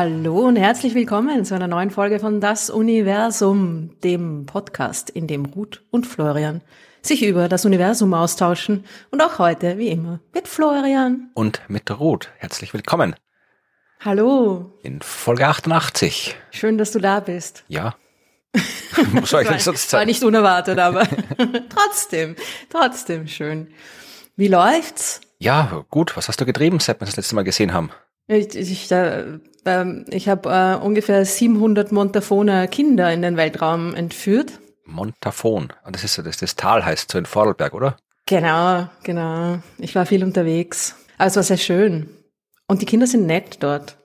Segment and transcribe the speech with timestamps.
[0.00, 5.44] Hallo und herzlich willkommen zu einer neuen Folge von Das Universum, dem Podcast, in dem
[5.44, 6.60] Ruth und Florian
[7.02, 11.32] sich über das Universum austauschen und auch heute, wie immer, mit Florian.
[11.34, 12.30] Und mit Ruth.
[12.36, 13.16] Herzlich willkommen.
[13.98, 14.72] Hallo.
[14.84, 16.36] In Folge 88.
[16.52, 17.64] Schön, dass du da bist.
[17.68, 17.96] Ja.
[19.24, 21.08] Soll ich denn sonst War nicht unerwartet, aber
[21.68, 22.36] trotzdem,
[22.70, 23.66] trotzdem schön.
[24.36, 25.22] Wie läuft's?
[25.40, 26.16] Ja, gut.
[26.16, 27.90] Was hast du getrieben, seit wir das letzte Mal gesehen haben?
[28.28, 29.40] Ich, ich, äh,
[30.10, 34.52] ich habe äh, ungefähr 700 Montafoner Kinder in den Weltraum entführt.
[34.84, 35.72] Montafon.
[35.84, 37.96] Und das ist so, das, das Tal heißt so in Vorarlberg, oder?
[38.26, 39.58] Genau, genau.
[39.78, 40.96] Ich war viel unterwegs.
[41.16, 42.08] Aber es war sehr schön.
[42.66, 43.96] Und die Kinder sind nett dort.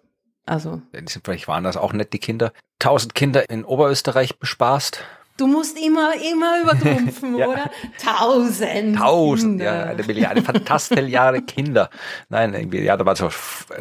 [0.45, 0.81] Also.
[0.93, 2.51] Die sind vielleicht waren das auch nett, die Kinder.
[2.79, 5.03] Tausend Kinder in Oberösterreich bespaßt.
[5.35, 7.47] Du musst immer, immer übertrumpfen, ja.
[7.47, 7.71] oder?
[7.97, 8.97] Tausend.
[8.97, 9.65] Tausend, Kinder.
[9.65, 11.89] ja, eine Milliarde, Fantastilliarde Kinder.
[12.29, 13.29] Nein, irgendwie, ja, da war so,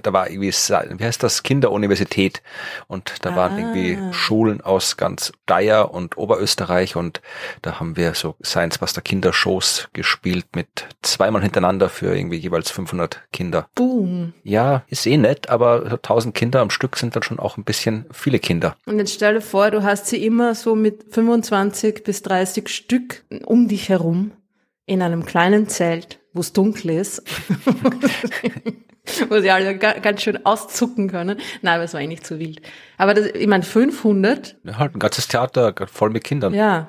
[0.03, 2.43] da war irgendwie, wie heißt das, Kinderuniversität.
[2.89, 3.37] Und da ah.
[3.37, 7.21] waren irgendwie Schulen aus ganz Steyr und Oberösterreich und
[7.61, 13.21] da haben wir so Science Buster Kindershows gespielt mit zweimal hintereinander für irgendwie jeweils 500
[13.33, 13.69] Kinder.
[13.75, 14.33] Boom.
[14.43, 17.65] Ja, ist eh nett, aber so 1000 Kinder am Stück sind dann schon auch ein
[17.65, 18.77] bisschen viele Kinder.
[18.87, 22.69] Und jetzt stell dir vor, du hast sie immer so mit 25 25 bis 30
[22.69, 24.33] Stück um dich herum
[24.87, 27.23] in einem kleinen Zelt, wo es dunkel ist.
[29.29, 31.39] wo sie alle ganz schön auszucken können.
[31.61, 32.63] Nein, aber es war eh nicht so wild.
[32.99, 34.57] Aber das, ich meine, 500.
[34.65, 36.55] Ja, halt ein ganzes Theater voll mit Kindern.
[36.55, 36.89] Ja,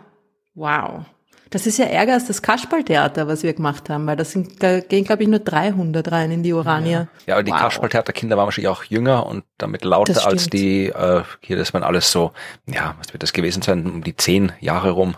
[0.54, 1.06] wow.
[1.54, 4.80] Das ist ja ärger als das Kasperltheater, was wir gemacht haben, weil das sind, da
[4.80, 7.02] gehen, glaube ich, nur 300 rein in die Urania.
[7.02, 7.60] Ja, ja aber die wow.
[7.60, 12.12] Kasperltheaterkinder waren wahrscheinlich auch jünger und damit lauter als die, äh, hier, das waren alles
[12.12, 12.32] so,
[12.66, 15.14] ja, was wird das gewesen sein, um die zehn Jahre rum.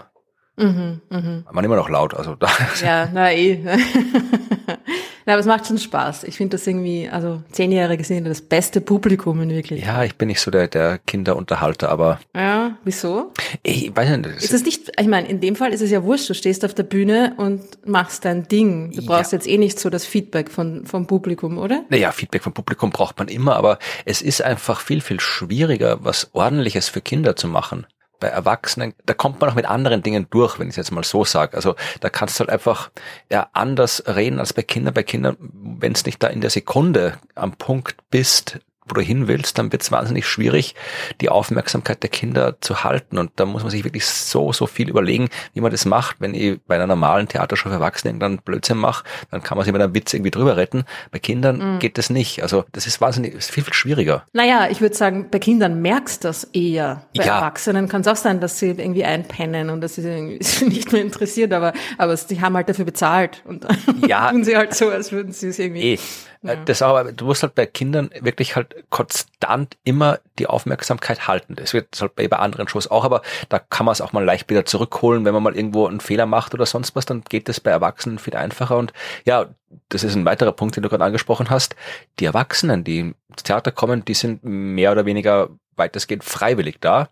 [0.57, 1.43] Mhm, mh.
[1.51, 2.47] Man immer noch laut, also da.
[2.81, 3.59] Ja, na eh.
[5.27, 6.23] Na, aber es macht schon Spaß.
[6.25, 9.83] Ich finde das irgendwie, also Zehnjährige sind das beste Publikum in wirklich.
[9.83, 12.19] Ja, ich bin nicht so der, der Kinderunterhalter, aber.
[12.35, 13.33] Ja, wieso?
[13.63, 14.43] Ich weiß nicht.
[14.43, 16.75] Ist es nicht, ich meine, in dem Fall ist es ja wurscht, du stehst auf
[16.75, 18.91] der Bühne und machst dein Ding.
[18.91, 19.39] Du brauchst ja.
[19.39, 21.83] jetzt eh nicht so das Feedback von, vom Publikum, oder?
[21.89, 26.29] Naja, Feedback vom Publikum braucht man immer, aber es ist einfach viel, viel schwieriger, was
[26.33, 27.87] ordentliches für Kinder zu machen
[28.19, 31.03] bei Erwachsenen, da kommt man auch mit anderen Dingen durch, wenn ich es jetzt mal
[31.03, 31.55] so sage.
[31.55, 32.91] Also da kannst du halt einfach
[33.31, 34.93] ja, anders reden als bei Kindern.
[34.93, 39.27] Bei Kindern, wenn es nicht da in der Sekunde am Punkt bist, wo du hin
[39.27, 40.75] willst, dann wird es wahnsinnig schwierig,
[41.21, 43.17] die Aufmerksamkeit der Kinder zu halten.
[43.17, 46.17] Und da muss man sich wirklich so, so viel überlegen, wie man das macht.
[46.19, 49.73] Wenn ich bei einer normalen Theatershow für Erwachsene irgendwann Blödsinn mache, dann kann man sich
[49.73, 50.83] mit einem Witz irgendwie drüber retten.
[51.11, 51.79] Bei Kindern mhm.
[51.79, 52.43] geht das nicht.
[52.43, 54.25] Also das ist wahnsinnig, ist viel, viel schwieriger.
[54.33, 57.03] Naja, ich würde sagen, bei Kindern merkst du das eher.
[57.15, 57.37] Bei ja.
[57.37, 60.01] Erwachsenen kann es auch sein, dass sie irgendwie einpennen und dass sie
[60.65, 63.41] nicht mehr interessiert, aber, aber sie haben halt dafür bezahlt.
[63.45, 63.65] Und
[64.07, 64.29] ja.
[64.31, 65.93] tun sie halt so, als würden sie es irgendwie.
[65.93, 65.99] Eh.
[66.45, 66.55] Ja.
[66.55, 71.55] Das aber, du musst halt bei Kindern wirklich halt konstant immer die Aufmerksamkeit halten.
[71.55, 74.49] Das wird halt bei, anderen Shows auch, aber da kann man es auch mal leicht
[74.49, 77.59] wieder zurückholen, wenn man mal irgendwo einen Fehler macht oder sonst was, dann geht das
[77.59, 78.77] bei Erwachsenen viel einfacher.
[78.77, 78.93] Und
[79.25, 79.47] ja,
[79.89, 81.75] das ist ein weiterer Punkt, den du gerade angesprochen hast.
[82.19, 87.09] Die Erwachsenen, die ins Theater kommen, die sind mehr oder weniger weitestgehend freiwillig da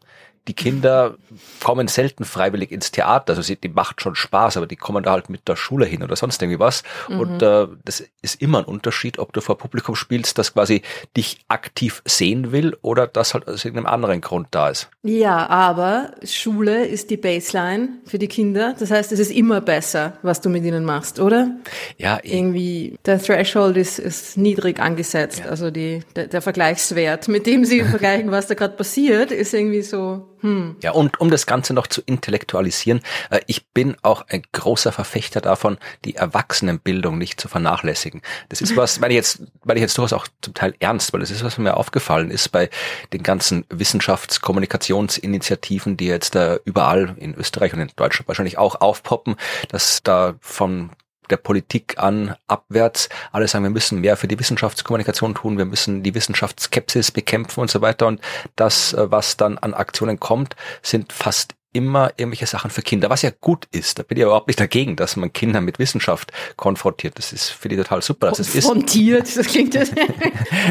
[0.48, 1.16] die Kinder
[1.64, 3.32] kommen selten freiwillig ins Theater.
[3.32, 6.04] Also sie, die macht schon Spaß, aber die kommen da halt mit der Schule hin
[6.04, 6.84] oder sonst irgendwie was.
[7.08, 7.20] Mhm.
[7.20, 10.82] Und äh, das ist immer ein Unterschied, ob du vor Publikum spielst, das quasi
[11.16, 14.90] dich aktiv sehen will oder das halt aus irgendeinem anderen Grund da ist.
[15.02, 18.76] Ja, aber Schule ist die Baseline für die Kinder.
[18.78, 21.52] Das heißt, es ist immer besser, was du mit ihnen machst, oder?
[21.98, 22.20] Ja.
[22.22, 25.40] Irgendwie, der Threshold ist, ist niedrig angesetzt.
[25.40, 25.52] Ja.
[25.52, 29.82] Also die, der, der Vergleichswert, mit dem sie vergleichen, was da gerade passiert, ist irgendwie
[29.82, 30.76] so hm.
[30.82, 33.00] Ja, und um das Ganze noch zu intellektualisieren,
[33.30, 38.22] äh, ich bin auch ein großer Verfechter davon, die Erwachsenenbildung nicht zu vernachlässigen.
[38.50, 41.22] Das ist was, meine ich jetzt, meine ich jetzt durchaus auch zum Teil ernst, weil
[41.22, 42.70] das ist, was mir aufgefallen ist bei
[43.14, 49.38] den ganzen Wissenschaftskommunikationsinitiativen, die jetzt da überall in Österreich und in Deutschland wahrscheinlich auch aufpoppen,
[49.70, 50.90] dass da von
[51.34, 53.10] der Politik an abwärts.
[53.32, 57.72] Alle sagen, wir müssen mehr für die Wissenschaftskommunikation tun, wir müssen die Wissenschaftsskepsis bekämpfen und
[57.72, 58.06] so weiter.
[58.06, 58.22] Und
[58.56, 63.24] das, äh, was dann an Aktionen kommt, sind fast immer irgendwelche Sachen für Kinder, was
[63.24, 64.00] ja gut ist.
[64.00, 67.18] Da bin ich überhaupt nicht dagegen, dass man Kinder mit Wissenschaft konfrontiert.
[67.18, 68.32] Das ist für die total super.
[68.32, 69.38] Das konfrontiert, ist.
[69.38, 69.92] das klingt das.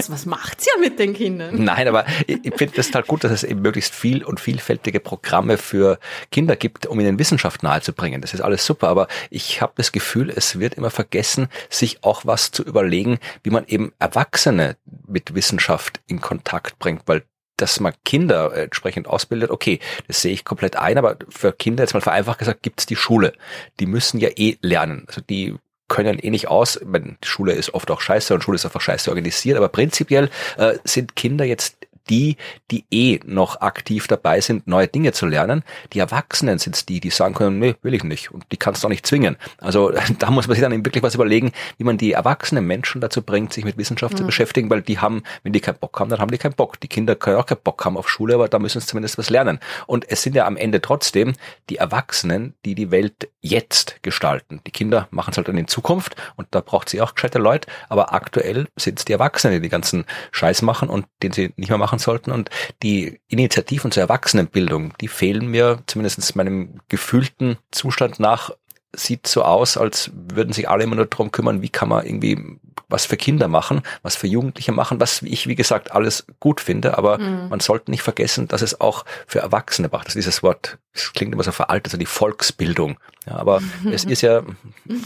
[0.08, 1.62] was macht's ja mit den Kindern?
[1.62, 5.00] Nein, aber ich, ich finde das total gut, dass es eben möglichst viel und vielfältige
[5.00, 5.98] Programme für
[6.30, 8.20] Kinder gibt, um ihnen Wissenschaft nahezubringen.
[8.20, 12.24] Das ist alles super, aber ich habe das Gefühl, es wird immer vergessen, sich auch
[12.24, 14.76] was zu überlegen, wie man eben Erwachsene
[15.06, 17.24] mit Wissenschaft in Kontakt bringt, weil
[17.56, 21.94] dass man Kinder entsprechend ausbildet, okay, das sehe ich komplett ein, aber für Kinder, jetzt
[21.94, 23.32] mal vereinfacht gesagt, gibt's die Schule.
[23.80, 25.04] Die müssen ja eh lernen.
[25.06, 25.56] Also die
[25.88, 26.80] können eh nicht aus.
[26.84, 30.78] Meine, Schule ist oft auch scheiße und Schule ist einfach scheiße organisiert, aber prinzipiell äh,
[30.84, 31.76] sind Kinder jetzt
[32.08, 32.36] die,
[32.70, 35.62] die eh noch aktiv dabei sind, neue Dinge zu lernen.
[35.92, 38.32] Die Erwachsenen sind die, die sagen können, nee, will ich nicht.
[38.32, 39.36] Und die kannst du auch nicht zwingen.
[39.58, 43.22] Also da muss man sich dann wirklich was überlegen, wie man die erwachsenen Menschen dazu
[43.22, 44.18] bringt, sich mit Wissenschaft mhm.
[44.18, 46.80] zu beschäftigen, weil die haben, wenn die keinen Bock haben, dann haben die keinen Bock.
[46.80, 49.30] Die Kinder können auch keinen Bock haben auf Schule, aber da müssen sie zumindest was
[49.30, 49.58] lernen.
[49.86, 51.34] Und es sind ja am Ende trotzdem
[51.70, 54.60] die Erwachsenen, die die Welt jetzt gestalten.
[54.66, 57.68] Die Kinder machen es halt dann in Zukunft und da braucht sie auch gescheite Leute,
[57.88, 61.68] aber aktuell sind es die Erwachsenen, die die ganzen Scheiß machen und den sie nicht
[61.68, 62.30] mehr machen sollten.
[62.30, 62.50] Und
[62.82, 68.50] die Initiativen zur Erwachsenenbildung, die fehlen mir zumindest meinem gefühlten Zustand nach
[68.94, 72.58] sieht so aus, als würden sich alle immer nur darum kümmern, wie kann man irgendwie
[72.92, 76.98] was für Kinder machen, was für Jugendliche machen, was ich, wie gesagt, alles gut finde,
[76.98, 77.48] aber mhm.
[77.48, 80.08] man sollte nicht vergessen, dass es auch für Erwachsene macht.
[80.08, 82.98] Also dieses Wort, das klingt immer so veraltet, also die Volksbildung.
[83.26, 84.42] Ja, aber es ist ja,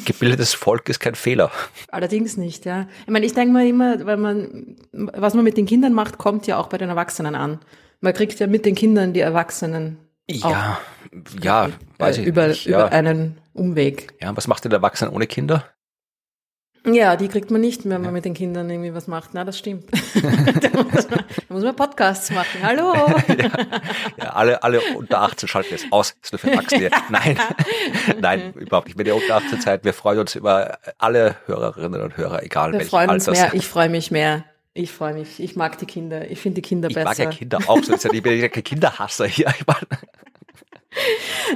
[0.04, 1.50] gebildetes Volk ist kein Fehler.
[1.88, 2.88] Allerdings nicht, ja.
[3.06, 6.46] Ich meine, ich denke mal immer, weil man, was man mit den Kindern macht, kommt
[6.46, 7.60] ja auch bei den Erwachsenen an.
[8.00, 9.98] Man kriegt ja mit den Kindern die Erwachsenen.
[10.28, 10.78] Ja,
[11.40, 12.66] ja, weiß ich über, nicht.
[12.66, 12.86] Ja.
[12.86, 14.14] Über einen Umweg.
[14.20, 15.64] Ja, was macht denn der Erwachsene ohne Kinder?
[16.88, 18.10] Ja, die kriegt man nicht, wenn man ja.
[18.12, 19.30] mit den Kindern irgendwie was macht.
[19.32, 19.86] Na, das stimmt.
[19.92, 22.60] da, muss man, da muss man Podcasts machen.
[22.62, 22.94] Hallo.
[23.28, 23.48] ja,
[24.18, 26.14] ja, alle, alle unter 18 schalten jetzt aus.
[26.20, 26.90] Das ist nur für Erwachsene.
[27.10, 27.36] Nein,
[28.20, 28.96] nein, überhaupt nicht.
[28.96, 32.78] Mit der unter 18 Zeit, wir freuen uns über alle Hörerinnen und Hörer, egal wir
[32.78, 33.52] welches freuen uns Mehr.
[33.52, 34.44] Ich freue mich mehr.
[34.72, 35.40] Ich freue mich.
[35.40, 36.30] Ich mag die Kinder.
[36.30, 37.10] Ich finde die Kinder ich besser.
[37.10, 37.82] Ich mag ja Kinder auch.
[37.82, 39.48] So ist ja ich bin ja kein Kinderhasser hier.
[39.58, 39.76] Ich mein,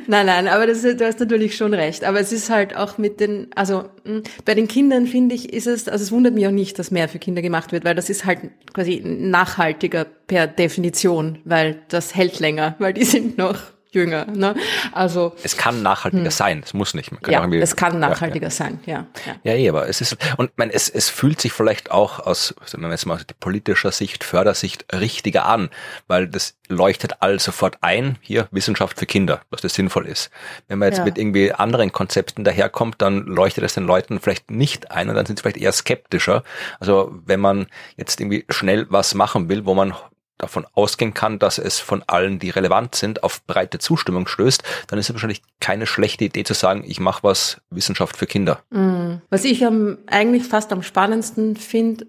[0.06, 2.04] nein, nein, aber das, du hast natürlich schon recht.
[2.04, 5.66] Aber es ist halt auch mit den, also hm, bei den Kindern finde ich, ist
[5.66, 8.10] es, also es wundert mich auch nicht, dass mehr für Kinder gemacht wird, weil das
[8.10, 8.40] ist halt
[8.72, 13.58] quasi nachhaltiger per Definition, weil das hält länger, weil die sind noch
[13.92, 14.26] jünger.
[14.26, 14.54] Ne?
[14.92, 16.30] Also es kann nachhaltiger hm.
[16.30, 17.10] sein, es muss nicht.
[17.28, 19.06] ja, es kann nachhaltiger ja, sein, ja.
[19.26, 22.54] Ja, ja, ja aber es ist und man es es fühlt sich vielleicht auch aus,
[22.72, 25.70] wenn man jetzt mal die politischer Sicht, Fördersicht richtiger an,
[26.06, 28.16] weil das leuchtet all sofort ein.
[28.20, 30.30] Hier Wissenschaft für Kinder, was das sinnvoll ist.
[30.68, 31.04] Wenn man jetzt ja.
[31.04, 35.26] mit irgendwie anderen Konzepten daherkommt, dann leuchtet es den Leuten vielleicht nicht ein und dann
[35.26, 36.44] sind sie vielleicht eher skeptischer.
[36.78, 37.66] Also wenn man
[37.96, 39.94] jetzt irgendwie schnell was machen will, wo man
[40.42, 44.98] davon ausgehen kann, dass es von allen, die relevant sind, auf breite Zustimmung stößt, dann
[44.98, 48.62] ist es wahrscheinlich keine schlechte Idee zu sagen, ich mache was Wissenschaft für Kinder.
[48.70, 49.16] Mm.
[49.30, 52.06] Was ich am, eigentlich fast am spannendsten finde,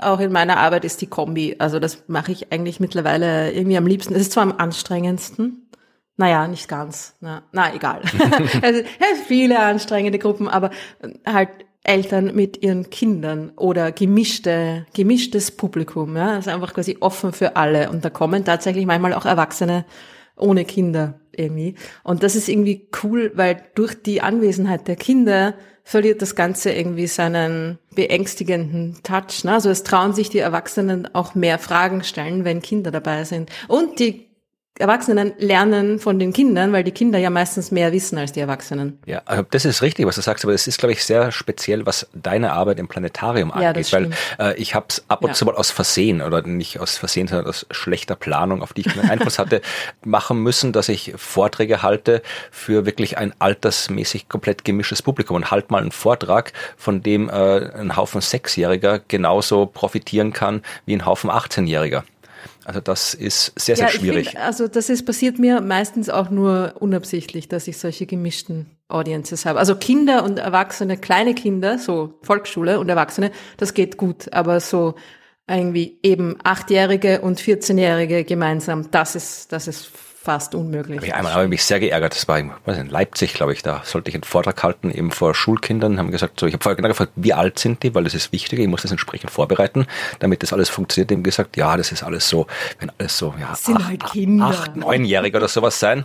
[0.00, 1.56] auch in meiner Arbeit, ist die Kombi.
[1.58, 4.14] Also das mache ich eigentlich mittlerweile irgendwie am liebsten.
[4.14, 5.68] Es ist zwar am anstrengendsten,
[6.16, 7.14] naja, nicht ganz.
[7.20, 8.02] Na, na egal.
[8.62, 8.82] also,
[9.26, 10.70] viele anstrengende Gruppen, aber
[11.26, 11.50] halt
[11.84, 17.90] Eltern mit ihren Kindern oder gemischte, gemischtes Publikum, ja, also einfach quasi offen für alle.
[17.90, 19.84] Und da kommen tatsächlich manchmal auch Erwachsene
[20.36, 21.74] ohne Kinder irgendwie.
[22.04, 27.08] Und das ist irgendwie cool, weil durch die Anwesenheit der Kinder verliert das Ganze irgendwie
[27.08, 29.44] seinen beängstigenden Touch.
[29.44, 29.54] Ne?
[29.54, 33.50] Also es trauen sich die Erwachsenen auch mehr Fragen stellen, wenn Kinder dabei sind.
[33.66, 34.31] Und die
[34.82, 38.98] Erwachsenen lernen von den Kindern, weil die Kinder ja meistens mehr wissen als die Erwachsenen.
[39.06, 41.86] Ja, also das ist richtig, was du sagst, aber es ist, glaube ich, sehr speziell,
[41.86, 45.34] was deine Arbeit im Planetarium ja, angeht, weil äh, ich habe es ab und ja.
[45.34, 48.88] zu mal aus Versehen oder nicht aus Versehen, sondern aus schlechter Planung, auf die ich
[48.88, 49.62] keinen Einfluss hatte,
[50.04, 52.20] machen müssen, dass ich Vorträge halte
[52.50, 57.32] für wirklich ein altersmäßig komplett gemischtes Publikum und halt mal einen Vortrag, von dem äh,
[57.32, 62.02] ein Haufen Sechsjähriger genauso profitieren kann wie ein Haufen 18-Jähriger.
[62.64, 64.30] Also das ist sehr, sehr ja, schwierig.
[64.30, 69.46] Find, also das ist passiert mir meistens auch nur unabsichtlich, dass ich solche gemischten Audiences
[69.46, 69.58] habe.
[69.58, 74.94] Also Kinder und Erwachsene, kleine Kinder, so Volksschule und Erwachsene, das geht gut, aber so
[75.48, 79.90] irgendwie eben Achtjährige und 14-Jährige gemeinsam, das ist, das ist
[80.22, 80.98] fast unmöglich.
[80.98, 82.14] Hab ich einmal habe ich mich sehr geärgert.
[82.14, 83.62] Das war in, in Leipzig, glaube ich.
[83.62, 85.98] Da sollte ich einen Vortrag halten, eben vor Schulkindern.
[85.98, 88.32] Haben gesagt, so, ich habe vorher genau gefragt, wie alt sind die, weil das ist
[88.32, 88.58] wichtig.
[88.58, 89.86] Ich muss das entsprechend vorbereiten,
[90.20, 91.10] damit das alles funktioniert.
[91.10, 92.46] Eben gesagt, ja, das ist alles so,
[92.78, 94.46] wenn alles so, ja, das sind acht, halt Kinder.
[94.46, 96.04] acht, neunjährige oder sowas sein,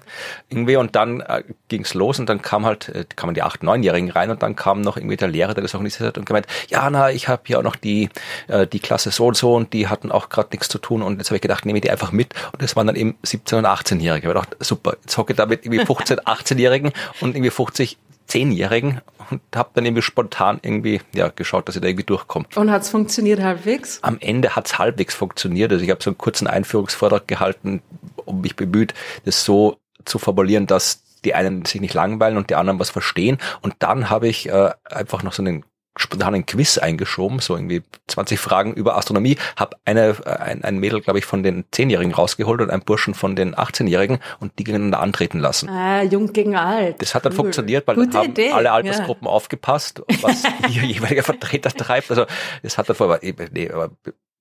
[0.50, 0.78] irgendwie.
[0.78, 4.32] Und dann äh, ging's los und dann kam halt, äh, kamen die acht, neunjährigen rein
[4.32, 7.12] und dann kam noch irgendwie der Lehrer, der das organisiert hat und gemeint, ja, na,
[7.12, 8.10] ich habe hier auch noch die
[8.48, 11.18] äh, die Klasse so und so und die hatten auch gerade nichts zu tun und
[11.18, 13.60] jetzt habe ich gedacht, nehme ich die einfach mit und das waren dann eben 17
[13.60, 14.30] und 18 18-Jährige.
[14.30, 17.98] Ich habe gedacht, super, jetzt hocke ich da mit irgendwie 15, 18-Jährigen und irgendwie 50,
[18.30, 22.46] 10-Jährigen und habe dann irgendwie spontan irgendwie ja geschaut, dass ich da irgendwie durchkomme.
[22.56, 24.00] Und hat's funktioniert halbwegs?
[24.02, 25.72] Am Ende hat's halbwegs funktioniert.
[25.72, 27.82] Also ich habe so einen kurzen Einführungsvortrag gehalten
[28.26, 32.56] und mich bemüht, das so zu formulieren, dass die einen sich nicht langweilen und die
[32.56, 33.38] anderen was verstehen.
[33.62, 35.64] Und dann habe ich äh, einfach noch so einen
[35.98, 41.01] spontan ein Quiz eingeschoben, so irgendwie 20 Fragen über Astronomie, habe eine ein, ein Mädel,
[41.01, 45.00] glaube ich, von den 10-Jährigen rausgeholt und einen Burschen von den 18-Jährigen und die gegeneinander
[45.00, 45.70] antreten lassen.
[45.70, 47.01] Ah, jung gegen alt.
[47.01, 47.38] Das hat dann cool.
[47.38, 48.51] funktioniert, weil Gute haben Idee.
[48.51, 49.32] alle Altersgruppen ja.
[49.32, 52.10] aufgepasst, was ihr jeweiliger Vertreter treibt.
[52.10, 52.25] Also
[52.63, 53.20] das hat dann vorher,
[53.51, 53.92] nee, aber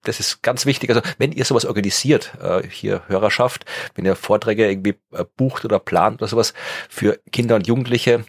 [0.06, 0.90] das ist ganz wichtig.
[0.90, 5.78] Also wenn ihr sowas organisiert, äh, hier Hörerschaft, wenn ihr Vorträge irgendwie äh, bucht oder
[5.78, 6.54] plant oder sowas
[6.88, 8.24] für Kinder und Jugendliche,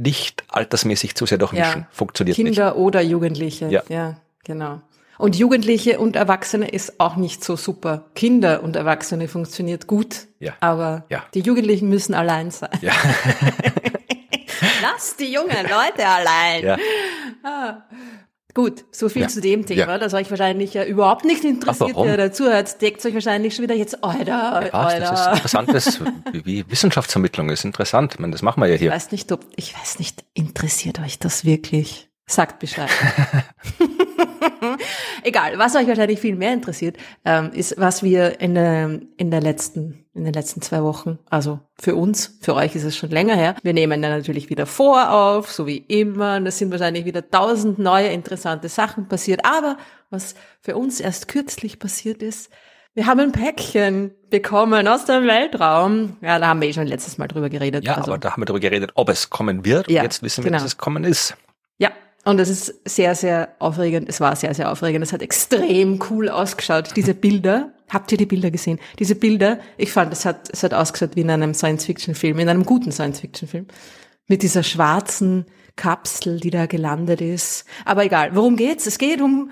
[0.00, 1.82] nicht altersmäßig zu sehr durchmischen.
[1.82, 1.88] Ja.
[1.90, 2.58] Funktioniert Kinder nicht.
[2.58, 3.68] Kinder oder Jugendliche.
[3.68, 3.82] Ja.
[3.88, 4.80] ja, genau.
[5.18, 8.06] Und Jugendliche und Erwachsene ist auch nicht so super.
[8.14, 10.28] Kinder und Erwachsene funktioniert gut.
[10.38, 10.54] Ja.
[10.60, 11.22] Aber ja.
[11.34, 12.70] die Jugendlichen müssen allein sein.
[12.80, 12.92] Ja.
[14.82, 16.64] Lass die jungen Leute allein.
[16.64, 16.78] Ja.
[17.42, 17.82] Ah.
[18.60, 19.28] Gut, so viel Ja.
[19.28, 19.98] zu dem Thema, Ja.
[19.98, 23.74] das euch wahrscheinlich ja überhaupt nicht interessiert, der dazu hört, deckt euch wahrscheinlich schon wieder
[23.74, 25.32] jetzt, Alter, Ja, das ist Alter.
[25.32, 26.00] interessantes,
[26.44, 28.12] wie, Wissenschaftsvermittlung ist interessant.
[28.14, 28.90] Ich meine, das machen wir ja Ich hier.
[28.90, 32.09] weiß nicht, ob, ich weiß nicht, interessiert euch das wirklich?
[32.26, 32.90] Sagt Bescheid.
[35.22, 39.40] Egal, was euch wahrscheinlich viel mehr interessiert, ähm, ist, was wir in der, in der
[39.40, 43.34] letzten, in den letzten zwei Wochen, also für uns, für euch ist es schon länger
[43.34, 43.54] her.
[43.62, 46.36] Wir nehmen dann natürlich wieder vor auf, so wie immer.
[46.36, 49.44] Und es sind wahrscheinlich wieder tausend neue interessante Sachen passiert.
[49.44, 49.76] Aber
[50.10, 52.50] was für uns erst kürzlich passiert ist,
[52.94, 56.16] wir haben ein Päckchen bekommen aus dem Weltraum.
[56.22, 57.84] Ja, da haben wir eh schon letztes Mal drüber geredet.
[57.84, 59.88] Ja, Also- aber da haben wir darüber geredet, ob es kommen wird.
[59.88, 60.58] Ja, jetzt wissen wir, genau.
[60.62, 61.36] dass es kommen ist.
[62.24, 64.08] Und es ist sehr, sehr aufregend.
[64.08, 65.02] Es war sehr, sehr aufregend.
[65.02, 66.90] Es hat extrem cool ausgeschaut.
[66.96, 68.78] Diese Bilder, habt ihr die Bilder gesehen?
[68.98, 72.64] Diese Bilder, ich fand, es hat, es hat ausgeschaut wie in einem Science-Fiction-Film, in einem
[72.64, 73.66] guten Science-Fiction-Film.
[74.26, 75.46] Mit dieser schwarzen
[75.76, 77.64] Kapsel, die da gelandet ist.
[77.86, 78.86] Aber egal, worum geht's?
[78.86, 79.50] Es geht um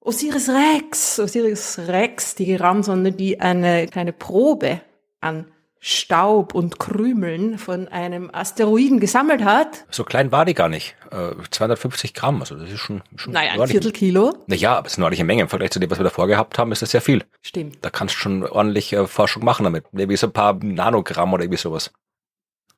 [0.00, 1.18] Osiris Rex.
[1.18, 4.80] Osiris Rex, die Raumsonde, die eine kleine Probe
[5.20, 5.46] an
[5.86, 9.84] Staub und Krümeln von einem Asteroiden gesammelt hat.
[9.90, 10.96] So klein war die gar nicht.
[11.10, 13.82] Äh, 250 Gramm, also das ist schon, schon Naja, ein ordentlich.
[13.82, 14.34] Viertelkilo.
[14.46, 15.42] Naja, aber es ist eine ordentliche Menge.
[15.42, 17.22] Im Vergleich zu dem, was wir davor gehabt haben, ist das sehr viel.
[17.42, 17.76] Stimmt.
[17.82, 19.84] Da kannst du schon ordentlich äh, Forschung machen damit.
[19.92, 21.92] Irgendwie so ein paar Nanogramm oder irgendwie sowas.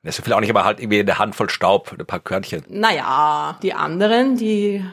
[0.02, 2.64] Das ist so viel auch nicht, aber halt irgendwie eine Handvoll Staub, ein paar Körnchen.
[2.68, 4.84] Naja, die anderen, die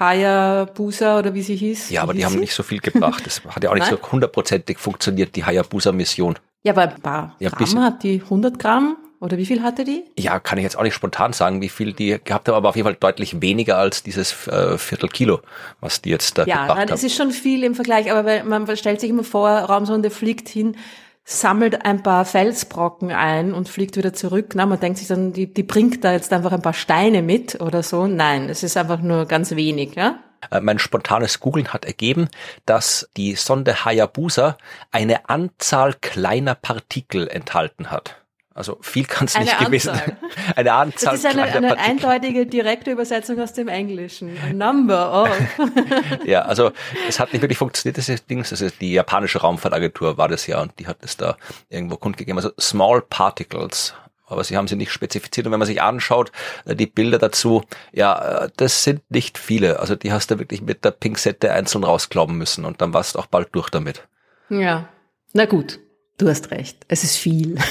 [0.00, 1.90] Hayabusa oder wie sie hieß.
[1.90, 2.40] Ja, aber die haben sie?
[2.40, 3.24] nicht so viel gebracht.
[3.26, 6.36] Das hat ja auch nicht so hundertprozentig funktioniert, die Hayabusa-Mission.
[6.62, 7.82] Ja, aber ein paar Ja, Gramm bisschen.
[7.84, 10.04] hat die 100 Gramm oder wie viel hatte die?
[10.18, 12.76] Ja, kann ich jetzt auch nicht spontan sagen, wie viel die gehabt haben, aber auf
[12.76, 15.40] jeden Fall deutlich weniger als dieses äh, Viertelkilo,
[15.80, 16.94] was die jetzt da Ja, gebracht nein, haben.
[16.94, 20.48] es ist schon viel im Vergleich, aber weil man stellt sich immer vor, Raumsonde fliegt
[20.48, 20.76] hin,
[21.24, 24.52] sammelt ein paar Felsbrocken ein und fliegt wieder zurück.
[24.54, 27.60] Na, man denkt sich dann, die, die bringt da jetzt einfach ein paar Steine mit
[27.60, 28.06] oder so.
[28.06, 30.18] Nein, es ist einfach nur ganz wenig, ja?
[30.50, 32.28] Äh, Mein spontanes Googlen hat ergeben,
[32.66, 34.56] dass die Sonde Hayabusa
[34.90, 38.16] eine Anzahl kleiner Partikel enthalten hat.
[38.52, 40.06] Also viel kann es nicht gewesen Anzahl.
[40.06, 40.54] sein.
[40.56, 41.78] Eine Anzahl Das ist eine, eine Partikel.
[41.90, 44.36] eindeutige direkte Übersetzung aus dem Englischen.
[44.44, 45.30] A number of.
[46.26, 46.72] Ja, also
[47.08, 48.40] es hat nicht wirklich funktioniert, dieses Ding.
[48.48, 51.36] Das ist die japanische Raumfahrtagentur war das ja und die hat es da
[51.68, 52.38] irgendwo kundgegeben.
[52.38, 53.94] Also Small Particles.
[54.30, 55.46] Aber sie haben sie nicht spezifiziert.
[55.46, 56.32] Und wenn man sich anschaut,
[56.64, 59.80] äh, die Bilder dazu, ja, äh, das sind nicht viele.
[59.80, 63.18] Also die hast du wirklich mit der Pinzette einzeln rausklauben müssen und dann warst du
[63.18, 64.06] auch bald durch damit.
[64.48, 64.88] Ja,
[65.32, 65.78] na gut,
[66.18, 66.78] du hast recht.
[66.88, 67.56] Es ist viel.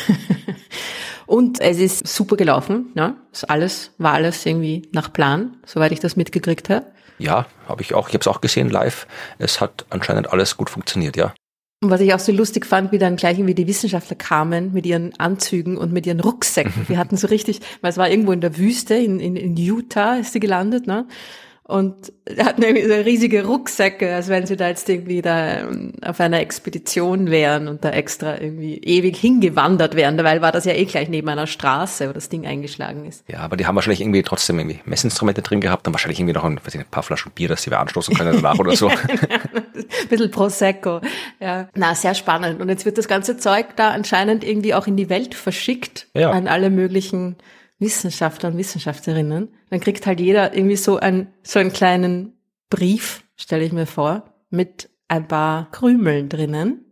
[1.30, 2.92] Und es ist super gelaufen.
[2.96, 6.88] Ja, ist alles war alles irgendwie nach Plan, soweit ich das mitgekriegt habe.
[7.20, 8.08] Ja, habe ich auch.
[8.08, 9.06] Ich habe es auch gesehen live.
[9.38, 11.36] Es hat anscheinend alles gut funktioniert, ja.
[11.82, 14.86] Und was ich auch so lustig fand, wie dann gleich irgendwie die Wissenschaftler kamen mit
[14.86, 16.86] ihren Anzügen und mit ihren Rucksäcken.
[16.90, 20.18] Die hatten so richtig, weil es war irgendwo in der Wüste, in, in, in Utah
[20.18, 21.08] ist sie gelandet, ne?
[21.70, 26.20] Und hatten irgendwie so riesige Rucksäcke, als wenn sie da jetzt irgendwie da ähm, auf
[26.20, 30.18] einer Expedition wären und da extra irgendwie ewig hingewandert wären.
[30.18, 33.24] Dabei war das ja eh gleich neben einer Straße, wo das Ding eingeschlagen ist.
[33.28, 36.44] Ja, aber die haben wahrscheinlich irgendwie trotzdem irgendwie Messinstrumente drin gehabt und wahrscheinlich irgendwie noch
[36.44, 38.90] ein, weiß ich ein paar Flaschen Bier, dass sie wir anstoßen können danach oder so.
[40.10, 41.02] bisschen Prosecco.
[41.40, 41.70] Ja.
[41.76, 42.62] Na, sehr spannend.
[42.62, 46.32] Und jetzt wird das ganze Zeug da anscheinend irgendwie auch in die Welt verschickt Ja.
[46.32, 47.36] an alle möglichen
[47.80, 49.50] Wissenschaftler und Wissenschaftlerinnen.
[49.70, 52.34] Dann kriegt halt jeder irgendwie so ein so einen kleinen
[52.70, 56.86] Brief, stelle ich mir vor, mit ein paar Krümeln drinnen.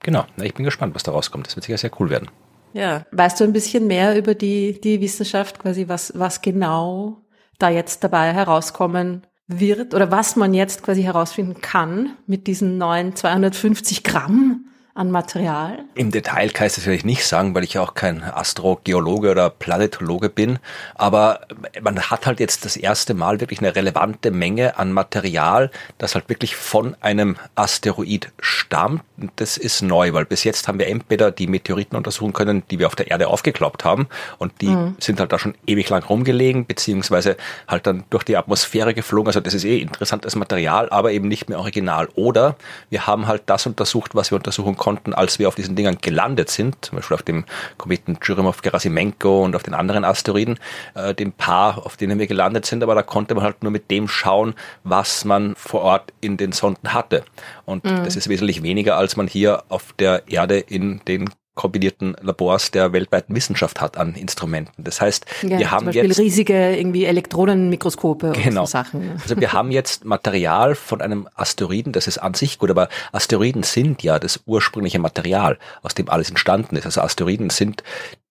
[0.00, 1.46] Genau, na, ich bin gespannt, was da rauskommt.
[1.46, 2.28] Das wird sicher sehr cool werden.
[2.72, 3.06] Ja.
[3.10, 7.22] Weißt du ein bisschen mehr über die, die Wissenschaft, quasi was, was genau
[7.58, 13.14] da jetzt dabei herauskommen wird oder was man jetzt quasi herausfinden kann mit diesen neuen
[13.14, 14.55] 250 Gramm
[14.96, 15.84] an Material?
[15.94, 19.50] Im Detail kann ich das natürlich nicht sagen, weil ich ja auch kein Astrogeologe oder
[19.50, 20.58] Planetologe bin.
[20.94, 21.40] Aber
[21.82, 26.30] man hat halt jetzt das erste Mal wirklich eine relevante Menge an Material, das halt
[26.30, 29.02] wirklich von einem Asteroid stammt.
[29.18, 32.78] Und das ist neu, weil bis jetzt haben wir entweder die Meteoriten untersuchen können, die
[32.78, 34.08] wir auf der Erde aufgekloppt haben.
[34.38, 37.36] Und die sind halt da schon ewig lang rumgelegen, beziehungsweise
[37.68, 39.28] halt dann durch die Atmosphäre geflogen.
[39.28, 42.08] Also das ist eh interessantes Material, aber eben nicht mehr original.
[42.14, 42.56] Oder
[42.88, 45.98] wir haben halt das untersucht, was wir untersuchen konnten konnten, als wir auf diesen Dingern
[46.00, 47.44] gelandet sind, zum Beispiel auf dem
[47.76, 50.60] Kometen Churyumov-Gerasimenko und auf den anderen Asteroiden,
[50.94, 53.90] äh, dem Paar, auf denen wir gelandet sind, aber da konnte man halt nur mit
[53.90, 57.24] dem schauen, was man vor Ort in den Sonden hatte.
[57.64, 58.04] Und mhm.
[58.04, 62.92] das ist wesentlich weniger, als man hier auf der Erde in den kombinierten Labors der
[62.92, 64.84] weltweiten Wissenschaft hat an Instrumenten.
[64.84, 68.60] Das heißt, ja, wir haben zum Beispiel jetzt riesige irgendwie Elektronenmikroskope genau.
[68.60, 69.18] und so Sachen.
[69.20, 73.64] Also wir haben jetzt Material von einem Asteroiden, das ist an sich gut, aber Asteroiden
[73.64, 76.84] sind ja das ursprüngliche Material, aus dem alles entstanden ist.
[76.84, 77.82] Also Asteroiden sind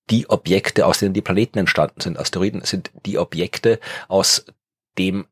[0.10, 2.20] die Objekte, aus denen die Planeten entstanden sind.
[2.20, 4.46] Asteroiden sind die Objekte, aus
[4.98, 5.25] dem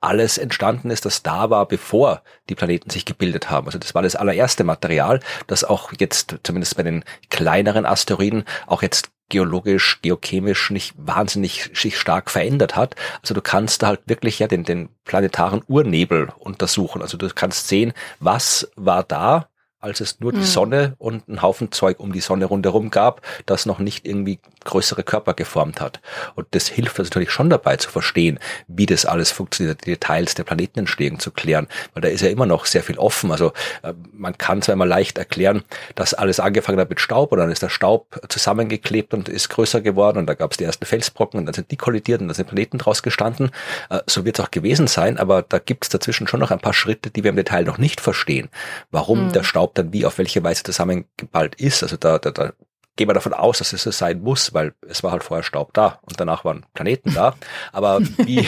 [0.00, 3.66] alles entstanden ist, das da war, bevor die Planeten sich gebildet haben.
[3.66, 8.82] Also das war das allererste Material, das auch jetzt, zumindest bei den kleineren Asteroiden, auch
[8.82, 12.96] jetzt geologisch, geochemisch nicht wahnsinnig sich stark verändert hat.
[13.22, 17.00] Also du kannst da halt wirklich ja den, den planetaren Urnebel untersuchen.
[17.00, 19.49] Also du kannst sehen, was war da
[19.80, 20.44] als es nur die mhm.
[20.44, 25.02] Sonne und einen Haufen Zeug um die Sonne rundherum gab, das noch nicht irgendwie größere
[25.02, 26.00] Körper geformt hat.
[26.34, 30.34] Und das hilft uns natürlich schon dabei zu verstehen, wie das alles funktioniert, die Details
[30.34, 33.32] der Planetenentstehung zu klären, weil da ist ja immer noch sehr viel offen.
[33.32, 35.62] Also äh, man kann zwar immer leicht erklären,
[35.94, 39.80] dass alles angefangen hat mit Staub und dann ist der Staub zusammengeklebt und ist größer
[39.80, 42.34] geworden und da gab es die ersten Felsbrocken und dann sind die kollidiert und da
[42.34, 43.50] sind Planeten draus gestanden.
[43.88, 46.60] Äh, so wird es auch gewesen sein, aber da gibt es dazwischen schon noch ein
[46.60, 48.50] paar Schritte, die wir im Detail noch nicht verstehen.
[48.90, 49.32] Warum mhm.
[49.32, 51.82] der Staub Staub dann wie auf welche Weise zusammengeballt ist.
[51.82, 52.52] Also da, da, da
[52.96, 55.72] gehen wir davon aus, dass es so sein muss, weil es war halt vorher Staub
[55.72, 57.34] da und danach waren Planeten da.
[57.72, 58.46] Aber wie,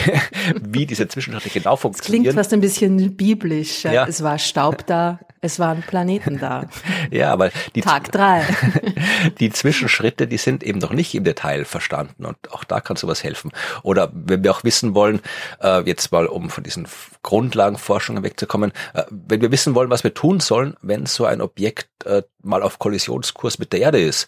[0.61, 2.23] wie diese Zwischenschritte genau funktionieren.
[2.23, 3.83] Das klingt fast ein bisschen biblisch.
[3.83, 4.05] Ja.
[4.07, 6.67] Es war Staub da, es waren Planeten da.
[7.11, 8.45] ja, aber die, Tag drei.
[9.39, 13.23] die Zwischenschritte, die sind eben noch nicht im Detail verstanden und auch da kann sowas
[13.23, 13.51] helfen.
[13.83, 15.19] Oder wenn wir auch wissen wollen,
[15.61, 16.87] äh, jetzt mal um von diesen
[17.23, 21.89] Grundlagenforschungen wegzukommen, äh, wenn wir wissen wollen, was wir tun sollen, wenn so ein Objekt
[22.05, 24.27] äh, mal auf Kollisionskurs mit der Erde ist,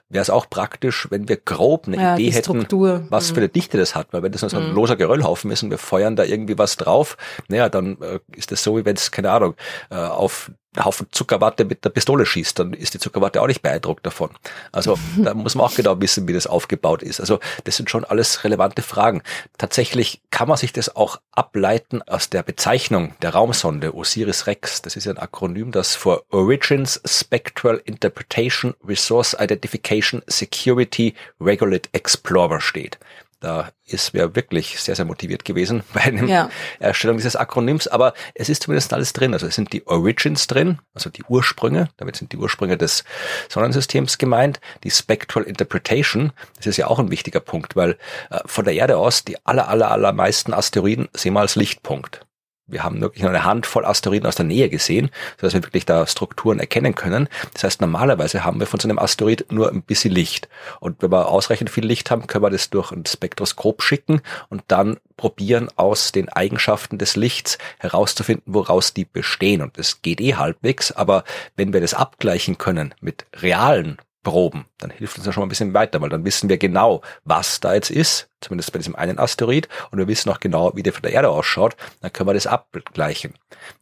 [0.11, 2.67] wäre es auch praktisch, wenn wir grob eine ja, Idee hätten,
[3.09, 3.37] was für mhm.
[3.39, 4.07] eine Dichte das hat.
[4.11, 4.75] Weil wenn das nur so ein mhm.
[4.75, 8.63] loser Geröllhaufen ist und wir feuern da irgendwie was drauf, naja, dann äh, ist das
[8.63, 9.55] so, wie wenn es, keine Ahnung,
[9.89, 14.05] äh, auf Haufen Zuckerwatte mit der Pistole schießt, dann ist die Zuckerwatte auch nicht beeindruckt
[14.05, 14.29] davon.
[14.71, 17.19] Also da muss man auch genau wissen, wie das aufgebaut ist.
[17.19, 19.21] Also das sind schon alles relevante Fragen.
[19.57, 24.81] Tatsächlich kann man sich das auch ableiten aus der Bezeichnung der Raumsonde OSIRIS-REx.
[24.81, 32.99] Das ist ein Akronym, das für Origins Spectral Interpretation Resource Identification Security Regulate Explorer steht.
[33.41, 36.49] Da ist wer wirklich sehr, sehr motiviert gewesen bei der ja.
[36.79, 39.33] Erstellung dieses Akronyms, aber es ist zumindest alles drin.
[39.33, 43.03] Also es sind die Origins drin, also die Ursprünge, damit sind die Ursprünge des
[43.49, 47.97] Sonnensystems gemeint, die Spectral Interpretation, das ist ja auch ein wichtiger Punkt, weil
[48.29, 52.25] äh, von der Erde aus die aller, aller, allermeisten Asteroiden sehen wir als Lichtpunkt.
[52.71, 56.07] Wir haben wirklich nur eine Handvoll Asteroiden aus der Nähe gesehen, sodass wir wirklich da
[56.07, 57.27] Strukturen erkennen können.
[57.53, 60.49] Das heißt, normalerweise haben wir von so einem Asteroid nur ein bisschen Licht.
[60.79, 64.63] Und wenn wir ausreichend viel Licht haben, können wir das durch ein Spektroskop schicken und
[64.67, 69.61] dann probieren, aus den Eigenschaften des Lichts herauszufinden, woraus die bestehen.
[69.61, 71.23] Und das geht eh halbwegs, aber
[71.55, 75.49] wenn wir das abgleichen können mit realen Proben, dann hilft uns ja schon mal ein
[75.49, 79.19] bisschen weiter, weil dann wissen wir genau, was da jetzt ist, zumindest bei diesem einen
[79.19, 82.33] Asteroid, und wir wissen auch genau, wie der von der Erde ausschaut, dann können wir
[82.33, 83.33] das abgleichen.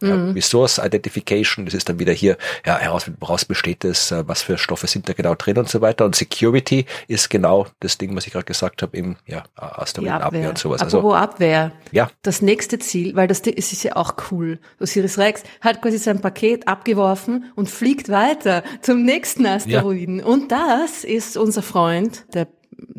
[0.02, 0.08] Mhm.
[0.08, 4.42] Ja, Resource Identification, das ist dann wieder hier, ja, heraus, woraus besteht es, äh, was
[4.42, 6.06] für Stoffe sind da genau drin und so weiter.
[6.06, 10.58] Und Security ist genau das Ding, was ich gerade gesagt habe, im ja, Asteroidenabwehr und
[10.58, 10.82] sowas.
[10.82, 11.72] Also Apropos also, Abwehr.
[11.92, 12.10] Ja.
[12.22, 14.60] Das nächste Ziel, weil das ist, ist ja auch cool.
[14.80, 20.20] Osiris Rex hat quasi sein Paket abgeworfen und fliegt weiter zum nächsten Asteroiden.
[20.20, 20.26] Ja.
[20.26, 22.48] Und das ist unser Freund, der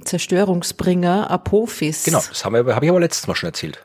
[0.05, 2.05] Zerstörungsbringer Apophis.
[2.05, 3.81] Genau, das habe hab ich aber letztes Mal schon erzählt.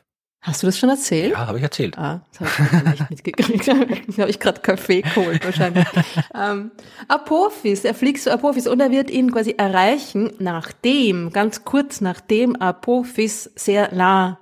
[0.45, 1.31] Hast du das schon erzählt?
[1.31, 1.97] Ja, habe ich erzählt.
[1.97, 3.67] Ah, das habe ich nicht mitgekriegt.
[4.17, 5.87] da habe ich gerade Kaffee geholt wahrscheinlich.
[6.35, 6.69] ähm,
[7.07, 12.55] Apophis, er fliegt zu Apophis und er wird ihn quasi erreichen, nachdem, ganz kurz nachdem
[12.57, 14.39] Apophis sehr nah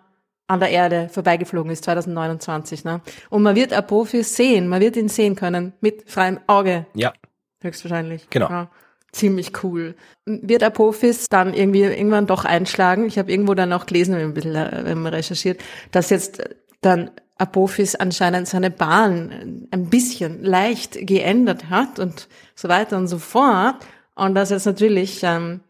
[0.47, 2.83] an der Erde vorbeigeflogen ist, 2029.
[2.83, 2.99] Ne?
[3.29, 6.85] Und man wird Apophis sehen, man wird ihn sehen können, mit freiem Auge.
[6.95, 7.13] Ja.
[7.61, 8.29] Höchstwahrscheinlich.
[8.29, 8.49] Genau.
[8.49, 8.69] Ja
[9.13, 9.95] ziemlich cool.
[10.25, 13.05] Wird Apophis dann irgendwie irgendwann doch einschlagen?
[13.05, 16.43] Ich habe irgendwo dann auch gelesen, ein bisschen äh, recherchiert, dass jetzt
[16.81, 23.17] dann Apophis anscheinend seine Bahn ein bisschen leicht geändert hat und so weiter und so
[23.17, 23.77] fort.
[24.15, 25.61] Und dass jetzt natürlich ähm,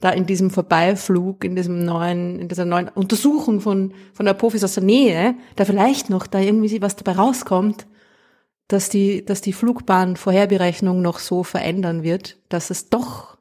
[0.00, 4.74] da in diesem Vorbeiflug, in diesem neuen, in dieser neuen Untersuchung von, von Apophis aus
[4.74, 7.86] der Nähe, da vielleicht noch da irgendwie was dabei rauskommt,
[8.68, 13.34] dass die, dass die Flugbahn Vorherberechnung noch so verändern wird, dass es doch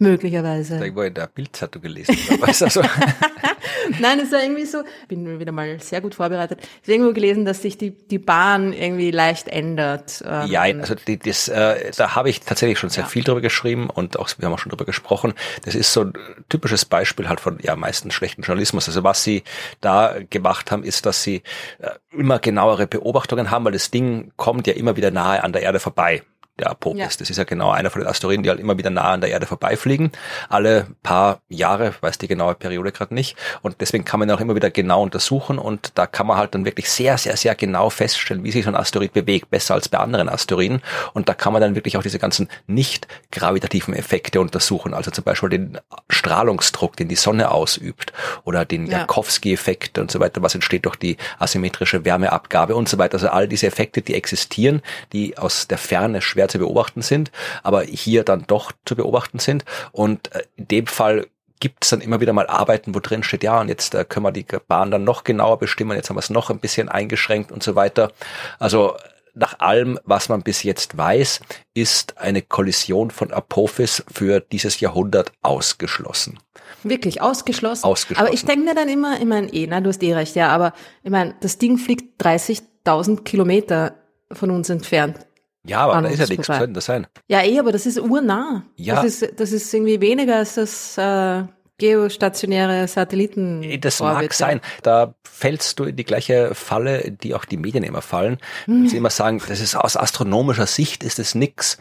[0.00, 0.78] Möglicherweise.
[0.78, 2.16] Irgendwo in der Bildzeitung gelesen.
[2.40, 2.82] also.
[4.00, 7.44] Nein, es war irgendwie so, bin wieder mal sehr gut vorbereitet, ich habe irgendwo gelesen,
[7.44, 10.22] dass sich die, die Bahn irgendwie leicht ändert.
[10.26, 13.08] Ähm, ja, also die, das, äh, da habe ich tatsächlich schon sehr ja.
[13.08, 15.34] viel drüber geschrieben und auch, wir haben auch schon drüber gesprochen.
[15.64, 16.12] Das ist so ein
[16.48, 18.88] typisches Beispiel halt von ja meistens schlechten Journalismus.
[18.88, 19.42] Also was sie
[19.80, 21.42] da gemacht haben, ist, dass sie
[21.78, 25.62] äh, immer genauere Beobachtungen haben, weil das Ding kommt ja immer wieder nahe an der
[25.62, 26.22] Erde vorbei
[26.58, 26.98] der Apophis.
[26.98, 27.08] Ja.
[27.18, 29.30] Das ist ja genau einer von den Asteroiden, die halt immer wieder nah an der
[29.30, 30.12] Erde vorbeifliegen.
[30.48, 33.36] Alle paar Jahre, weiß die genaue Periode gerade nicht.
[33.62, 36.64] Und deswegen kann man auch immer wieder genau untersuchen und da kann man halt dann
[36.64, 39.98] wirklich sehr, sehr, sehr genau feststellen, wie sich so ein Asteroid bewegt, besser als bei
[39.98, 40.82] anderen Asteroiden.
[41.14, 45.24] Und da kann man dann wirklich auch diese ganzen nicht gravitativen Effekte untersuchen, also zum
[45.24, 45.78] Beispiel den
[46.10, 48.12] Strahlungsdruck, den die Sonne ausübt
[48.44, 48.98] oder den ja.
[48.98, 53.14] Jakowski-Effekt und so weiter, was entsteht durch die asymmetrische Wärmeabgabe und so weiter.
[53.14, 57.30] Also all diese Effekte, die existieren, die aus der Ferne schwer zu beobachten sind,
[57.62, 59.64] aber hier dann doch zu beobachten sind.
[59.92, 61.26] Und äh, in dem Fall
[61.60, 64.24] gibt es dann immer wieder mal Arbeiten, wo drin steht, ja, und jetzt äh, können
[64.24, 67.52] wir die Bahn dann noch genauer bestimmen, jetzt haben wir es noch ein bisschen eingeschränkt
[67.52, 68.12] und so weiter.
[68.58, 68.96] Also
[69.34, 71.40] nach allem, was man bis jetzt weiß,
[71.74, 76.40] ist eine Kollision von Apophis für dieses Jahrhundert ausgeschlossen.
[76.82, 77.84] Wirklich ausgeschlossen?
[77.84, 78.26] Ausgeschlossen.
[78.26, 80.48] Aber ich denke mir dann immer, ich meine, eh, na, du hast eh recht, ja,
[80.48, 83.94] aber ich meine, das Ding fliegt 30.000 Kilometer
[84.32, 85.26] von uns entfernt.
[85.68, 87.06] Ja, aber da ist ja nichts, könnte das sein?
[87.28, 88.64] Ja, eh, aber das ist urnah.
[88.76, 88.96] Ja.
[88.96, 91.44] Das ist, das ist irgendwie weniger als das äh,
[91.78, 93.62] geostationäre Satelliten.
[93.62, 94.60] Eh, das mag sein.
[94.82, 98.38] Da fällst du in die gleiche Falle, die auch die Medien immer fallen.
[98.64, 98.88] Hm.
[98.88, 101.78] Sie immer sagen, das ist aus astronomischer Sicht ist es nix.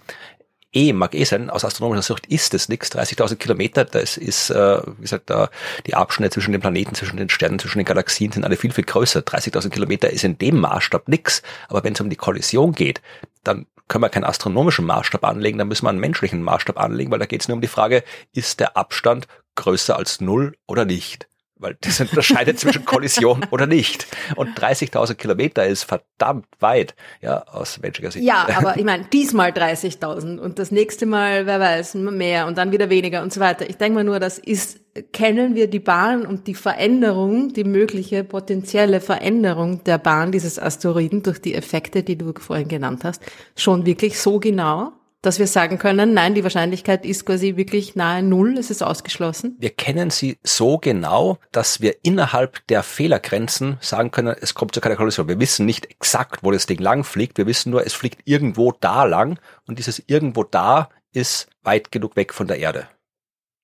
[0.73, 2.91] Eh, mag eh sein, aus astronomischer Sicht ist es nichts.
[2.91, 5.49] 30.000 Kilometer, das ist, äh, wie gesagt, da
[5.87, 8.83] die Abschnitte zwischen den Planeten, zwischen den Sternen, zwischen den Galaxien sind alle viel, viel
[8.83, 9.21] größer.
[9.21, 11.41] 30.000 Kilometer ist in dem Maßstab nix.
[11.69, 13.01] Aber wenn es um die Kollision geht,
[13.43, 17.19] dann können wir keinen astronomischen Maßstab anlegen, dann müssen wir einen menschlichen Maßstab anlegen, weil
[17.19, 21.27] da geht es nur um die Frage, ist der Abstand größer als null oder nicht?
[21.59, 24.07] Weil das unterscheidet zwischen Kollision oder nicht.
[24.35, 28.25] Und 30.000 Kilometer ist verdammt weit, ja, aus menschlicher Sicht.
[28.25, 32.71] Ja, aber ich meine, diesmal 30.000 und das nächste Mal, wer weiß, mehr und dann
[32.71, 33.69] wieder weniger und so weiter.
[33.69, 34.79] Ich denke mal nur, das ist
[35.13, 41.23] kennen wir die Bahn und die Veränderung, die mögliche potenzielle Veränderung der Bahn dieses Asteroiden
[41.23, 43.21] durch die Effekte, die du vorhin genannt hast,
[43.55, 48.21] schon wirklich so genau, dass wir sagen können, nein, die Wahrscheinlichkeit ist quasi wirklich nahe
[48.23, 49.55] Null, es ist ausgeschlossen?
[49.59, 54.81] Wir kennen sie so genau, dass wir innerhalb der Fehlergrenzen sagen können, es kommt zu
[54.81, 55.27] keiner Kollision.
[55.27, 58.71] Wir wissen nicht exakt, wo das Ding lang fliegt, wir wissen nur, es fliegt irgendwo
[58.71, 62.87] da lang und dieses irgendwo da ist weit genug weg von der Erde.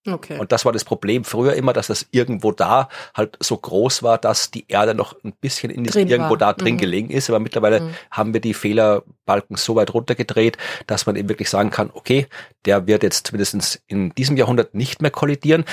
[0.05, 0.37] Okay.
[0.37, 4.17] Und das war das Problem früher immer, dass das irgendwo da halt so groß war,
[4.17, 6.79] dass die Erde noch ein bisschen in diesem irgendwo da drin mhm.
[6.79, 7.29] gelegen ist.
[7.29, 7.93] Aber mittlerweile mhm.
[8.11, 12.27] haben wir die Fehlerbalken so weit runtergedreht, dass man eben wirklich sagen kann, okay,
[12.65, 15.63] der wird jetzt zumindest in diesem Jahrhundert nicht mehr kollidieren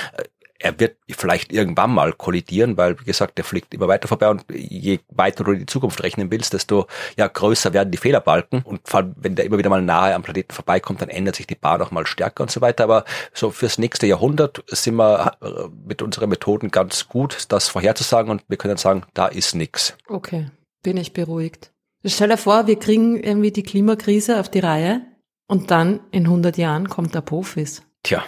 [0.60, 4.44] er wird vielleicht irgendwann mal kollidieren, weil, wie gesagt, der fliegt immer weiter vorbei und
[4.52, 8.82] je weiter du in die Zukunft rechnen willst, desto ja, größer werden die Fehlerbalken und
[8.84, 11.54] vor allem, wenn der immer wieder mal nahe am Planeten vorbeikommt, dann ändert sich die
[11.54, 12.84] Bahn auch mal stärker und so weiter.
[12.84, 15.48] Aber so fürs nächste Jahrhundert sind wir äh,
[15.86, 19.96] mit unseren Methoden ganz gut, das vorherzusagen und wir können sagen, da ist nix.
[20.08, 20.50] Okay,
[20.82, 21.72] bin ich beruhigt.
[22.04, 25.02] Stell dir vor, wir kriegen irgendwie die Klimakrise auf die Reihe
[25.46, 27.82] und dann in 100 Jahren kommt der Profis.
[28.02, 28.22] Tja.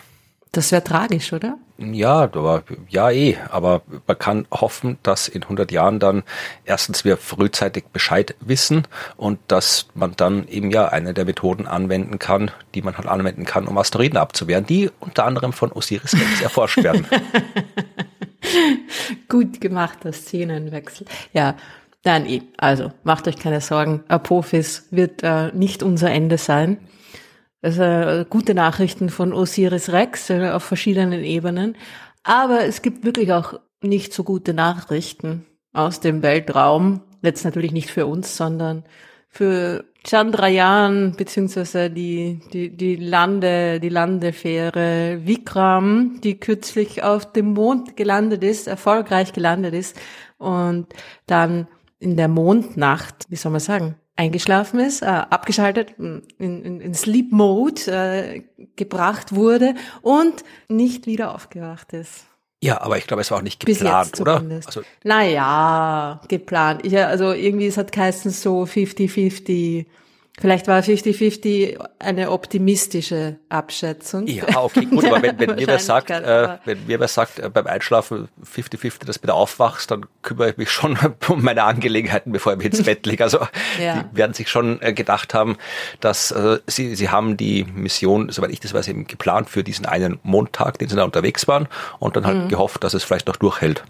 [0.52, 1.56] Das wäre tragisch, oder?
[1.78, 6.24] Ja, aber ja eh, aber man kann hoffen, dass in 100 Jahren dann
[6.66, 8.86] erstens wir frühzeitig Bescheid wissen
[9.16, 13.46] und dass man dann eben ja eine der Methoden anwenden kann, die man halt anwenden
[13.46, 17.06] kann, um Asteroiden abzuwehren, die unter anderem von Osiris Rex erforscht werden.
[19.30, 21.06] Gut gemachter Szenenwechsel.
[21.32, 21.56] Ja,
[22.02, 22.42] dann eh.
[22.58, 24.04] Also macht euch keine Sorgen.
[24.08, 26.76] Apophis wird äh, nicht unser Ende sein.
[27.62, 31.76] Also gute Nachrichten von Osiris Rex äh, auf verschiedenen Ebenen.
[32.24, 37.02] Aber es gibt wirklich auch nicht so gute Nachrichten aus dem Weltraum.
[37.22, 38.84] Jetzt natürlich nicht für uns, sondern
[39.28, 47.96] für Chandrayaan beziehungsweise die, die, die Lande, die Landefähre Vikram, die kürzlich auf dem Mond
[47.96, 49.98] gelandet ist, erfolgreich gelandet ist
[50.38, 50.88] und
[51.26, 51.68] dann
[52.00, 57.32] in der Mondnacht, wie soll man sagen, eingeschlafen ist, äh, abgeschaltet, in, in, in Sleep
[57.32, 58.42] Mode äh,
[58.76, 62.26] gebracht wurde und nicht wieder aufgewacht ist.
[62.62, 64.40] Ja, aber ich glaube, es war auch nicht geplant, oder?
[64.64, 66.86] Also naja, geplant.
[66.86, 69.86] Ich, also irgendwie, es hat geheißen so 50-50
[70.40, 74.26] Vielleicht war 50-50 eine optimistische Abschätzung.
[74.26, 77.50] Ja, okay, gut, aber wenn, wenn mir wer sagt, äh, wenn mir wer sagt, äh,
[77.50, 82.32] beim Einschlafen 50-50, dass du wieder aufwachst, dann kümmere ich mich schon um meine Angelegenheiten,
[82.32, 83.22] bevor ich mich ins Bett lege.
[83.22, 83.46] Also
[83.78, 84.04] ja.
[84.04, 85.58] die werden sich schon äh, gedacht haben,
[86.00, 89.84] dass äh, sie, sie haben die Mission, soweit ich das weiß, eben geplant für diesen
[89.84, 91.68] einen Montag, den sie da unterwegs waren
[91.98, 92.48] und dann halt mhm.
[92.48, 93.84] gehofft, dass es vielleicht noch durchhält.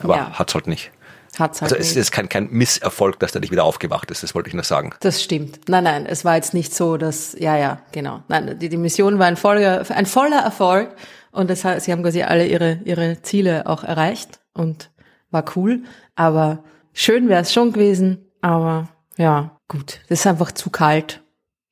[0.00, 0.30] Aber ja.
[0.32, 0.90] hat's halt nicht.
[1.38, 4.34] Hat's halt also es ist kein, kein Misserfolg, dass der nicht wieder aufgewacht ist, das
[4.34, 4.94] wollte ich nur sagen.
[5.00, 5.68] Das stimmt.
[5.68, 8.22] Nein, nein, es war jetzt nicht so, dass, ja, ja, genau.
[8.28, 10.94] Nein, die, die Mission war ein voller, ein voller Erfolg
[11.30, 14.90] und das, sie haben quasi alle ihre, ihre Ziele auch erreicht und
[15.30, 15.82] war cool.
[16.16, 20.00] Aber schön wäre es schon gewesen, aber ja, gut.
[20.08, 21.22] Das ist einfach zu kalt,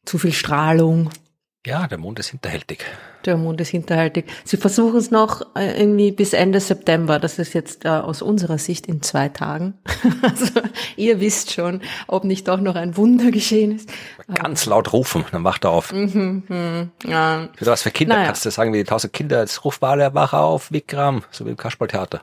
[0.05, 1.11] zu viel Strahlung.
[1.65, 2.85] Ja, der Mond ist hinterhältig.
[3.27, 4.27] Der Mond ist hinterhältig.
[4.45, 7.19] Sie versuchen es noch äh, irgendwie bis Ende September.
[7.19, 9.75] Das ist jetzt äh, aus unserer Sicht in zwei Tagen.
[10.23, 10.61] also
[10.97, 13.91] ihr wisst schon, ob nicht doch noch ein Wunder geschehen ist.
[14.33, 15.93] Ganz laut rufen, dann wacht er auf.
[15.93, 17.49] Mhm, mh, ja.
[17.57, 18.27] Für was für Kinder naja.
[18.27, 21.51] kannst du sagen, wie die tausend Kinder, jetzt ruf alle, wach auf, Vikram, so wie
[21.51, 22.21] im Kasperltheater.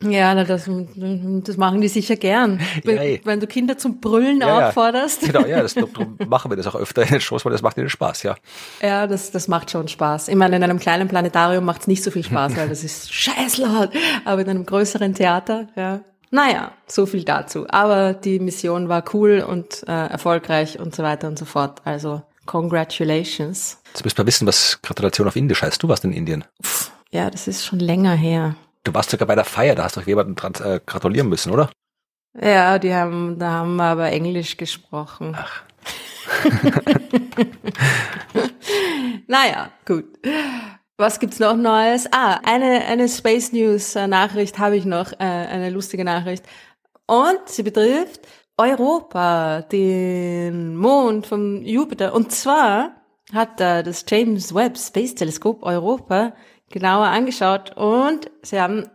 [0.00, 2.60] Ja, das, das machen die sicher gern.
[2.84, 3.20] Ja, eh.
[3.24, 5.22] Wenn du Kinder zum Brüllen ja, aufforderst.
[5.22, 7.76] Genau, ja, das, darum machen wir das auch öfter in den Shows, weil das macht
[7.76, 8.36] ihnen Spaß, ja.
[8.80, 10.28] Ja, das, das macht schon Spaß.
[10.28, 13.12] Ich meine, in einem kleinen Planetarium macht es nicht so viel Spaß, weil das ist
[13.12, 13.90] scheiß laut.
[14.24, 16.00] Aber in einem größeren Theater, ja.
[16.30, 17.66] Naja, so viel dazu.
[17.68, 21.80] Aber die Mission war cool und äh, erfolgreich und so weiter und so fort.
[21.84, 23.78] Also, congratulations.
[23.88, 25.82] Jetzt müsst ihr wissen, was Gratulation auf Indisch heißt.
[25.82, 26.44] Du warst in Indien.
[26.62, 28.54] Pff, ja, das ist schon länger her.
[28.88, 31.70] Du warst sogar bei der Feier, da hast du jemanden dran, äh, gratulieren müssen, oder?
[32.40, 35.36] Ja, die haben, da haben wir aber Englisch gesprochen.
[35.38, 35.62] Ach.
[39.26, 40.06] naja, gut.
[40.96, 42.08] Was gibt's noch Neues?
[42.12, 46.46] Ah, eine, eine Space News Nachricht habe ich noch, äh, eine lustige Nachricht.
[47.06, 48.22] Und sie betrifft
[48.56, 52.14] Europa, den Mond vom Jupiter.
[52.14, 52.92] Und zwar
[53.34, 56.32] hat da das James Webb Space Teleskop Europa
[56.70, 58.88] genauer angeschaut und sie haben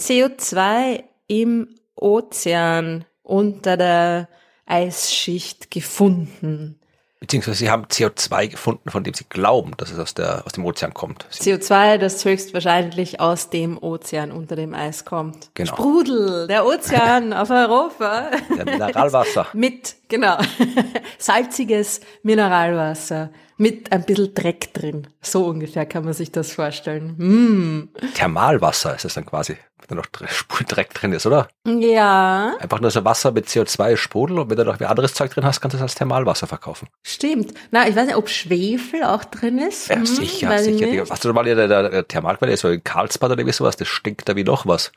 [0.00, 4.28] CO2 im Ozean unter der
[4.66, 6.78] Eisschicht gefunden.
[7.20, 10.64] Beziehungsweise sie haben CO2 gefunden, von dem sie glauben, dass es aus, der, aus dem
[10.64, 11.24] Ozean kommt.
[11.30, 15.50] Sie CO2, das höchstwahrscheinlich aus dem Ozean unter dem Eis kommt.
[15.54, 15.72] Genau.
[15.72, 18.28] Sprudel, der Ozean auf Europa.
[18.56, 19.46] Der Mineralwasser.
[19.52, 20.36] Mit, genau.
[21.18, 23.30] Salziges Mineralwasser
[23.62, 25.06] mit ein bisschen Dreck drin.
[25.20, 27.14] So ungefähr kann man sich das vorstellen.
[27.16, 27.90] Mm.
[28.14, 30.06] Thermalwasser ist es dann quasi, wenn da noch
[30.68, 31.46] Dreck drin ist, oder?
[31.64, 32.56] Ja.
[32.58, 35.44] Einfach nur so Wasser mit CO2 Sprudel und wenn du noch wie anderes Zeug drin
[35.44, 36.88] hast, kannst du das als Thermalwasser verkaufen.
[37.04, 37.54] Stimmt.
[37.70, 39.88] Na, ich weiß nicht, ob Schwefel auch drin ist.
[39.88, 41.04] Ja, hm, sicher, sicher.
[41.08, 44.28] Hast du mal in der, der Thermalquelle, so in Karlsbad oder wie sowas, das stinkt
[44.28, 44.90] da wie noch was.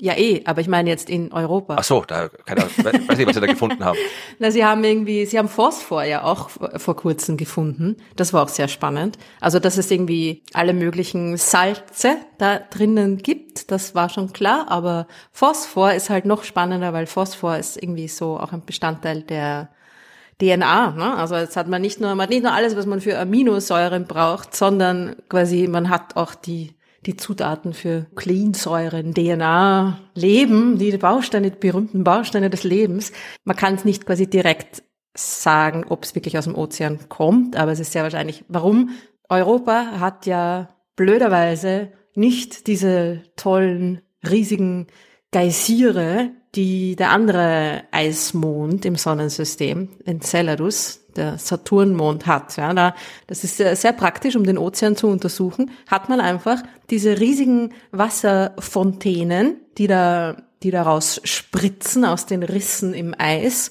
[0.00, 1.76] Ja, eh, aber ich meine jetzt in Europa.
[1.78, 3.98] Ach so, da keine Ahnung, weiß nicht, was sie da gefunden haben.
[4.40, 7.96] Na, sie haben irgendwie, sie haben Phosphor ja auch vor kurzem gefunden.
[8.16, 9.18] Das war auch sehr spannend.
[9.40, 15.06] Also, dass es irgendwie alle möglichen Salze da drinnen gibt, das war schon klar, aber
[15.30, 19.68] Phosphor ist halt noch spannender, weil Phosphor ist irgendwie so auch ein Bestandteil der
[20.40, 20.90] DNA.
[20.92, 21.16] Ne?
[21.16, 24.06] Also jetzt hat man nicht nur, man hat nicht nur alles, was man für Aminosäuren
[24.06, 26.74] braucht, sondern quasi man hat auch die
[27.06, 33.12] die Zutaten für Cleansäuren, DNA, Leben, die Bausteine, die berühmten Bausteine des Lebens.
[33.44, 34.82] Man kann es nicht quasi direkt
[35.16, 38.44] sagen, ob es wirklich aus dem Ozean kommt, aber es ist sehr wahrscheinlich.
[38.48, 38.90] Warum?
[39.28, 44.86] Europa hat ja blöderweise nicht diese tollen, riesigen
[45.30, 52.56] Geysire, die der andere Eismond im Sonnensystem, Enceladus, der Saturnmond hat.
[52.56, 52.94] Ja, da,
[53.26, 57.72] das ist sehr, sehr praktisch, um den Ozean zu untersuchen, hat man einfach diese riesigen
[57.92, 63.70] Wasserfontänen, die da, die daraus spritzen aus den Rissen im Eis,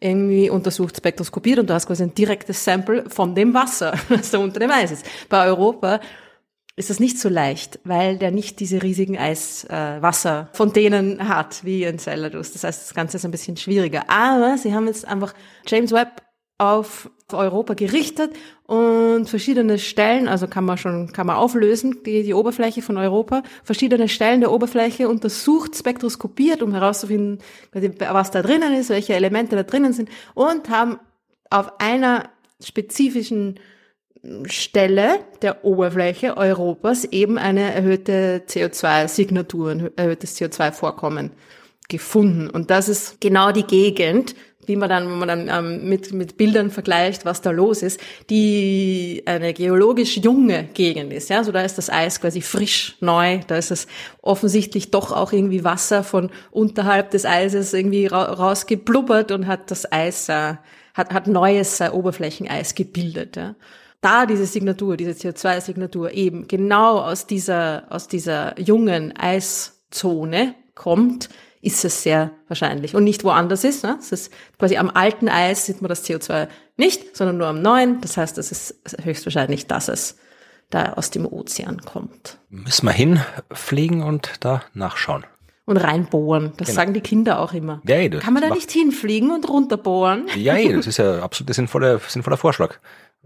[0.00, 4.38] irgendwie untersucht, spektroskopiert und du hast quasi ein direktes Sample von dem Wasser, das da
[4.38, 5.06] unter dem Eis ist.
[5.28, 6.00] Bei Europa
[6.76, 12.52] ist das nicht so leicht, weil der nicht diese riesigen Eiswasserfontänen äh, hat wie Enceladus.
[12.52, 14.10] Das heißt, das Ganze ist ein bisschen schwieriger.
[14.10, 15.34] Aber sie haben jetzt einfach
[15.66, 16.22] James Webb
[16.58, 18.32] auf Europa gerichtet
[18.66, 23.42] und verschiedene Stellen, also kann man schon, kann man auflösen, die, die Oberfläche von Europa,
[23.64, 27.38] verschiedene Stellen der Oberfläche untersucht, spektroskopiert, um herauszufinden,
[27.72, 30.98] was da drinnen ist, welche Elemente da drinnen sind und haben
[31.50, 32.30] auf einer
[32.62, 33.58] spezifischen
[34.46, 41.32] Stelle der Oberfläche Europas eben eine erhöhte CO2-Signatur, ein erhöhtes CO2-Vorkommen
[41.88, 42.48] gefunden.
[42.48, 44.34] Und das ist genau die Gegend,
[44.66, 48.00] wie man dann, wenn man dann ähm, mit, mit Bildern vergleicht, was da los ist,
[48.30, 51.30] die eine geologisch junge Gegend ist.
[51.30, 53.40] Ja, so da ist das Eis quasi frisch, neu.
[53.46, 53.86] Da ist es
[54.22, 59.90] offensichtlich doch auch irgendwie Wasser von unterhalb des Eises irgendwie ra rausgeblubbert und hat das
[59.90, 60.54] Eis, äh,
[60.94, 63.36] hat, hat neues äh, Oberflächeneis gebildet.
[63.36, 63.54] Ja.
[64.04, 71.30] Da diese Signatur, diese CO2-Signatur eben genau aus dieser, aus dieser jungen Eiszone kommt,
[71.64, 72.94] ist es sehr wahrscheinlich.
[72.94, 73.84] Und nicht woanders ist.
[73.84, 73.96] Ne?
[73.98, 78.00] Es ist quasi am alten Eis sieht man das CO2 nicht, sondern nur am neuen.
[78.00, 80.18] Das heißt, es ist höchstwahrscheinlich, dass es
[80.70, 82.38] da aus dem Ozean kommt.
[82.48, 85.24] Müssen wir hinfliegen und da nachschauen.
[85.66, 86.52] Und reinbohren.
[86.58, 86.76] Das genau.
[86.76, 87.80] sagen die Kinder auch immer.
[87.86, 90.26] Ja, ja, Kann man da nicht hinfliegen und runterbohren?
[90.36, 92.78] Ja, ja, das ist ja absolut ein sinnvoller, sinnvoller Vorschlag.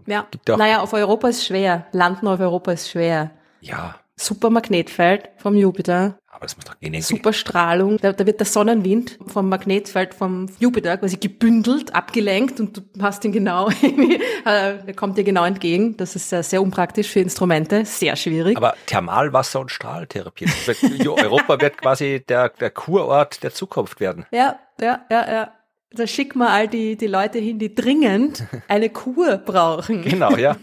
[0.05, 0.25] Ja.
[0.47, 1.87] Naja, auf Europa ist schwer.
[1.91, 3.31] Landen auf Europa ist schwer.
[3.59, 3.95] Ja.
[4.19, 6.19] Super Magnetfeld vom Jupiter.
[6.27, 7.01] Aber das muss doch gehen.
[7.01, 7.97] Superstrahlung.
[7.97, 13.23] Da, da wird der Sonnenwind vom Magnetfeld vom Jupiter quasi gebündelt, abgelenkt und du hast
[13.23, 13.69] ihn genau,
[14.45, 15.95] äh, der kommt dir genau entgegen.
[15.95, 18.57] Das ist sehr, sehr unpraktisch für Instrumente, sehr schwierig.
[18.57, 20.47] Aber Thermalwasser und Strahltherapie.
[21.07, 24.25] Europa wird quasi der, der Kurort der Zukunft werden.
[24.31, 25.53] Ja, ja, ja, ja.
[25.91, 30.01] Da schicken wir all die, die Leute hin, die dringend eine Kur brauchen.
[30.01, 30.57] Genau, ja.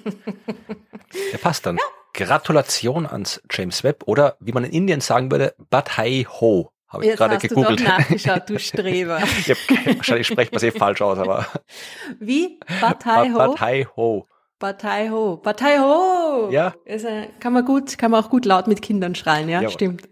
[1.33, 1.77] Der passt dann.
[1.77, 1.83] Ja.
[2.17, 6.71] Gratulation ans James Webb oder wie man in Indien sagen würde, Badhai Ho.
[6.89, 7.81] Habe ich gerade gegoogelt.
[7.81, 9.19] Du doch nachgeschaut, du Streber.
[9.23, 11.47] ich hab, wahrscheinlich spreche man es eh falsch aus, aber.
[12.21, 12.59] Wie?
[12.81, 13.39] Badhai Ho?
[13.39, 14.27] Badhai Ho.
[14.59, 15.37] Badhai Ho.
[15.37, 16.49] Badhai Ho!
[16.51, 16.73] Ja.
[16.87, 19.61] Äh, kann man gut, kann man auch gut laut mit Kindern schreien, ja?
[19.61, 19.73] Jawohl.
[19.73, 20.09] Stimmt.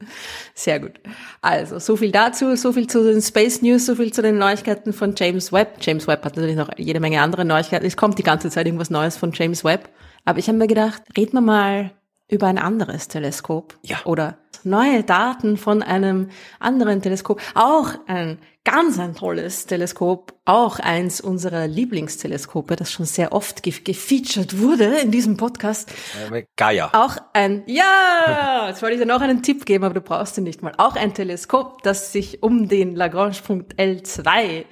[0.55, 1.01] Sehr gut.
[1.41, 4.93] Also, so viel dazu, so viel zu den Space News, so viel zu den Neuigkeiten
[4.93, 5.79] von James Webb.
[5.81, 7.87] James Webb hat natürlich noch jede Menge andere Neuigkeiten.
[7.87, 9.89] Es kommt die ganze Zeit irgendwas Neues von James Webb.
[10.25, 11.93] Aber ich habe mir gedacht, reden wir mal
[12.29, 13.79] über ein anderes Teleskop.
[13.83, 13.99] Ja.
[14.05, 17.41] Oder neue Daten von einem anderen Teleskop.
[17.55, 20.33] Auch ein ganz ein tolles Teleskop.
[20.47, 25.93] Auch eins unserer Lieblingsteleskope, das schon sehr oft ge gefeatured wurde in diesem Podcast.
[26.31, 26.91] Äh, Gaia.
[26.95, 30.45] Auch ein, ja, jetzt wollte ich dir noch einen Tipp geben, aber du brauchst ihn
[30.45, 30.73] nicht mal.
[30.79, 34.65] Auch ein Teleskop, das sich um den Lagrange-Punkt L2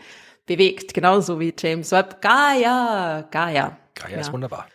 [0.46, 0.94] bewegt.
[0.94, 2.22] Genauso wie James Webb.
[2.22, 3.28] Gaia.
[3.30, 3.76] Gaia.
[3.94, 4.20] Gaia ja.
[4.20, 4.66] ist wunderbar.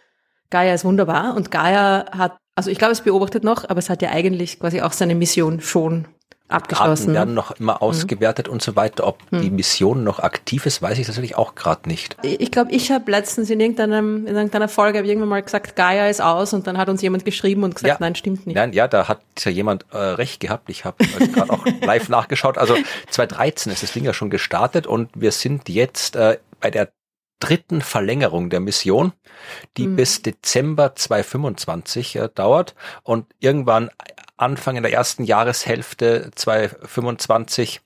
[0.49, 4.01] Gaia ist wunderbar und Gaia hat, also ich glaube, es beobachtet noch, aber es hat
[4.01, 6.05] ja eigentlich quasi auch seine Mission schon
[6.47, 7.07] abgeschlossen.
[7.07, 7.81] Daten werden noch immer mhm.
[7.81, 8.53] ausgewertet mhm.
[8.53, 9.05] und so weiter.
[9.05, 9.41] Ob mhm.
[9.41, 12.17] die Mission noch aktiv ist, weiß ich tatsächlich auch gerade nicht.
[12.23, 16.21] Ich glaube, ich habe letztens in, irgendeinem, in irgendeiner Folge irgendwann mal gesagt, Gaia ist
[16.21, 17.97] aus und dann hat uns jemand geschrieben und gesagt, ja.
[17.99, 18.55] nein, stimmt nicht.
[18.55, 20.69] Nein, ja, da hat ja jemand äh, recht gehabt.
[20.69, 22.57] Ich habe äh, gerade auch live nachgeschaut.
[22.57, 22.75] Also
[23.09, 26.89] 2013 ist das Ding ja schon gestartet und wir sind jetzt äh, bei der
[27.39, 29.13] dritten Verlängerung der Mission,
[29.77, 29.95] die mhm.
[29.95, 33.89] bis Dezember 2025 äh, dauert und irgendwann
[34.37, 37.81] Anfang in der ersten Jahreshälfte 2025,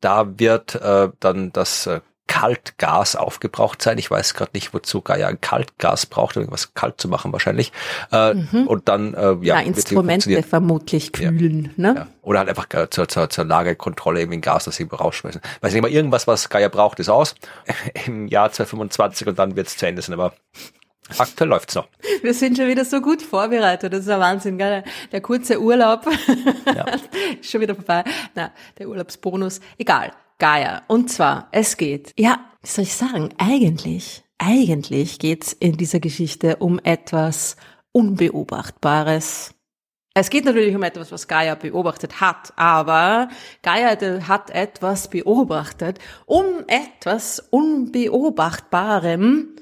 [0.00, 3.98] da wird äh, dann das äh, Kaltgas aufgebraucht sein.
[3.98, 7.72] Ich weiß gerade nicht, wozu Gaia ein Kaltgas braucht, um irgendwas kalt zu machen wahrscheinlich.
[8.12, 8.66] Äh, mhm.
[8.66, 11.92] Und dann äh, ja, ja Instrumente vermutlich kühlen, ja.
[11.92, 11.94] ne?
[11.98, 12.06] Ja.
[12.22, 15.40] Oder halt einfach zur, zur, zur Lagerkontrolle irgendwie ein Gas, das sie rausschmeißen.
[15.60, 17.34] Weiß nicht mal, irgendwas, was Gaia braucht, ist aus
[18.06, 20.14] im Jahr 2025 und dann wird es zu Ende sein.
[20.14, 20.32] Aber
[21.18, 21.88] Aktuell läuft's noch.
[22.22, 23.92] Wir sind schon wieder so gut vorbereitet.
[23.92, 24.82] Das ist ein Wahnsinn, gell?
[25.12, 26.06] Der kurze Urlaub
[26.74, 26.84] ja.
[27.40, 28.04] ist schon wieder vorbei.
[28.34, 29.60] Na, der Urlaubsbonus.
[29.76, 30.12] Egal.
[30.38, 30.82] Gaia.
[30.88, 36.56] Und zwar, es geht, ja, wie soll ich sagen, eigentlich, eigentlich geht's in dieser Geschichte
[36.56, 37.56] um etwas
[37.92, 39.54] Unbeobachtbares.
[40.16, 43.28] Es geht natürlich um etwas, was Gaia beobachtet hat, aber
[43.62, 43.96] Gaia
[44.28, 49.56] hat etwas beobachtet, um etwas Unbeobachtbarem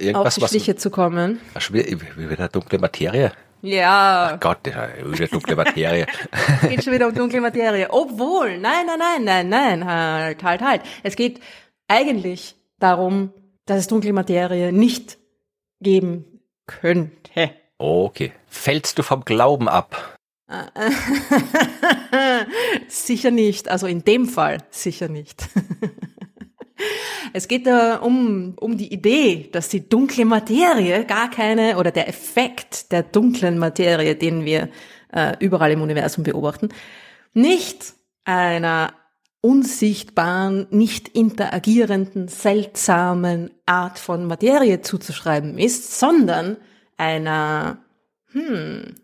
[0.00, 1.40] Irgendwas, auf die Schliche was, zu kommen.
[1.70, 3.32] Wie wieder dunkle Materie?
[3.62, 4.32] Ja.
[4.34, 6.06] Ach Gott, wieder dunkle Materie.
[6.68, 7.88] geht schon wieder um dunkle Materie.
[7.90, 10.82] Obwohl, nein, nein, nein, nein, nein, halt, halt, halt.
[11.02, 11.40] Es geht
[11.88, 13.32] eigentlich darum,
[13.66, 15.18] dass es dunkle Materie nicht
[15.80, 17.50] geben könnte.
[17.78, 18.32] Okay.
[18.46, 20.16] Fällst du vom Glauben ab?
[22.88, 23.68] sicher nicht.
[23.68, 25.48] Also in dem Fall sicher nicht.
[27.32, 32.08] Es geht da um, um die Idee, dass die dunkle Materie gar keine, oder der
[32.08, 34.68] Effekt der dunklen Materie, den wir
[35.12, 36.68] äh, überall im Universum beobachten,
[37.34, 38.92] nicht einer
[39.40, 46.56] unsichtbaren, nicht interagierenden, seltsamen Art von Materie zuzuschreiben ist, sondern
[46.96, 47.78] einer
[48.32, 48.94] hm,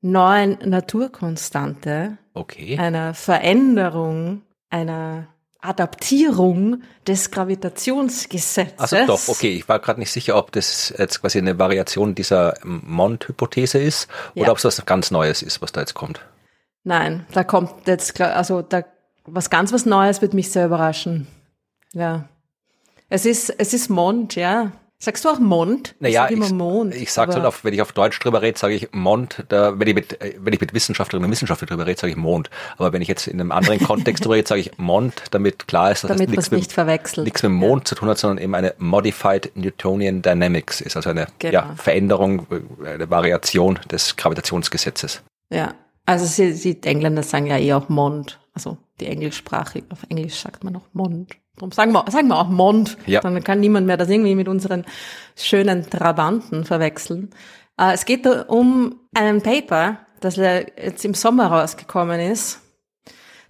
[0.00, 2.78] neuen Naturkonstante, okay.
[2.78, 5.31] einer Veränderung, einer
[5.62, 8.78] Adaptierung des Gravitationsgesetzes.
[8.78, 9.54] Also doch, okay.
[9.54, 14.46] Ich war gerade nicht sicher, ob das jetzt quasi eine Variation dieser Mond-Hypothese ist oder
[14.46, 14.50] ja.
[14.50, 16.20] ob es was ganz Neues ist, was da jetzt kommt.
[16.84, 18.82] Nein, da kommt jetzt, also da
[19.24, 21.28] was ganz was Neues wird mich sehr überraschen.
[21.92, 22.28] Ja.
[23.08, 24.72] Es ist, es ist Mond, ja.
[25.04, 25.96] Sagst du auch Mond?
[25.98, 28.74] Naja, ich, sag Mond, ich sage halt auf, wenn ich auf Deutsch drüber rede, sage
[28.74, 29.42] ich Mond.
[29.48, 32.50] Da, wenn ich mit, wenn ich mit Wissenschaftlerinnen und Wissenschaftlern drüber rede, sage ich Mond.
[32.78, 35.90] Aber wenn ich jetzt in einem anderen Kontext drüber rede, sage ich Mond, damit klar
[35.90, 37.24] ist, dass damit das nichts mit, nicht verwechselt.
[37.24, 37.84] nichts mit Mond ja.
[37.86, 41.52] zu tun hat, sondern eben eine Modified Newtonian Dynamics ist, also eine genau.
[41.52, 42.46] ja, Veränderung,
[42.84, 45.20] eine Variation des Gravitationsgesetzes.
[45.52, 45.74] Ja,
[46.06, 50.64] also sie die Engländer sagen ja eh auch Mond, also die englischsprachig, auf Englisch sagt
[50.64, 51.32] man auch Mond.
[51.56, 52.96] Darum sagen wir, sagen wir auch Mond.
[53.06, 53.20] Ja.
[53.20, 54.84] Dann kann niemand mehr das irgendwie mit unseren
[55.36, 57.30] schönen Trabanten verwechseln.
[57.78, 62.60] Äh, es geht um ein Paper, das jetzt im Sommer rausgekommen ist,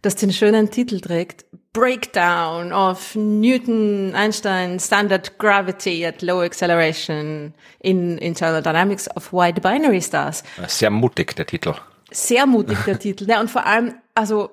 [0.01, 8.19] das den schönen Titel trägt Breakdown of Newton Einstein Standard Gravity at Low Acceleration in
[8.19, 10.43] Internal Dynamics of Wide Binary Stars.
[10.67, 11.75] Sehr mutig der Titel.
[12.13, 13.29] Sehr mutig der Titel.
[13.29, 14.51] Ja, und vor allem, also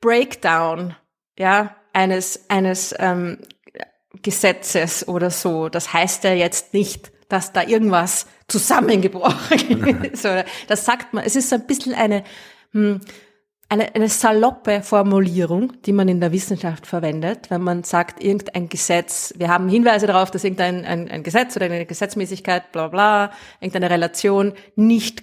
[0.00, 0.94] Breakdown,
[1.38, 3.38] ja, eines, eines ähm,
[4.22, 5.68] Gesetzes oder so.
[5.68, 10.24] Das heißt ja jetzt nicht, dass da irgendwas zusammengebrochen ist.
[10.24, 12.24] Oder das sagt man, es ist so ein bisschen eine,
[12.72, 13.00] hm,
[13.68, 19.32] eine, eine saloppe Formulierung, die man in der Wissenschaft verwendet, wenn man sagt, irgendein Gesetz,
[19.36, 23.30] wir haben Hinweise darauf, dass irgendein ein, ein Gesetz oder eine Gesetzmäßigkeit, bla bla,
[23.60, 25.22] irgendeine Relation nicht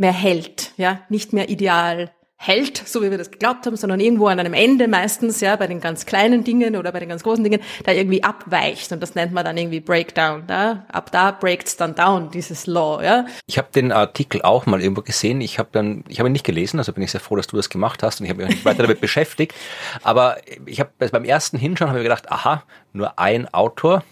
[0.00, 2.10] mehr hält, ja, nicht mehr ideal
[2.42, 5.66] hält, so wie wir das geglaubt haben, sondern irgendwo an einem Ende meistens, ja, bei
[5.66, 8.92] den ganz kleinen Dingen oder bei den ganz großen Dingen, da irgendwie abweicht.
[8.92, 10.44] Und das nennt man dann irgendwie Breakdown.
[10.48, 10.86] Ja?
[10.90, 13.02] Ab da breaks dann down, dieses Law.
[13.02, 13.26] Ja?
[13.44, 15.42] Ich habe den Artikel auch mal irgendwo gesehen.
[15.42, 17.56] Ich habe dann, ich habe ihn nicht gelesen, also bin ich sehr froh, dass du
[17.56, 19.54] das gemacht hast und ich habe mich nicht weiter damit beschäftigt.
[20.02, 22.62] Aber ich habe beim ersten Hinschauen habe ich gedacht, aha,
[22.94, 24.02] nur ein Autor,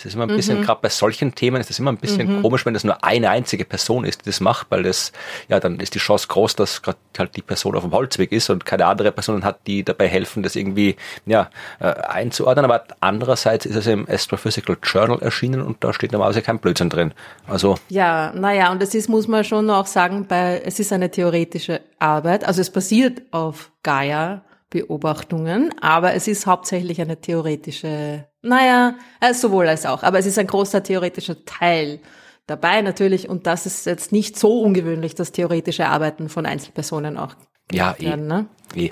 [0.00, 0.64] es ist immer ein bisschen, mhm.
[0.64, 2.42] gerade bei solchen Themen ist es immer ein bisschen mhm.
[2.42, 5.12] komisch, wenn das nur eine einzige Person ist, die das macht, weil das,
[5.48, 8.48] ja, dann ist die Chance groß, dass gerade halt die Person auf dem Holzweg ist
[8.48, 10.96] und keine andere Person hat, die dabei helfen, das irgendwie,
[11.26, 12.64] ja, äh, einzuordnen.
[12.64, 17.12] Aber andererseits ist es im Astrophysical Journal erschienen und da steht normalerweise kein Blödsinn drin.
[17.46, 17.76] Also.
[17.90, 21.82] Ja, naja, und das ist, muss man schon auch sagen, bei, es ist eine theoretische
[21.98, 22.44] Arbeit.
[22.44, 29.68] Also es basiert auf Gaia, Beobachtungen, aber es ist hauptsächlich eine theoretische, naja, äh, sowohl
[29.68, 32.00] als auch, aber es ist ein großer theoretischer Teil
[32.46, 37.34] dabei natürlich und das ist jetzt nicht so ungewöhnlich, dass theoretische Arbeiten von Einzelpersonen auch
[37.70, 38.06] ja, eh.
[38.06, 38.26] werden.
[38.26, 38.46] Ne?
[38.74, 38.90] Eh.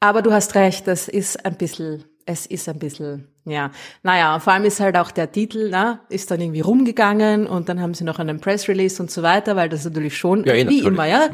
[0.00, 3.70] Aber du hast recht, das ist ein bisschen es ist ein bisschen, ja,
[4.02, 7.80] naja, vor allem ist halt auch der Titel, na, ist dann irgendwie rumgegangen und dann
[7.80, 10.68] haben sie noch einen Press Release und so weiter, weil das natürlich schon, ja, eh,
[10.68, 11.30] wie immer, ja,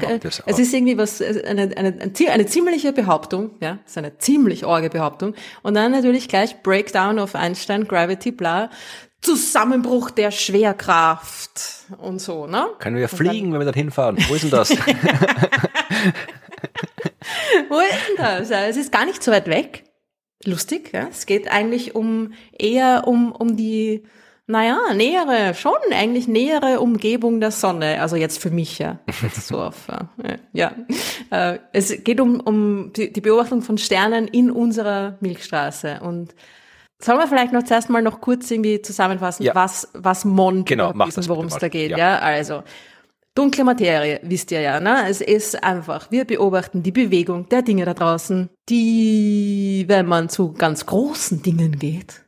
[0.47, 1.99] es ist irgendwie was, eine, eine,
[2.31, 5.35] eine ziemliche Behauptung, ja, es ist eine ziemlich orge Behauptung
[5.65, 8.71] und dann natürlich gleich Breakdown of Einstein, Gravity, bla,
[9.21, 11.61] Zusammenbruch der Schwerkraft
[11.99, 12.69] und so, ne?
[12.79, 14.17] Können wir fliegen, wenn wir dann hinfahren?
[14.29, 14.71] Wo ist denn das?
[17.69, 18.51] Wo ist denn das?
[18.51, 19.83] Es ist gar nicht so weit weg
[20.47, 20.91] lustig.
[20.93, 21.09] Ja?
[21.11, 24.03] Es geht eigentlich um eher um, um die,
[24.47, 28.01] naja, nähere, schon eigentlich nähere Umgebung der Sonne.
[28.01, 29.01] Also jetzt für mich, ja.
[29.23, 30.73] Jetzt so auf, äh, ja.
[31.31, 36.01] Äh, es geht um, um die, Beobachtung von Sternen in unserer Milchstraße.
[36.03, 36.35] Und
[37.01, 39.55] Sollen wir vielleicht noch zuerst mal noch kurz irgendwie zusammenfassen, ja.
[39.55, 41.91] was, was Mond genau, ist worum es da geht.
[41.91, 41.99] Ja.
[41.99, 42.63] ja, also
[43.35, 45.09] Dunkle Materie, wisst ihr ja, ne?
[45.09, 50.53] Es ist einfach, wir beobachten die Bewegung der Dinge da draußen, die, wenn man zu
[50.53, 52.25] ganz großen Dingen geht,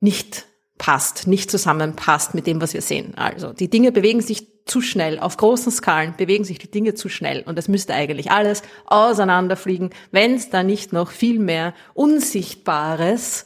[0.00, 0.46] nicht
[0.78, 3.14] passt, nicht zusammenpasst mit dem, was wir sehen.
[3.16, 5.18] Also, die Dinge bewegen sich zu schnell.
[5.18, 7.42] Auf großen Skalen bewegen sich die Dinge zu schnell.
[7.42, 13.44] Und es müsste eigentlich alles auseinanderfliegen, wenn es da nicht noch viel mehr Unsichtbares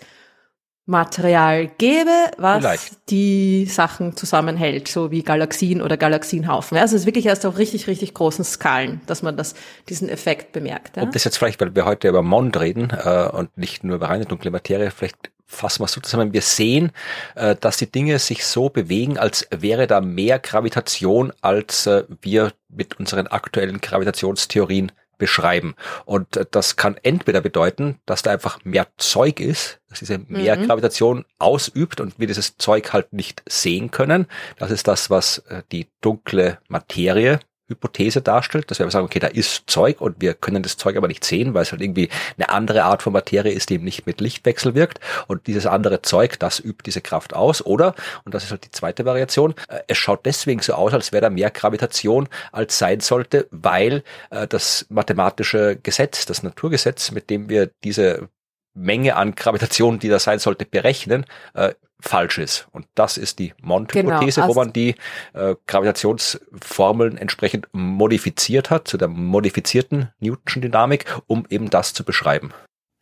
[0.87, 3.11] Material gäbe, was Vielleicht.
[3.11, 6.77] die Sachen zusammenhält, so wie Galaxien oder Galaxienhaufen.
[6.79, 9.55] Also es ist wirklich erst auf richtig, richtig großen Skalen, dass man das,
[9.89, 10.97] diesen Effekt bemerkt.
[10.97, 11.05] Ja?
[11.05, 14.09] Und das jetzt vielleicht, weil wir heute über Mond reden äh, und nicht nur über
[14.09, 16.33] reine dunkle Materie, vielleicht fassen wir es so zusammen.
[16.33, 16.93] Wir sehen,
[17.35, 22.53] äh, dass die Dinge sich so bewegen, als wäre da mehr Gravitation, als äh, wir
[22.69, 25.77] mit unseren aktuellen Gravitationstheorien beschreiben.
[26.05, 30.57] Und äh, das kann entweder bedeuten, dass da einfach mehr Zeug ist, dass diese mehr
[30.57, 30.67] mhm.
[30.67, 34.27] Gravitation ausübt und wir dieses Zeug halt nicht sehen können.
[34.59, 37.39] Das ist das, was äh, die dunkle Materie
[37.71, 41.09] Hypothese darstellt, dass wir sagen, okay, da ist Zeug und wir können das Zeug aber
[41.09, 44.07] nicht sehen, weil es halt irgendwie eine andere Art von Materie ist, die eben nicht
[44.07, 45.01] mit Lichtwechsel wirkt.
[45.27, 47.65] Und dieses andere Zeug, das übt diese Kraft aus.
[47.65, 47.95] Oder,
[48.25, 51.23] und das ist halt die zweite Variation, äh, es schaut deswegen so aus, als wäre
[51.23, 57.49] da mehr Gravitation als sein sollte, weil äh, das mathematische Gesetz, das Naturgesetz, mit dem
[57.49, 58.29] wir diese
[58.75, 62.67] Menge an Gravitation, die da sein sollte, berechnen, äh, falsch ist.
[62.73, 64.95] Und das ist die Mond-Hypothese, genau, wo man die
[65.35, 72.53] äh, Gravitationsformeln entsprechend modifiziert hat, zu der modifizierten Newtonschen Dynamik, um eben das zu beschreiben.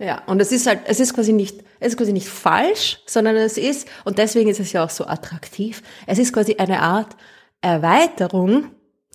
[0.01, 3.35] Ja, und es ist halt, es ist quasi nicht, es ist quasi nicht falsch, sondern
[3.37, 7.17] es ist, und deswegen ist es ja auch so attraktiv, es ist quasi eine Art
[7.61, 8.71] Erweiterung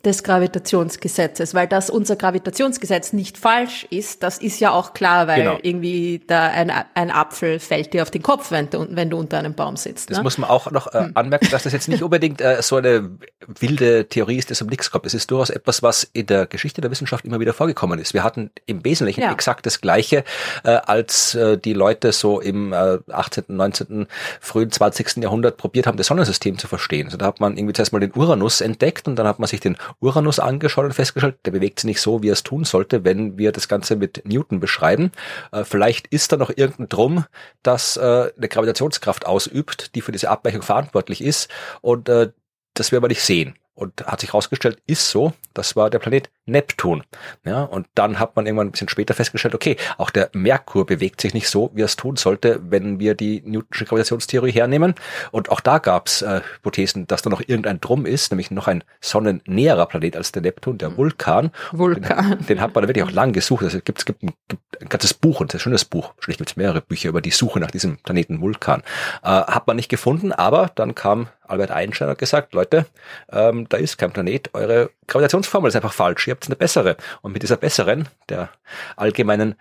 [0.05, 5.43] des Gravitationsgesetzes, weil das unser Gravitationsgesetz nicht falsch ist, das ist ja auch klar, weil
[5.43, 5.57] genau.
[5.61, 9.39] irgendwie da ein, ein Apfel fällt dir auf den Kopf, wenn du, wenn du unter
[9.39, 10.09] einem Baum sitzt.
[10.09, 10.23] Das ne?
[10.23, 11.11] muss man auch noch äh, hm.
[11.13, 13.11] anmerken, dass das jetzt nicht unbedingt äh, so eine
[13.47, 15.05] wilde Theorie ist, das um nichts kommt.
[15.05, 18.13] Es ist durchaus etwas, was in der Geschichte der Wissenschaft immer wieder vorgekommen ist.
[18.13, 19.31] Wir hatten im Wesentlichen ja.
[19.31, 20.25] exakt das Gleiche,
[20.65, 24.07] äh, als äh, die Leute so im äh, 18., 19.,
[24.41, 25.23] frühen 20.
[25.23, 27.09] Jahrhundert probiert haben, das Sonnensystem zu verstehen.
[27.09, 29.61] So, da hat man irgendwie zuerst mal den Uranus entdeckt und dann hat man sich
[29.61, 33.03] den Uranus angeschaut und festgestellt, der bewegt sich nicht so, wie er es tun sollte,
[33.03, 35.11] wenn wir das Ganze mit Newton beschreiben.
[35.51, 37.25] Äh, vielleicht ist da noch irgendein Drum,
[37.61, 41.49] das äh, eine Gravitationskraft ausübt, die für diese Abweichung verantwortlich ist
[41.81, 42.31] und äh,
[42.73, 43.55] das wir aber nicht sehen.
[43.75, 47.03] Und hat sich herausgestellt, ist so, das war der Planet Neptun.
[47.45, 51.21] Ja, und dann hat man irgendwann ein bisschen später festgestellt, okay, auch der Merkur bewegt
[51.21, 54.93] sich nicht so, wie er es tun sollte, wenn wir die Newtonsche Gravitationstheorie hernehmen.
[55.31, 58.67] Und auch da gab es äh, Hypothesen, dass da noch irgendein Drum ist, nämlich noch
[58.67, 61.51] ein sonnennäherer Planet als der Neptun, der Vulkan.
[61.71, 62.37] Vulkan.
[62.39, 63.63] Den, den hat man wirklich auch lang gesucht.
[63.63, 66.57] Also es gibt, ein, gibt ein ganzes Buch, ein sehr schönes Buch, schlicht gibt es
[66.57, 68.81] mehrere Bücher über die Suche nach diesem Planeten Vulkan.
[69.23, 72.85] Äh, hat man nicht gefunden, aber dann kam Albert Einstein hat gesagt, Leute,
[73.31, 76.97] ähm, da ist kein Planet, eure Gravitationsformel ist einfach falsch, ihr habt eine bessere.
[77.21, 78.49] Und mit dieser besseren, der
[78.95, 79.55] allgemeinen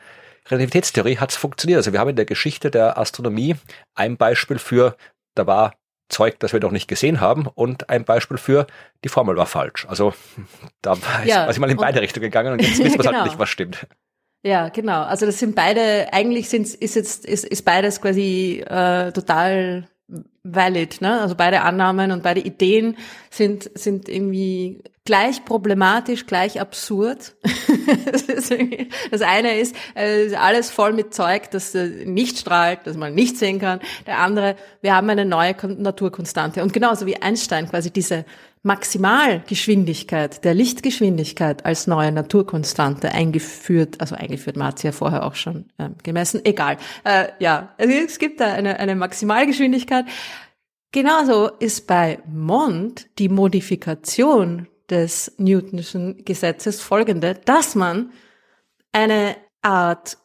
[0.49, 1.79] Relativitätstheorie hat es funktioniert.
[1.79, 3.57] Also wir haben in der Geschichte der Astronomie
[3.95, 4.97] ein Beispiel für,
[5.35, 5.75] da war
[6.09, 8.67] Zeug, das wir doch nicht gesehen haben und ein Beispiel für,
[9.05, 9.87] die Formel war falsch.
[9.89, 10.15] Also
[10.83, 13.19] da war ja, ich mal in beide Richtungen gegangen und jetzt wissen wir halt genau.
[13.19, 13.87] halt nicht, was stimmt.
[14.45, 15.03] Ja, genau.
[15.03, 19.89] Also das sind beide, eigentlich sind, ist jetzt, ist, ist beides quasi äh, total
[20.45, 21.21] valid, ne?
[21.21, 22.97] Also beide Annahmen und beide Ideen
[23.31, 27.35] sind, sind irgendwie gleich problematisch, gleich absurd.
[29.11, 33.37] das eine ist, äh, alles voll mit Zeug, das äh, nicht strahlt, das man nicht
[33.37, 33.81] sehen kann.
[34.07, 36.63] Der andere, wir haben eine neue Naturkonstante.
[36.63, 38.25] Und genauso wie Einstein quasi diese
[38.63, 45.35] Maximalgeschwindigkeit der Lichtgeschwindigkeit als neue Naturkonstante eingeführt, also eingeführt, man hat sie ja vorher auch
[45.35, 46.77] schon äh, gemessen, egal.
[47.03, 50.07] Äh, ja, also es gibt da eine, eine Maximalgeschwindigkeit.
[50.93, 58.13] Genauso ist bei Mond die Modifikation des Newtonschen Gesetzes folgende, dass man
[58.93, 60.19] eine Art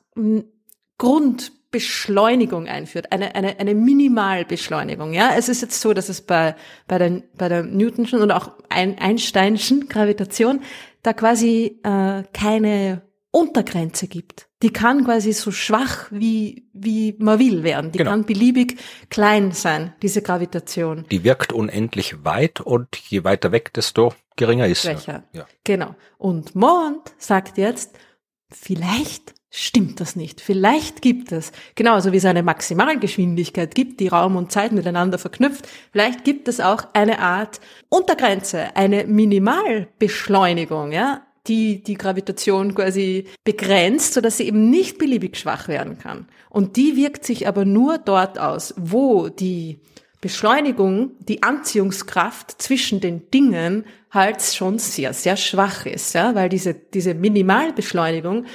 [1.77, 5.13] Grundbeschleunigung einführt, eine, eine, eine Minimalbeschleunigung.
[5.13, 6.55] Ja, es ist jetzt so, dass es bei,
[6.87, 10.61] bei, der, bei der Newtonschen und auch Einsteinschen Gravitation
[11.03, 14.47] da quasi äh, keine Untergrenze gibt.
[14.63, 17.91] Die kann quasi so schwach wie, wie man will werden.
[17.91, 18.11] Die genau.
[18.11, 18.77] kann beliebig
[19.09, 21.05] klein sein, diese Gravitation.
[21.11, 25.23] Die wirkt unendlich weit und je weiter weg, desto geringer ist Schwächer.
[25.33, 25.45] Ja.
[25.63, 25.95] Genau.
[26.17, 27.95] Und Mond sagt jetzt,
[28.49, 30.41] vielleicht stimmt das nicht.
[30.41, 35.67] Vielleicht gibt es, genauso wie es eine Maximalgeschwindigkeit gibt, die Raum und Zeit miteinander verknüpft,
[35.91, 44.13] vielleicht gibt es auch eine Art Untergrenze, eine Minimalbeschleunigung, ja, die die Gravitation quasi begrenzt,
[44.13, 46.27] so dass sie eben nicht beliebig schwach werden kann.
[46.49, 49.79] Und die wirkt sich aber nur dort aus, wo die
[50.19, 56.73] Beschleunigung, die Anziehungskraft zwischen den Dingen halt schon sehr, sehr schwach ist, ja, weil diese,
[56.73, 58.45] diese Minimalbeschleunigung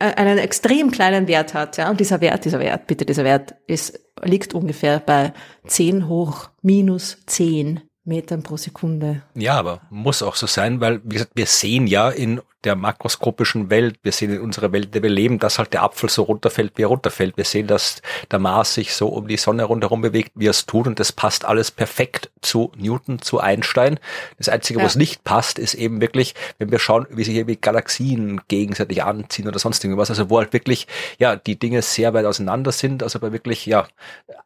[0.00, 4.00] einen extrem kleinen Wert hat, ja, und dieser Wert, dieser Wert, bitte, dieser Wert ist,
[4.22, 5.32] liegt ungefähr bei
[5.66, 9.22] 10 hoch minus 10 Metern pro Sekunde.
[9.34, 13.70] Ja, aber muss auch so sein, weil, wie gesagt, wir sehen ja in der makroskopischen
[13.70, 16.24] Welt, wir sehen in unserer Welt, in der wir leben, dass halt der Apfel so
[16.24, 17.36] runterfällt, wie er runterfällt.
[17.36, 20.66] Wir sehen, dass der Mars sich so um die Sonne rundherum bewegt, wie er es
[20.66, 23.98] tut und das passt alles perfekt zu Newton, zu Einstein.
[24.36, 24.84] Das Einzige, ja.
[24.84, 29.02] wo es nicht passt, ist eben wirklich, wenn wir schauen, wie sich irgendwie Galaxien gegenseitig
[29.02, 30.86] anziehen oder sonst irgendwas, also wo halt wirklich,
[31.18, 33.88] ja, die Dinge sehr weit auseinander sind, also bei wirklich, ja,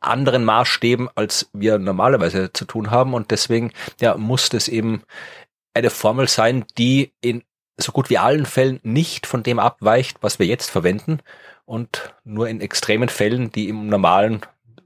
[0.01, 5.03] anderen Maßstäben, als wir normalerweise zu tun haben und deswegen, ja, muss das eben
[5.75, 7.43] eine Formel sein, die in
[7.77, 11.21] so gut wie allen Fällen nicht von dem abweicht, was wir jetzt verwenden
[11.65, 14.43] und nur in extremen Fällen, die im normalen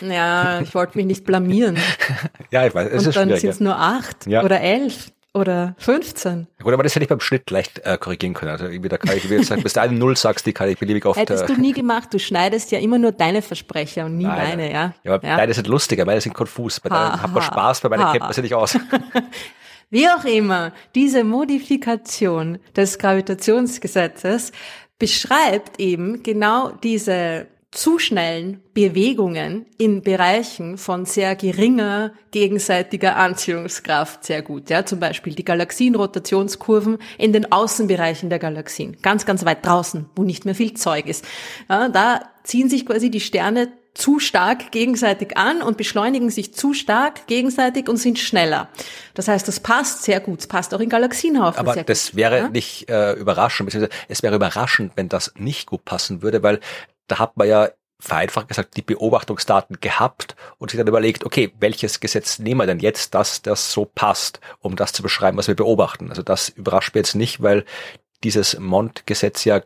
[0.00, 1.78] Ja, ich wollte mich nicht blamieren.
[2.50, 4.42] ja, ich weiß, es Und ist dann sind es nur acht ja.
[4.42, 5.12] oder elf.
[5.32, 6.48] Oder 15.
[6.58, 8.50] Ja, gut, aber das hätte ich beim Schnitt leicht äh, korrigieren können.
[8.50, 10.78] Also irgendwie da kann ich, wie gesagt, bis du eine Null sagst, die kann ich
[10.78, 11.18] beliebig oft.
[11.18, 14.48] Hättest du nie gemacht, du schneidest ja immer nur deine Versprecher und nie Nein.
[14.48, 14.94] meine, ja.
[15.04, 15.36] Ja, aber ja.
[15.36, 16.80] deine sind lustiger, meine sind konfus.
[16.80, 18.76] Bei deinen hat man Spaß, bei meinen kennt man sie nicht aus.
[19.90, 24.52] Wie auch immer, diese Modifikation des Gravitationsgesetzes
[24.98, 34.42] beschreibt eben genau diese zu schnellen Bewegungen in Bereichen von sehr geringer gegenseitiger Anziehungskraft sehr
[34.42, 34.70] gut.
[34.70, 40.24] Ja, zum Beispiel die Galaxienrotationskurven in den Außenbereichen der Galaxien, ganz, ganz weit draußen, wo
[40.24, 41.24] nicht mehr viel Zeug ist.
[41.68, 46.74] Ja, da ziehen sich quasi die Sterne zu stark gegenseitig an und beschleunigen sich zu
[46.74, 48.68] stark gegenseitig und sind schneller.
[49.14, 50.40] Das heißt, das passt sehr gut.
[50.40, 52.48] Es passt auch in Galaxienhaufen Aber das wäre ja?
[52.48, 56.60] nicht äh, überraschend, beziehungsweise es wäre überraschend, wenn das nicht gut passen würde, weil
[57.10, 57.68] da hat man ja
[58.00, 62.80] vereinfacht gesagt die Beobachtungsdaten gehabt und sich dann überlegt, okay, welches Gesetz nehmen wir denn
[62.80, 66.08] jetzt, dass das so passt, um das zu beschreiben, was wir beobachten.
[66.08, 67.64] Also das überrascht mich jetzt nicht, weil
[68.24, 69.62] dieses Mond-Gesetz ja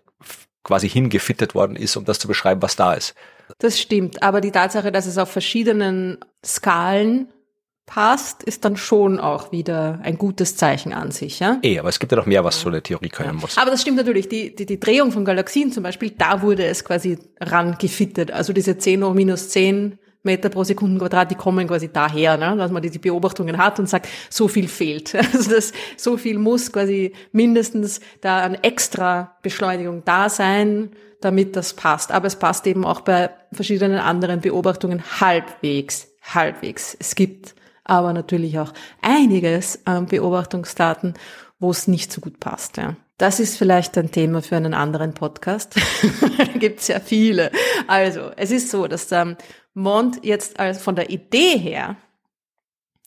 [0.64, 3.14] quasi hingefittet worden ist, um das zu beschreiben, was da ist.
[3.59, 7.28] Das stimmt, aber die Tatsache, dass es auf verschiedenen Skalen
[7.87, 11.41] passt, ist dann schon auch wieder ein gutes Zeichen an sich.
[11.41, 11.59] Ja?
[11.62, 13.59] Eh, aber es gibt ja noch mehr, was so eine Theorie können muss.
[13.59, 14.28] Aber das stimmt natürlich.
[14.28, 18.30] Die, die, die Drehung von Galaxien zum Beispiel, da wurde es quasi rangefittet.
[18.30, 22.57] Also diese 10 hoch minus 10 Meter pro Sekundenquadrat, die kommen quasi daher, ne?
[22.57, 25.14] dass man diese Beobachtungen hat und sagt, so viel fehlt.
[25.35, 31.74] Also das, so viel muss quasi mindestens da an extra Beschleunigung da sein, damit das
[31.74, 32.11] passt.
[32.12, 36.97] Aber es passt eben auch bei verschiedenen anderen Beobachtungen halbwegs, halbwegs.
[36.99, 37.55] Es gibt
[37.85, 38.72] aber natürlich auch
[39.03, 41.14] einiges an Beobachtungsdaten,
[41.59, 42.76] wo es nicht so gut passt.
[42.76, 42.97] Ja.
[43.18, 45.76] Das ist vielleicht ein Thema für einen anderen Podcast.
[46.39, 47.53] da gibt es ja viele.
[47.87, 49.37] Also, es ist so, dass der
[49.74, 51.97] Mond jetzt als von der Idee her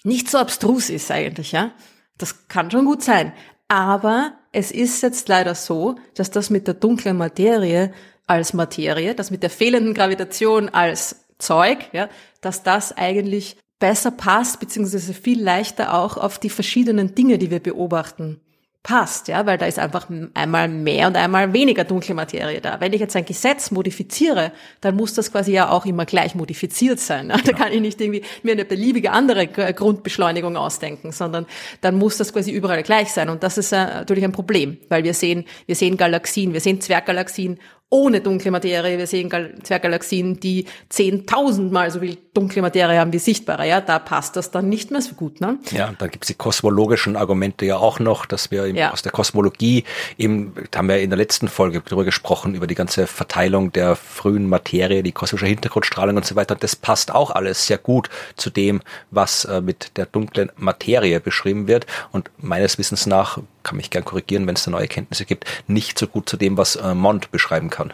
[0.03, 1.71] nicht so abstrus ist eigentlich, ja.
[2.17, 3.34] Das kann schon gut sein.
[3.67, 7.93] Aber es ist jetzt leider so, dass das mit der dunklen Materie
[8.25, 12.09] als Materie, das mit der fehlenden Gravitation als Zeug, ja,
[12.41, 17.59] dass das eigentlich besser passt, beziehungsweise viel leichter auch auf die verschiedenen Dinge, die wir
[17.59, 18.41] beobachten,
[18.88, 22.80] passt, ja, weil da ist einfach einmal mehr und einmal weniger dunkle Materie da.
[22.80, 26.99] Wenn ich jetzt ein Gesetz modifiziere, dann muss das quasi ja auch immer gleich modifiziert
[27.01, 27.28] sein.
[27.28, 31.45] Da kann ich nicht irgendwie mir eine beliebige andere Grundbeschleunigung ausdenken, sondern
[31.82, 33.28] dann muss das quasi überall gleich sein.
[33.28, 36.80] Und das ist äh, natürlich ein Problem, weil wir sehen, wir sehen Galaxien, wir sehen
[36.80, 37.59] Zwerggalaxien
[37.89, 38.97] ohne dunkle Materie.
[38.97, 39.31] Wir sehen
[39.63, 43.67] Zwerggalaxien, die zehntausendmal so viel dunkle Materie haben wie sichtbare.
[43.67, 45.39] Ja, da passt das dann nicht mehr so gut.
[45.39, 45.57] Ne?
[45.71, 48.91] Ja, und dann gibt's die kosmologischen Argumente ja auch noch, dass wir ja.
[48.91, 49.85] aus der Kosmologie
[50.17, 53.95] eben, da haben wir in der letzten Folge darüber gesprochen, über die ganze Verteilung der
[53.95, 56.55] frühen Materie, die kosmische Hintergrundstrahlung und so weiter.
[56.55, 58.81] Und das passt auch alles sehr gut zu dem,
[59.11, 61.85] was äh, mit der dunklen Materie beschrieben wird.
[62.11, 65.99] Und meines Wissens nach kann mich gern korrigieren, wenn es da neue Kenntnisse gibt, nicht
[65.99, 67.93] so gut zu dem, was äh, Mond beschreiben kann.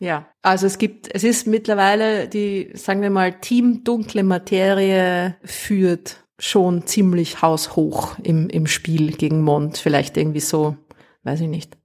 [0.00, 6.16] Ja, also es gibt, es ist mittlerweile die, sagen wir mal, Team dunkle Materie führt
[6.40, 9.78] schon ziemlich haushoch im, im Spiel gegen Mond.
[9.78, 10.76] Vielleicht irgendwie so,
[11.22, 11.78] weiß ich nicht,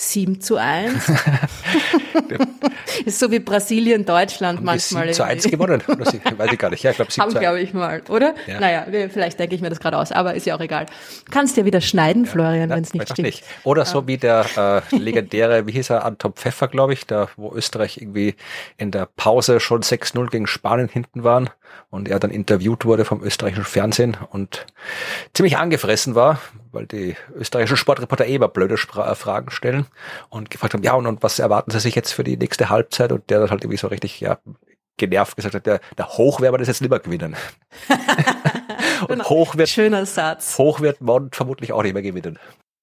[0.00, 0.94] 7 zu 1.
[3.04, 5.06] ist so wie Brasilien, Deutschland Haben manchmal.
[5.06, 5.82] 7 zu 1 gewonnen.
[5.88, 6.84] Weiß ich gar nicht.
[6.84, 8.36] Ja, ich glaube 7 Haben, glaube ich mal, oder?
[8.46, 8.60] Ja.
[8.60, 10.86] Naja, vielleicht denke ich mir das gerade aus, aber ist ja auch egal.
[11.26, 13.26] Du kannst ja wieder schneiden, ja, Florian, wenn es nicht stimmt.
[13.26, 13.44] Nicht.
[13.64, 17.52] Oder so wie der äh, legendäre, wie hieß er, Anton Pfeffer, glaube ich, da wo
[17.52, 18.36] Österreich irgendwie
[18.76, 21.50] in der Pause schon 6-0 gegen Spanien hinten waren
[21.90, 24.66] und er dann interviewt wurde vom österreichischen Fernsehen und
[25.34, 26.40] ziemlich angefressen war,
[26.72, 29.86] weil die österreichischen Sportreporter eh immer blöde Spra Fragen stellen
[30.28, 33.12] und gefragt haben, ja, und, und was erwarten sie sich jetzt für die nächste Halbzeit?
[33.12, 34.38] Und der dann halt irgendwie so richtig, ja,
[34.98, 37.36] genervt gesagt hat, der, der Hoch werden wir das jetzt lieber gewinnen.
[39.02, 39.28] und genau.
[39.28, 40.58] hoch wird, Schöner Satz.
[40.58, 42.38] Hoch wird Mond vermutlich auch nicht mehr gewinnen.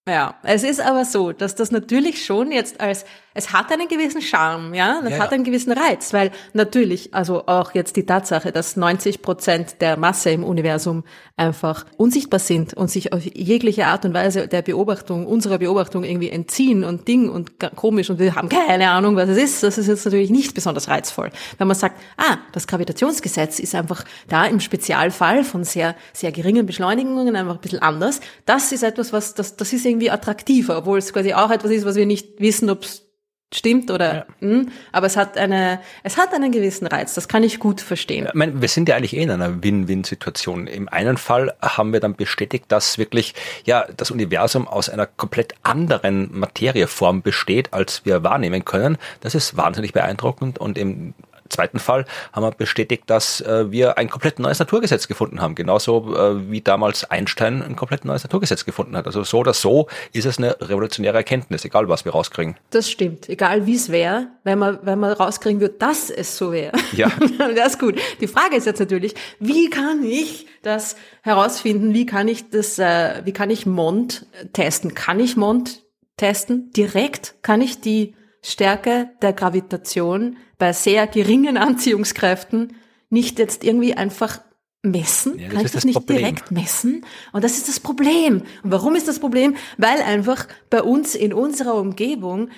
[0.07, 3.05] Ja, es ist aber so, dass das natürlich schon jetzt als
[3.35, 7.45] es hat einen gewissen Charme, ja, es ja, hat einen gewissen Reiz, weil natürlich, also
[7.47, 11.03] auch jetzt die Tatsache, dass 90 Prozent der Masse im Universum
[11.35, 16.29] einfach unsichtbar sind und sich auf jegliche Art und Weise der Beobachtung, unserer Beobachtung irgendwie
[16.29, 19.87] entziehen und Ding und komisch und wir haben keine Ahnung, was es ist, das ist
[19.87, 21.29] jetzt natürlich nicht besonders reizvoll.
[21.57, 26.65] Wenn man sagt, ah, das Gravitationsgesetz ist einfach da im Spezialfall von sehr, sehr geringen
[26.65, 30.99] Beschleunigungen einfach ein bisschen anders, das ist etwas, was, das, das ist irgendwie attraktiver, obwohl
[30.99, 33.04] es quasi auch etwas ist, was wir nicht wissen, ob es
[33.53, 34.25] stimmt oder ja.
[34.39, 37.81] mh, hm, aber es hat eine es hat einen gewissen Reiz das kann ich gut
[37.81, 38.27] verstehen.
[38.27, 40.67] Ich meine, wir sind ja eigentlich eh in einer Win-Win-Situation.
[40.67, 43.33] Im einen Fall haben wir dann bestätigt dass wirklich
[43.65, 48.97] ja das Universum aus einer komplett anderen Materieform besteht als wir wahrnehmen können.
[49.21, 51.13] Das ist wahnsinnig beeindruckend und im
[51.55, 55.55] zweiten Fall haben wir bestätigt, dass äh, wir ein komplett neues Naturgesetz gefunden haben.
[55.55, 59.07] Genauso äh, wie damals Einstein ein komplett neues Naturgesetz gefunden hat.
[59.07, 62.55] Also so oder so ist es eine revolutionäre Erkenntnis, egal was wir rauskriegen.
[62.69, 63.29] Das stimmt.
[63.29, 66.73] Egal wie es wäre, wenn man, wenn man rauskriegen würde, dass es so wäre.
[66.93, 67.11] Ja.
[67.55, 67.99] das ist gut.
[68.19, 71.93] Die Frage ist jetzt natürlich, wie kann ich das herausfinden?
[71.93, 74.93] Wie kann ich das, äh, wie kann ich Mond testen?
[74.93, 75.83] Kann ich Mond
[76.17, 76.71] testen?
[76.71, 77.35] Direkt?
[77.41, 82.75] Kann ich die Stärke der Gravitation bei sehr geringen Anziehungskräften
[83.09, 84.41] nicht jetzt irgendwie einfach
[84.81, 85.39] messen?
[85.39, 86.19] Ja, Kann ich das, das nicht Problem.
[86.19, 87.05] direkt messen?
[87.33, 88.43] Und das ist das Problem.
[88.63, 89.55] Und warum ist das Problem?
[89.77, 92.49] Weil einfach bei uns in unserer Umgebung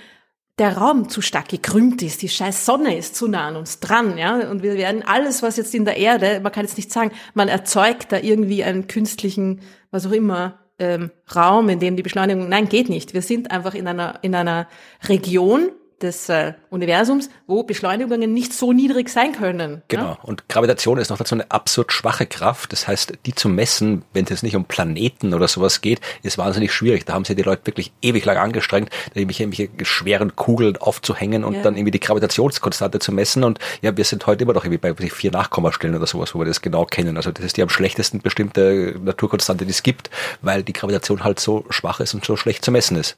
[0.59, 4.17] der Raum zu stark gekrümmt ist, die scheiß Sonne ist zu nah an uns dran,
[4.17, 7.11] ja, und wir werden alles, was jetzt in der Erde, man kann jetzt nicht sagen,
[7.35, 12.49] man erzeugt da irgendwie einen künstlichen, was auch immer, ähm, Raum, in dem die Beschleunigung,
[12.49, 13.13] nein, geht nicht.
[13.13, 14.67] Wir sind einfach in einer, in einer
[15.07, 15.69] Region,
[16.01, 19.81] des äh, Universums, wo Beschleunigungen nicht so niedrig sein können.
[19.87, 20.03] Genau.
[20.03, 20.19] Ja?
[20.21, 22.71] Und Gravitation ist noch dazu eine absurd schwache Kraft.
[22.71, 26.37] Das heißt, die zu messen, wenn es jetzt nicht um Planeten oder sowas geht, ist
[26.37, 27.05] wahnsinnig schwierig.
[27.05, 31.55] Da haben sich die Leute wirklich ewig lang angestrengt, irgendwelche, irgendwelche schweren Kugeln aufzuhängen und
[31.55, 31.61] ja.
[31.63, 33.43] dann irgendwie die Gravitationskonstante zu messen.
[33.43, 36.45] Und ja, wir sind heute immer noch irgendwie bei vier Nachkommastellen oder sowas, wo wir
[36.45, 37.17] das genau kennen.
[37.17, 41.39] Also das ist die am schlechtesten bestimmte Naturkonstante, die es gibt, weil die Gravitation halt
[41.39, 43.17] so schwach ist und so schlecht zu messen ist.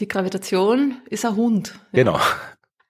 [0.00, 1.74] Die Gravitation ist ein Hund.
[1.92, 2.18] Genau.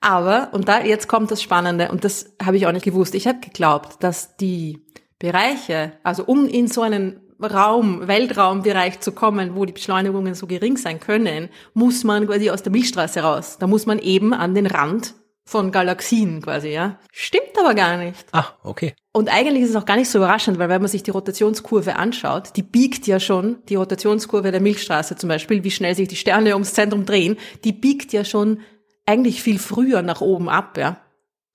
[0.00, 3.26] Aber, und da jetzt kommt das Spannende, und das habe ich auch nicht gewusst, ich
[3.26, 4.86] habe geglaubt, dass die
[5.18, 10.76] Bereiche, also um in so einen Raum, Weltraumbereich zu kommen, wo die Beschleunigungen so gering
[10.76, 13.56] sein können, muss man quasi aus der Milchstraße raus.
[13.58, 16.98] Da muss man eben an den Rand von Galaxien quasi, ja.
[17.12, 18.24] Stimmt aber gar nicht.
[18.32, 18.94] Ah, okay.
[19.12, 21.96] Und eigentlich ist es auch gar nicht so überraschend, weil wenn man sich die Rotationskurve
[21.96, 26.16] anschaut, die biegt ja schon, die Rotationskurve der Milchstraße zum Beispiel, wie schnell sich die
[26.16, 28.60] Sterne ums Zentrum drehen, die biegt ja schon
[29.06, 31.00] eigentlich viel früher nach oben ab, ja.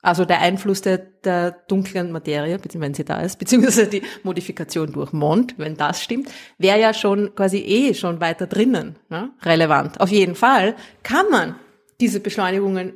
[0.02, 5.14] Also der Einfluss der, der dunklen Materie, wenn sie da ist, beziehungsweise die Modifikation durch
[5.14, 10.02] Mond, wenn das stimmt, wäre ja schon quasi eh schon weiter drinnen ja, relevant.
[10.02, 11.56] Auf jeden Fall kann man
[12.02, 12.94] diese Beschleunigungen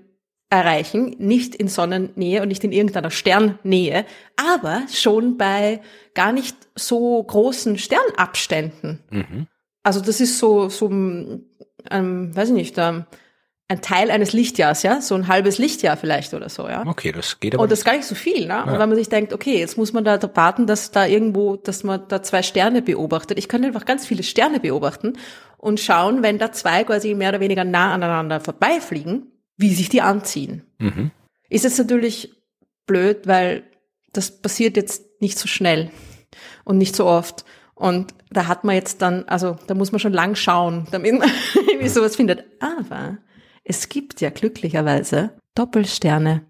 [0.49, 5.81] erreichen, nicht in Sonnennähe und nicht in irgendeiner Sternnähe, aber schon bei
[6.15, 8.99] gar nicht so großen Sternabständen.
[9.11, 9.47] Mhm.
[9.83, 13.05] Also das ist so, so ähm, weiß ich nicht, ähm,
[13.71, 16.83] ein Teil eines Lichtjahrs, ja, so ein halbes Lichtjahr vielleicht oder so, ja.
[16.87, 17.61] Okay, das geht aber.
[17.61, 18.47] Und das ist gar nicht so viel, ne?
[18.47, 18.63] Ja.
[18.63, 21.83] Und wenn man sich denkt, okay, jetzt muss man da warten, dass da irgendwo, dass
[21.83, 23.37] man da zwei Sterne beobachtet.
[23.37, 25.13] Ich kann einfach ganz viele Sterne beobachten
[25.57, 29.27] und schauen, wenn da zwei quasi mehr oder weniger nah aneinander vorbeifliegen,
[29.59, 30.63] wie sich die anziehen.
[30.79, 31.11] Mhm.
[31.49, 32.33] Ist jetzt natürlich
[32.87, 33.63] blöd, weil
[34.13, 35.91] das passiert jetzt nicht so schnell
[36.63, 37.45] und nicht so oft.
[37.75, 41.29] Und da hat man jetzt dann, also da muss man schon lang schauen, damit man
[41.67, 42.45] irgendwie sowas findet.
[42.61, 43.17] Aber
[43.63, 46.45] es gibt ja glücklicherweise Doppelsterne,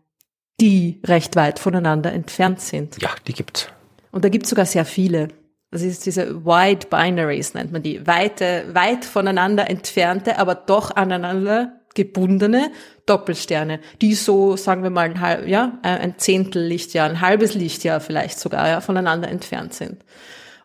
[0.62, 3.02] die recht weit voneinander entfernt sind.
[3.02, 3.70] Ja, die gibt's.
[4.12, 5.30] Und da gibt's sogar sehr viele.
[5.72, 8.06] Das ist diese Wide Binaries, nennt man die.
[8.06, 12.72] Weite, weit voneinander entfernte, aber doch aneinander gebundene
[13.06, 18.00] Doppelsterne, die so, sagen wir mal, ein, halb, ja, ein Zehntel Lichtjahr, ein halbes Lichtjahr
[18.00, 20.04] vielleicht sogar ja, voneinander entfernt sind.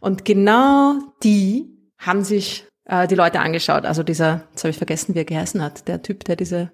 [0.01, 3.87] Und genau die haben sich äh, die Leute angeschaut.
[3.87, 6.71] Also dieser, jetzt habe ich vergessen, wie er geheißen hat, der Typ, der diese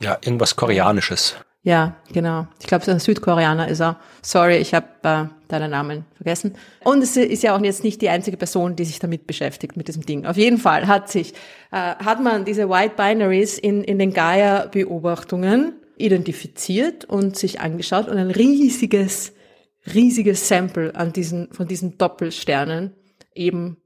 [0.00, 1.36] ja, irgendwas Koreanisches.
[1.62, 2.46] Ja, genau.
[2.58, 3.98] Ich glaube, Südkoreaner ist er.
[4.22, 6.54] Sorry, ich habe äh, deinen Namen vergessen.
[6.84, 9.86] Und es ist ja auch jetzt nicht die einzige Person, die sich damit beschäftigt, mit
[9.86, 10.24] diesem Ding.
[10.24, 11.34] Auf jeden Fall hat sich,
[11.70, 18.16] äh, hat man diese White Binaries in, in den Gaia-Beobachtungen identifiziert und sich angeschaut und
[18.16, 19.34] ein riesiges,
[19.92, 22.94] riesiges Sample an diesen, von diesen Doppelsternen
[23.34, 23.76] eben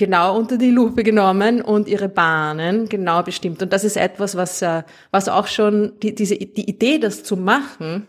[0.00, 3.62] genau unter die Lupe genommen und ihre Bahnen genau bestimmt.
[3.62, 7.36] Und das ist etwas, was, äh, was auch schon, die, diese, die Idee, das zu
[7.36, 8.08] machen,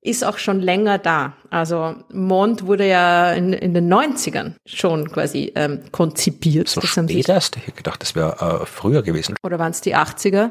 [0.00, 1.36] ist auch schon länger da.
[1.48, 6.68] Also Mond wurde ja in, in den 90ern schon quasi ähm, konzipiert.
[6.68, 7.56] So spät erst?
[7.56, 9.36] Ich hätte gedacht, das wäre äh, früher gewesen.
[9.44, 10.50] Oder waren es die 80er?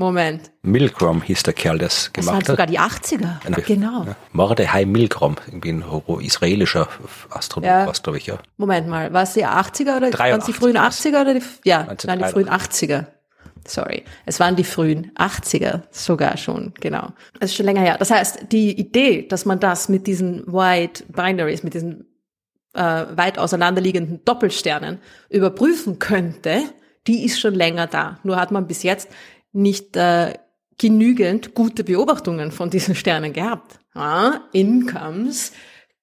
[0.00, 0.50] Moment.
[0.62, 2.40] Milgram hieß der Kerl, der es gemacht hat.
[2.40, 3.44] Das waren sogar die 80er.
[3.44, 4.04] Eine, genau.
[4.04, 5.84] Ja, Mordechai Milgram, irgendwie ein
[6.20, 6.88] israelischer
[7.28, 7.86] Astronom, ja.
[7.86, 8.38] was glaube ich, ja.
[8.56, 11.42] Moment mal, war es die 80er oder 83, waren es die frühen 80er oder die,
[11.64, 13.06] ja, waren die frühen 80er.
[13.68, 17.12] Sorry, es waren die frühen 80er sogar schon, genau.
[17.38, 17.98] Das ist schon länger her.
[17.98, 22.06] Das heißt, die Idee, dass man das mit diesen White Binaries, mit diesen
[22.72, 24.98] äh, weit auseinanderliegenden Doppelsternen
[25.28, 26.62] überprüfen könnte,
[27.06, 28.18] die ist schon länger da.
[28.22, 29.10] Nur hat man bis jetzt
[29.52, 30.34] nicht äh,
[30.78, 33.78] genügend gute Beobachtungen von diesen Sternen gehabt.
[33.94, 35.52] Ja, Incomes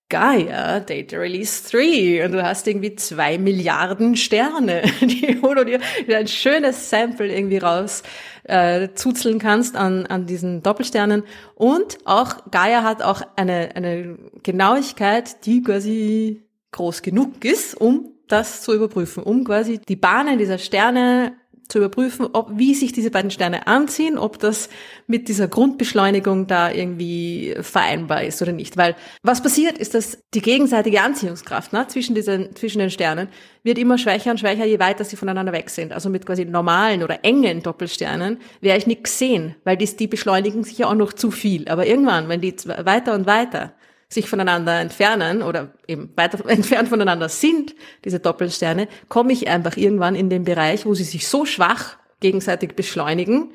[0.09, 5.79] Gaia Data Release 3 und du hast irgendwie zwei Milliarden Sterne, die, du dir
[6.17, 8.03] ein schönes Sample irgendwie raus
[8.43, 11.23] äh, zuzeln kannst an, an diesen Doppelsternen.
[11.55, 18.61] Und auch Gaia hat auch eine, eine Genauigkeit, die quasi groß genug ist, um das
[18.61, 21.33] zu überprüfen, um quasi die Bahnen dieser Sterne
[21.67, 24.69] zu überprüfen, ob, wie sich diese beiden Sterne anziehen, ob das
[25.05, 28.77] mit dieser Grundbeschleunigung da irgendwie vereinbar ist oder nicht.
[28.77, 33.27] Weil was passiert, ist, dass die gegenseitige Anziehungskraft ne, zwischen, diesen, zwischen den Sternen
[33.63, 35.91] wird immer schwächer und schwächer, je weiter sie voneinander weg sind.
[35.91, 40.63] Also mit quasi normalen oder engen Doppelsternen werde ich nichts sehen, weil die, die beschleunigen
[40.63, 41.67] sich ja auch noch zu viel.
[41.67, 43.73] Aber irgendwann, wenn die weiter und weiter
[44.09, 50.15] sich voneinander entfernen oder eben weiter entfernt voneinander sind, diese Doppelsterne, komme ich einfach irgendwann
[50.15, 53.51] in den Bereich, wo sie sich so schwach gegenseitig beschleunigen,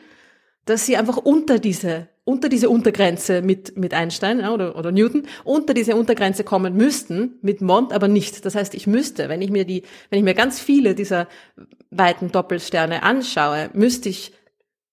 [0.64, 5.74] dass sie einfach unter diese, unter diese Untergrenze mit, mit Einstein oder, oder Newton, unter
[5.74, 8.44] diese Untergrenze kommen müssten, mit Mond aber nicht.
[8.44, 11.26] Das heißt, ich müsste, wenn ich mir die, wenn ich mir ganz viele dieser
[11.90, 14.32] weiten Doppelsterne anschaue, müsste ich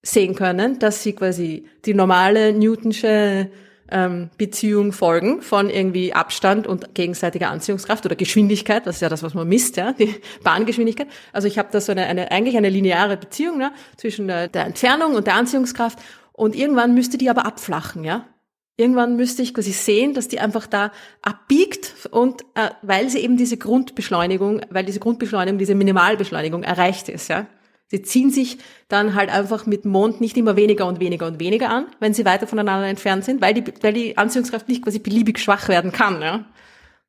[0.02, 3.52] sehen können, dass sie quasi die normale Newtonsche
[3.92, 9.24] ähm, Beziehung folgen von irgendwie Abstand und gegenseitiger Anziehungskraft oder Geschwindigkeit, das ist ja das,
[9.24, 11.08] was man misst, ja, die Bahngeschwindigkeit.
[11.34, 14.66] Also ich habe da so eine, eine eigentlich eine lineare Beziehung ne, zwischen der, der
[14.66, 16.00] Entfernung und der Anziehungskraft
[16.34, 18.26] und irgendwann müsste die aber abflachen, ja.
[18.78, 23.36] Irgendwann müsste ich quasi sehen, dass die einfach da abbiegt und äh, weil sie eben
[23.36, 27.46] diese Grundbeschleunigung, weil diese Grundbeschleunigung, diese Minimalbeschleunigung erreicht ist, ja.
[27.90, 31.70] Sie ziehen sich dann halt einfach mit Mond nicht immer weniger und weniger und weniger
[31.70, 35.40] an, wenn sie weiter voneinander entfernt sind, weil die, weil die Anziehungskraft nicht quasi beliebig
[35.40, 36.22] schwach werden kann.
[36.22, 36.46] Ja?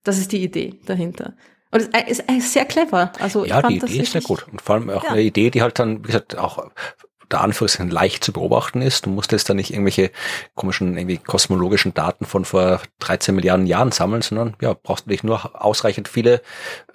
[0.05, 1.35] Das ist die Idee dahinter.
[1.71, 3.13] Und es ist sehr clever.
[3.21, 4.47] Also ja, die Idee ist sehr gut.
[4.51, 5.11] Und vor allem auch ja.
[5.11, 6.71] eine Idee, die halt dann, wie gesagt, auch
[7.31, 9.07] der Anführungszeichen leicht zu beobachten ist.
[9.07, 10.11] Du musst jetzt da nicht irgendwelche
[10.55, 15.23] komischen, irgendwie kosmologischen Daten von vor 13 Milliarden Jahren sammeln, sondern ja, brauchst du dich
[15.23, 16.43] nur ausreichend viele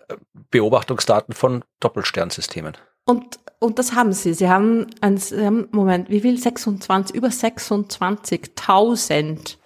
[0.10, 0.16] äh,
[0.52, 2.74] Beobachtungsdaten von Doppelsternsystemen.
[3.06, 4.34] Und, und das haben sie.
[4.34, 6.38] Sie haben, ein, sie haben, Moment, wie viel?
[6.38, 9.58] 26, über 26.000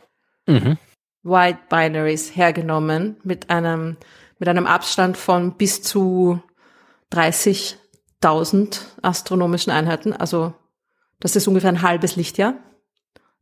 [0.48, 0.78] mhm.
[1.24, 3.98] White Binaries hergenommen mit einem,
[4.38, 6.42] mit einem Abstand von bis zu
[7.12, 10.14] 30.000 astronomischen Einheiten.
[10.14, 10.54] Also,
[11.20, 12.54] das ist ungefähr ein halbes Lichtjahr.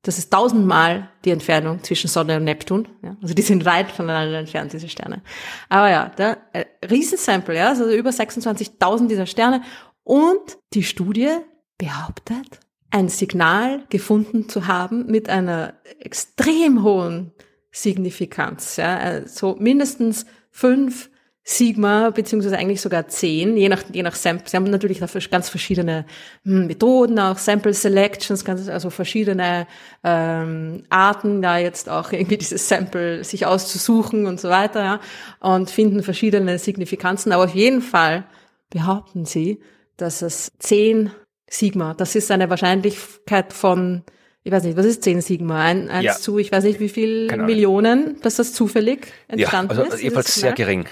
[0.04, 2.88] Das ist tausendmal die Entfernung zwischen Sonne und Neptun.
[3.02, 3.18] Ja?
[3.22, 5.22] Also die sind weit voneinander entfernt, diese Sterne.
[5.68, 9.64] Aber ja, der äh, Riesensample, ja, also über 26.000 dieser Sterne
[10.08, 11.30] und die Studie
[11.78, 17.34] behauptet, ein Signal gefunden zu haben mit einer extrem hohen
[17.72, 21.10] Signifikanz, ja, also mindestens fünf
[21.44, 24.50] Sigma, beziehungsweise eigentlich sogar zehn, je nach, je nach Sample.
[24.50, 26.06] Sie haben natürlich dafür ganz verschiedene
[26.44, 29.68] hm, Methoden, auch Sample Selections, ganz, also verschiedene
[30.06, 35.00] ähm, Arten, da jetzt auch irgendwie dieses Sample sich auszusuchen und so weiter, ja,
[35.42, 37.34] und finden verschiedene Signifikanzen.
[37.34, 38.26] Aber auf jeden Fall
[38.70, 39.62] behaupten sie,
[39.98, 41.12] dass es 10
[41.50, 44.04] Sigma, das ist eine Wahrscheinlichkeit von,
[44.44, 45.64] ich weiß nicht, was ist 10 Sigma?
[45.64, 46.14] Ein, eins ja.
[46.16, 50.02] zu, ich weiß nicht, wie viel Millionen, dass das zufällig entstanden ja, also, ist.
[50.02, 50.86] Jedenfalls sehr gering.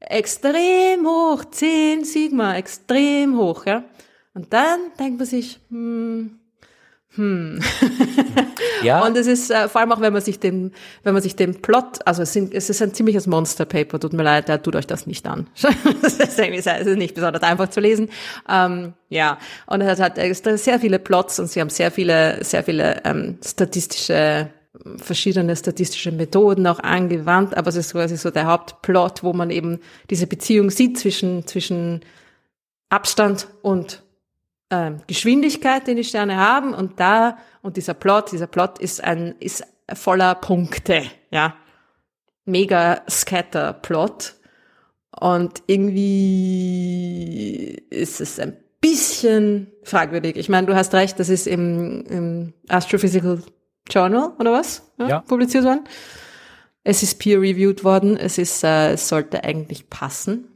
[0.00, 3.84] Extrem hoch, 10 Sigma, extrem hoch, ja.
[4.34, 6.38] Und dann denkt man sich, hm,
[7.16, 7.60] hm.
[8.82, 9.04] ja.
[9.04, 10.72] Und es ist äh, vor allem auch, wenn man sich den,
[11.04, 14.24] wenn man sich den Plot, also es, sind, es ist ein ziemliches Monster-Paper, tut mir
[14.24, 15.46] leid, tut euch das nicht an.
[16.02, 18.10] ist es ist nicht besonders einfach zu lesen.
[18.48, 23.02] Ähm, ja, und es hat sehr viele Plots und sie haben sehr viele, sehr viele
[23.04, 24.50] ähm, statistische
[24.96, 29.78] verschiedene statistische Methoden auch angewandt, aber es ist quasi so der Hauptplot, wo man eben
[30.10, 32.00] diese Beziehung sieht zwischen, zwischen
[32.88, 34.03] Abstand und
[34.74, 39.34] äh, Geschwindigkeit, den die Sterne haben und da, und dieser Plot, dieser Plot ist ein,
[39.40, 41.54] ist voller Punkte, ja.
[42.46, 44.34] Mega Scatter-Plot.
[45.18, 46.22] Und irgendwie
[47.88, 50.36] ist es ein bisschen fragwürdig.
[50.36, 53.40] Ich meine, du hast recht, das ist im, im Astrophysical
[53.88, 54.82] Journal oder was?
[54.98, 55.20] Ja, ja.
[55.20, 55.84] Publiziert worden.
[56.82, 58.16] Es ist peer-reviewed worden.
[58.16, 60.53] Es ist, äh, es sollte eigentlich passen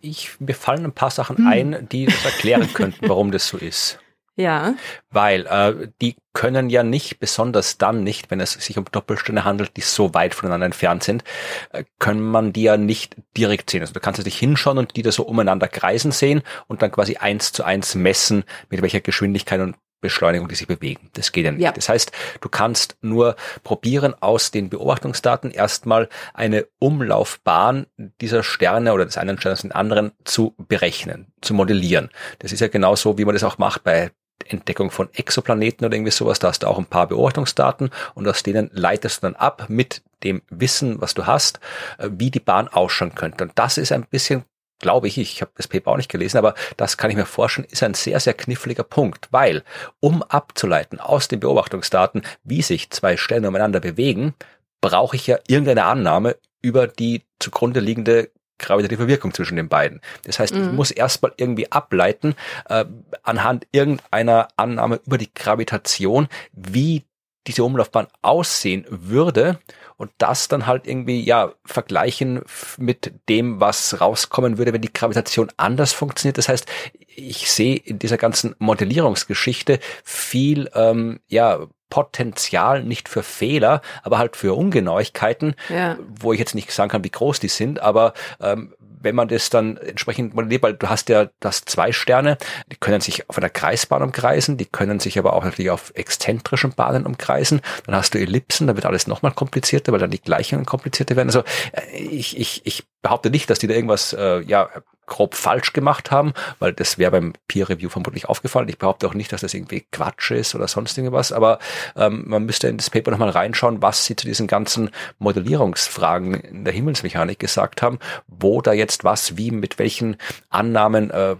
[0.00, 1.46] ich, mir fallen ein paar Sachen hm.
[1.46, 3.98] ein, die das erklären könnten, warum das so ist.
[4.36, 4.74] Ja.
[5.10, 9.76] Weil äh, die können ja nicht, besonders dann nicht, wenn es sich um Doppelsterne handelt,
[9.76, 11.24] die so weit voneinander entfernt sind,
[11.72, 13.82] äh, können man die ja nicht direkt sehen.
[13.82, 17.16] Also du kannst dich hinschauen und die da so umeinander kreisen sehen und dann quasi
[17.16, 21.10] eins zu eins messen, mit welcher Geschwindigkeit und Beschleunigung, die sich bewegen.
[21.12, 21.62] Das geht ja nicht.
[21.62, 21.72] Ja.
[21.72, 27.86] Das heißt, du kannst nur probieren, aus den Beobachtungsdaten erstmal eine Umlaufbahn
[28.20, 32.10] dieser Sterne oder des einen Sternes den anderen zu berechnen, zu modellieren.
[32.38, 34.10] Das ist ja genauso, wie man das auch macht bei
[34.48, 38.42] Entdeckung von Exoplaneten oder irgendwie sowas, da hast du auch ein paar Beobachtungsdaten und aus
[38.42, 41.60] denen leitest du dann ab mit dem Wissen, was du hast,
[41.98, 43.44] äh, wie die Bahn ausschauen könnte.
[43.44, 44.44] Und das ist ein bisschen
[44.80, 47.68] glaube ich, ich habe das Paper auch nicht gelesen, aber das kann ich mir vorstellen,
[47.70, 49.62] ist ein sehr, sehr kniffliger Punkt, weil
[50.00, 54.34] um abzuleiten aus den Beobachtungsdaten, wie sich zwei Stellen umeinander bewegen,
[54.80, 60.00] brauche ich ja irgendeine Annahme über die zugrunde liegende gravitative Wirkung zwischen den beiden.
[60.24, 60.64] Das heißt, mhm.
[60.64, 62.34] ich muss erstmal irgendwie ableiten,
[62.68, 62.84] äh,
[63.22, 67.04] anhand irgendeiner Annahme über die Gravitation, wie
[67.46, 69.58] diese Umlaufbahn aussehen würde
[69.96, 72.42] und das dann halt irgendwie, ja, vergleichen
[72.78, 76.38] mit dem, was rauskommen würde, wenn die Gravitation anders funktioniert.
[76.38, 76.66] Das heißt,
[77.08, 84.36] ich sehe in dieser ganzen Modellierungsgeschichte viel, ähm, ja, Potenzial nicht für Fehler, aber halt
[84.36, 85.98] für Ungenauigkeiten, ja.
[86.08, 89.50] wo ich jetzt nicht sagen kann, wie groß die sind, aber ähm, wenn man das
[89.50, 92.38] dann entsprechend modelliert, weil du hast ja das zwei Sterne,
[92.70, 96.72] die können sich auf einer Kreisbahn umkreisen, die können sich aber auch natürlich auf exzentrischen
[96.72, 97.60] Bahnen umkreisen.
[97.86, 101.28] Dann hast du Ellipsen, da wird alles nochmal komplizierter, weil dann die Gleichungen komplizierter werden.
[101.28, 101.40] Also
[101.72, 104.68] äh, ich, ich, ich behaupte nicht, dass die da irgendwas äh, ja
[105.10, 108.68] grob falsch gemacht haben, weil das wäre beim Peer Review vermutlich aufgefallen.
[108.68, 111.58] Ich behaupte auch nicht, dass das irgendwie Quatsch ist oder sonst irgendwas, aber
[111.96, 116.64] ähm, man müsste in das Paper nochmal reinschauen, was sie zu diesen ganzen Modellierungsfragen in
[116.64, 117.98] der Himmelsmechanik gesagt haben,
[118.28, 120.16] wo da jetzt was, wie, mit welchen
[120.48, 121.36] Annahmen äh,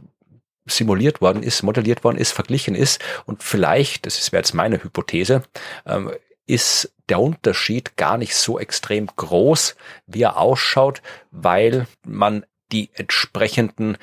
[0.67, 5.43] simuliert worden ist, modelliert worden ist, verglichen ist und vielleicht, das wäre jetzt meine Hypothese,
[5.87, 6.11] ähm,
[6.51, 9.77] ist der Unterschied gar nicht so extrem groß,
[10.07, 13.97] wie er ausschaut, weil man die entsprechenden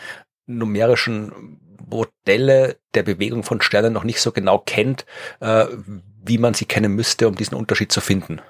[0.45, 5.05] numerischen Modelle der Bewegung von Sternen noch nicht so genau kennt,
[5.39, 5.65] äh,
[6.23, 8.41] wie man sie kennen müsste, um diesen Unterschied zu finden.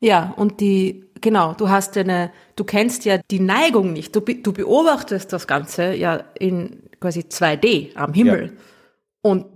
[0.00, 4.16] Ja, und die, genau, du hast eine, du kennst ja die Neigung nicht.
[4.16, 8.46] Du, du beobachtest das Ganze ja in quasi 2D am Himmel.
[8.46, 9.30] Ja.
[9.30, 9.46] Und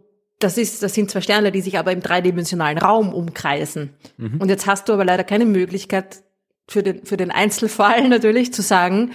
[0.44, 3.94] das ist, das sind zwei Sterne, die sich aber im dreidimensionalen Raum umkreisen.
[4.18, 4.40] Mhm.
[4.40, 6.22] Und jetzt hast du aber leider keine Möglichkeit
[6.68, 9.12] für den, für den Einzelfall natürlich zu sagen,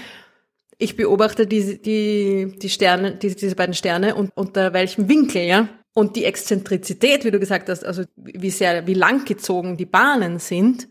[0.80, 5.68] ich beobachte die, die, die Sterne, die, diese beiden Sterne und unter welchem Winkel, ja.
[5.94, 10.88] Und die Exzentrizität, wie du gesagt hast, also wie sehr, wie langgezogen die Bahnen sind,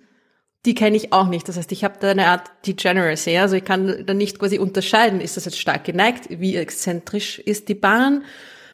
[0.67, 1.49] die kenne ich auch nicht.
[1.49, 5.21] Das heißt, ich habe da eine Art Degeneracy, also ich kann da nicht quasi unterscheiden,
[5.21, 8.25] ist das jetzt stark geneigt, wie exzentrisch ist die Bahn.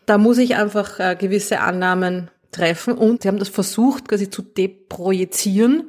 [0.07, 4.43] Da muss ich einfach äh, gewisse Annahmen treffen und sie haben das versucht, quasi zu
[4.43, 5.85] deprojizieren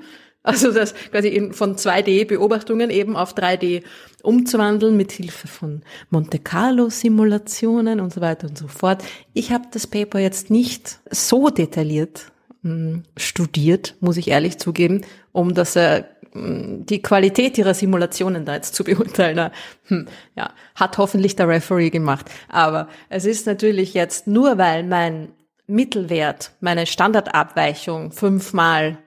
[0.45, 3.82] also das quasi in, von 2D-Beobachtungen eben auf 3D
[4.22, 9.03] umzuwandeln mit Hilfe von Monte Carlo-Simulationen und so weiter und so fort.
[9.34, 15.01] Ich habe das Paper jetzt nicht so detailliert hm, studiert, muss ich ehrlich zugeben,
[15.32, 16.05] um das äh, hm,
[16.36, 19.52] die Qualität ihrer Simulationen da jetzt zu beurteilen.
[19.88, 22.30] Hm, ja, hat hoffentlich der Referee gemacht.
[22.50, 25.30] Aber es ist natürlich jetzt nur, weil mein
[25.68, 28.98] Mittelwert, meine Standardabweichung fünfmal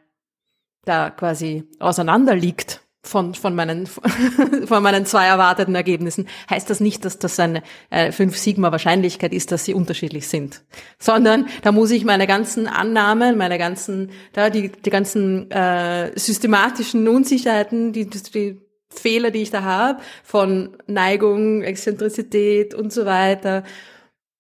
[0.85, 3.86] da quasi auseinander liegt von, von, meinen,
[4.66, 9.32] von meinen zwei erwarteten Ergebnissen, heißt das nicht, dass das eine äh, 5 Sigma Wahrscheinlichkeit
[9.32, 10.62] ist, dass sie unterschiedlich sind,
[10.98, 17.09] sondern da muss ich meine ganzen Annahmen, meine ganzen, da die, die ganzen äh, systematischen
[17.09, 23.64] Unsicherheiten, die, die Fehler, die ich da habe, von Neigung, Exzentrizität und so weiter,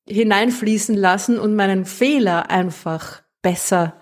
[0.06, 3.94] hineinfließen lassen und meinen Fehler einfach besser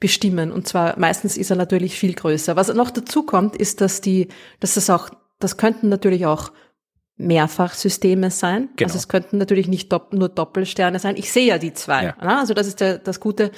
[0.00, 0.50] bestimmen.
[0.50, 2.56] Und zwar meistens ist er natürlich viel größer.
[2.56, 4.28] Was noch dazu kommt, ist, dass die,
[4.58, 6.50] dass das auch, das könnten natürlich auch
[7.16, 8.70] Mehrfachsysteme sein.
[8.76, 8.88] Genau.
[8.88, 11.16] Also es könnten natürlich nicht dopp nur Doppelsterne sein.
[11.16, 12.04] Ich sehe ja die zwei.
[12.04, 12.16] Ja.
[12.18, 13.52] Also das ist der, das Gute.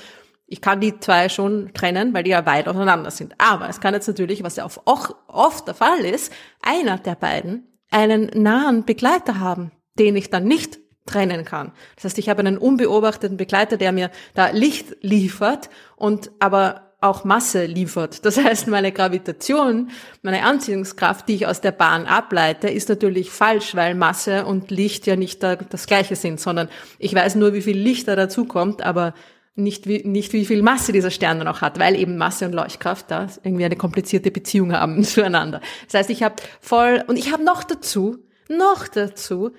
[0.47, 3.34] Ich kann die zwei schon trennen, weil die ja weit auseinander sind.
[3.38, 7.68] Aber es kann jetzt natürlich, was ja auch oft der Fall ist, einer der beiden
[7.90, 11.72] einen nahen Begleiter haben, den ich dann nicht trennen kann.
[11.96, 17.24] Das heißt, ich habe einen unbeobachteten Begleiter, der mir da Licht liefert und aber auch
[17.24, 18.24] Masse liefert.
[18.24, 19.90] Das heißt, meine Gravitation,
[20.22, 25.07] meine Anziehungskraft, die ich aus der Bahn ableite, ist natürlich falsch, weil Masse und Licht
[25.07, 29.14] ja nicht das gleiche sind, sondern ich weiß nur, wie viel Licht da dazukommt, aber
[29.55, 32.53] nicht wie, nicht wie viel Masse dieser Stern dann auch hat, weil eben Masse und
[32.53, 35.61] Leuchtkraft da irgendwie eine komplizierte Beziehung haben zueinander.
[35.86, 39.53] Das heißt, ich habe voll, und ich habe noch dazu, noch dazu,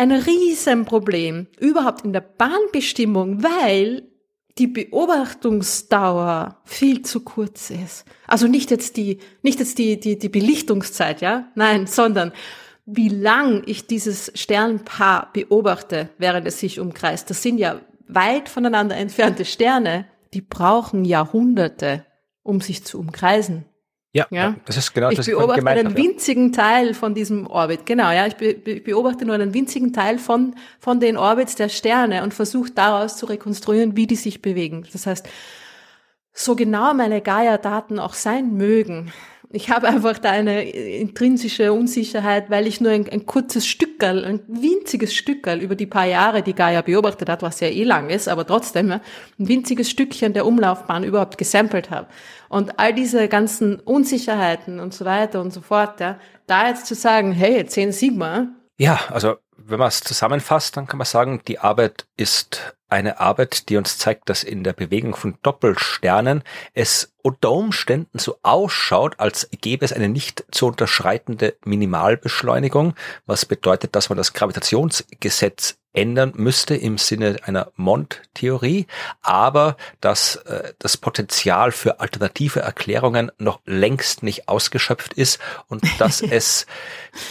[0.00, 4.08] ein Riesenproblem überhaupt in der Bahnbestimmung, weil
[4.56, 8.06] die Beobachtungsdauer viel zu kurz ist.
[8.26, 11.50] Also nicht jetzt die, nicht jetzt die, die, die Belichtungszeit, ja?
[11.54, 12.32] Nein, sondern
[12.86, 17.28] wie lang ich dieses Sternpaar beobachte, während es sich umkreist.
[17.28, 17.78] Das sind ja
[18.08, 22.06] weit voneinander entfernte Sterne, die brauchen Jahrhunderte,
[22.42, 23.66] um sich zu umkreisen.
[24.12, 27.14] Ja, ja, das ist genau ich das, was ich beobachte einen habe, winzigen Teil von
[27.14, 27.86] diesem Orbit.
[27.86, 32.24] Genau, ja, ich be beobachte nur einen winzigen Teil von, von den Orbits der Sterne
[32.24, 34.84] und versuche daraus zu rekonstruieren, wie die sich bewegen.
[34.92, 35.28] Das heißt,
[36.32, 39.12] so genau meine Gaia-Daten auch sein mögen,
[39.52, 44.40] ich habe einfach da eine intrinsische Unsicherheit, weil ich nur ein, ein kurzes Stückerl, ein
[44.46, 48.28] winziges Stückerl über die paar Jahre, die Gaia beobachtet hat, was ja eh lang ist,
[48.28, 49.00] aber trotzdem ein
[49.38, 52.06] winziges Stückchen der Umlaufbahn überhaupt gesampelt habe.
[52.48, 56.94] Und all diese ganzen Unsicherheiten und so weiter und so fort, ja, da jetzt zu
[56.94, 58.48] sagen, hey, 10 Sigma.
[58.78, 63.68] Ja, also wenn man es zusammenfasst, dann kann man sagen, die Arbeit ist eine Arbeit,
[63.68, 66.42] die uns zeigt, dass in der Bewegung von Doppelsternen
[66.74, 72.94] es unter Umständen so ausschaut, als gäbe es eine nicht zu unterschreitende Minimalbeschleunigung,
[73.26, 78.86] was bedeutet, dass man das Gravitationsgesetz ändern müsste im Sinne einer Mond-Theorie,
[79.22, 86.22] aber dass äh, das Potenzial für alternative Erklärungen noch längst nicht ausgeschöpft ist und dass
[86.22, 86.66] es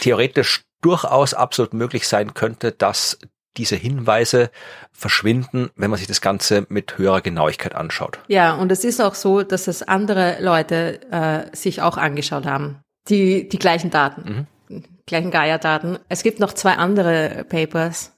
[0.00, 3.18] theoretisch durchaus absolut möglich sein könnte, dass
[3.56, 4.50] diese Hinweise
[4.92, 8.20] verschwinden, wenn man sich das Ganze mit höherer Genauigkeit anschaut.
[8.28, 12.78] Ja, und es ist auch so, dass es andere Leute äh, sich auch angeschaut haben,
[13.08, 14.84] die die gleichen Daten, mhm.
[15.06, 15.98] gleichen Gaia-Daten.
[16.08, 18.12] Es gibt noch zwei andere Papers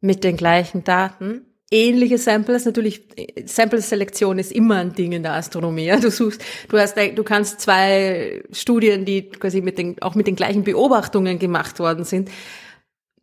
[0.00, 1.46] mit den gleichen Daten.
[1.70, 3.08] Ähnliche Samples, natürlich,
[3.46, 5.92] Sample-Selektion ist immer ein Ding in der Astronomie.
[6.00, 10.36] Du suchst, du hast, du kannst zwei Studien, die quasi mit den, auch mit den
[10.36, 12.30] gleichen Beobachtungen gemacht worden sind,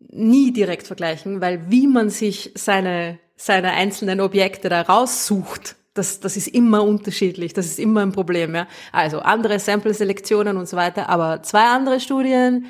[0.09, 6.37] nie direkt vergleichen, weil wie man sich seine, seine einzelnen Objekte da raussucht, das, das
[6.37, 8.55] ist immer unterschiedlich, das ist immer ein Problem.
[8.55, 8.67] Ja?
[8.91, 12.67] Also andere Sample-Selektionen und so weiter, aber zwei andere Studien,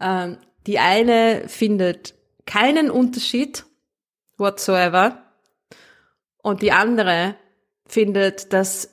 [0.00, 2.14] ähm, die eine findet
[2.46, 3.64] keinen Unterschied
[4.38, 5.22] whatsoever
[6.42, 7.36] und die andere
[7.86, 8.91] findet, dass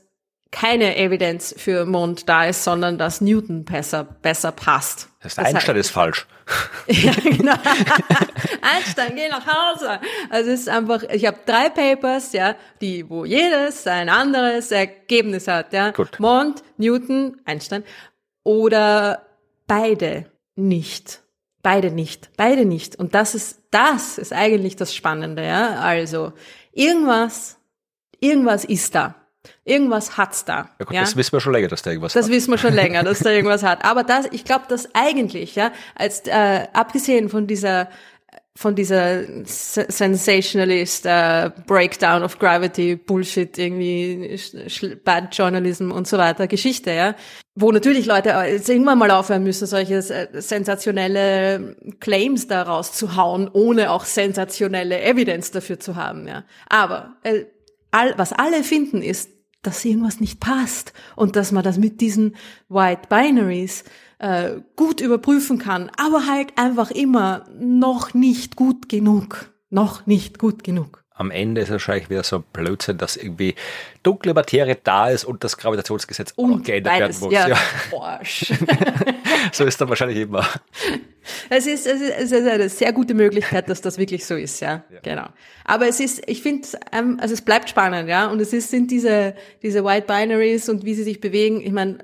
[0.52, 5.10] keine Evidenz für Mond da ist, sondern dass Newton besser, besser passt.
[5.22, 6.28] Das heißt, Einstein heißt, ist falsch.
[6.88, 7.54] ja, genau.
[8.62, 10.00] Einstein, geh nach Hause.
[10.30, 15.48] Also es ist einfach, ich habe drei Papers, ja, die, wo jedes ein anderes Ergebnis
[15.48, 15.92] hat, ja.
[15.92, 16.20] Gut.
[16.20, 17.84] Mond, Newton, Einstein.
[18.44, 19.28] Oder
[19.68, 20.26] beide
[20.56, 21.22] nicht.
[21.62, 22.32] Beide nicht.
[22.38, 22.96] Beide nicht.
[22.96, 25.76] Und das ist, das ist eigentlich das Spannende, ja.
[25.76, 26.34] Also,
[26.72, 27.60] irgendwas,
[28.20, 29.19] irgendwas ist da.
[29.64, 30.70] Irgendwas hat's da.
[30.80, 31.02] Ja, gut, ja?
[31.02, 32.32] Das wissen wir schon länger, dass da irgendwas Das hat.
[32.32, 33.86] wissen wir schon länger, dass da irgendwas hat.
[33.86, 37.90] Aber das, ich glaube, dass eigentlich, ja, als äh, abgesehen von dieser
[38.60, 44.38] von dieser sensationalist uh, Breakdown of Gravity Bullshit irgendwie
[45.06, 47.16] Bad Journalism und so weiter Geschichte, ja,
[47.56, 53.92] wo natürlich Leute jetzt irgendwann mal aufhören müssen, solche äh, sensationelle Claims da rauszuhauen, ohne
[53.92, 56.44] auch sensationelle Evidence dafür zu haben, ja.
[56.68, 57.46] Aber äh,
[57.92, 59.30] all, was alle finden ist,
[59.62, 62.36] dass irgendwas nicht passt und dass man das mit diesen
[62.70, 63.84] White Binaries
[64.20, 69.54] äh, gut überprüfen kann, aber halt einfach immer noch nicht gut genug.
[69.70, 70.99] Noch nicht gut genug.
[71.20, 73.54] Am Ende ist es wahrscheinlich wieder so ein Blödsinn, dass irgendwie
[74.04, 77.60] dunkle Materie da ist und das Gravitationsgesetz und auch geändert beides, werden muss.
[77.92, 78.18] Ja.
[78.18, 78.20] ja.
[79.52, 80.48] so ist dann wahrscheinlich immer.
[81.50, 84.62] Es ist, es ist, es ist eine sehr gute Möglichkeit, dass das wirklich so ist,
[84.62, 84.84] ja.
[84.90, 85.00] ja.
[85.04, 85.28] Genau.
[85.66, 88.28] Aber es ist, ich finde, ähm, also es bleibt spannend, ja.
[88.28, 91.60] Und es ist, sind diese, diese White Binaries und wie sie sich bewegen.
[91.60, 92.00] Ich meine,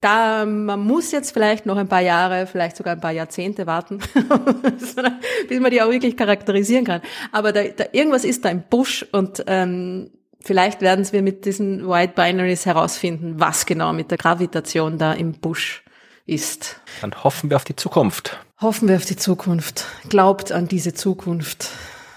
[0.00, 3.98] da, man muss jetzt vielleicht noch ein paar Jahre, vielleicht sogar ein paar Jahrzehnte warten,
[5.48, 7.00] bis man die auch wirklich charakterisieren kann.
[7.32, 11.88] Aber da, da irgendwas ist da im Busch und ähm, vielleicht werden wir mit diesen
[11.88, 15.82] White Binaries herausfinden, was genau mit der Gravitation da im Busch
[16.26, 16.80] ist.
[17.00, 18.38] Dann hoffen wir auf die Zukunft.
[18.60, 19.84] Hoffen wir auf die Zukunft.
[20.08, 21.70] Glaubt an diese Zukunft.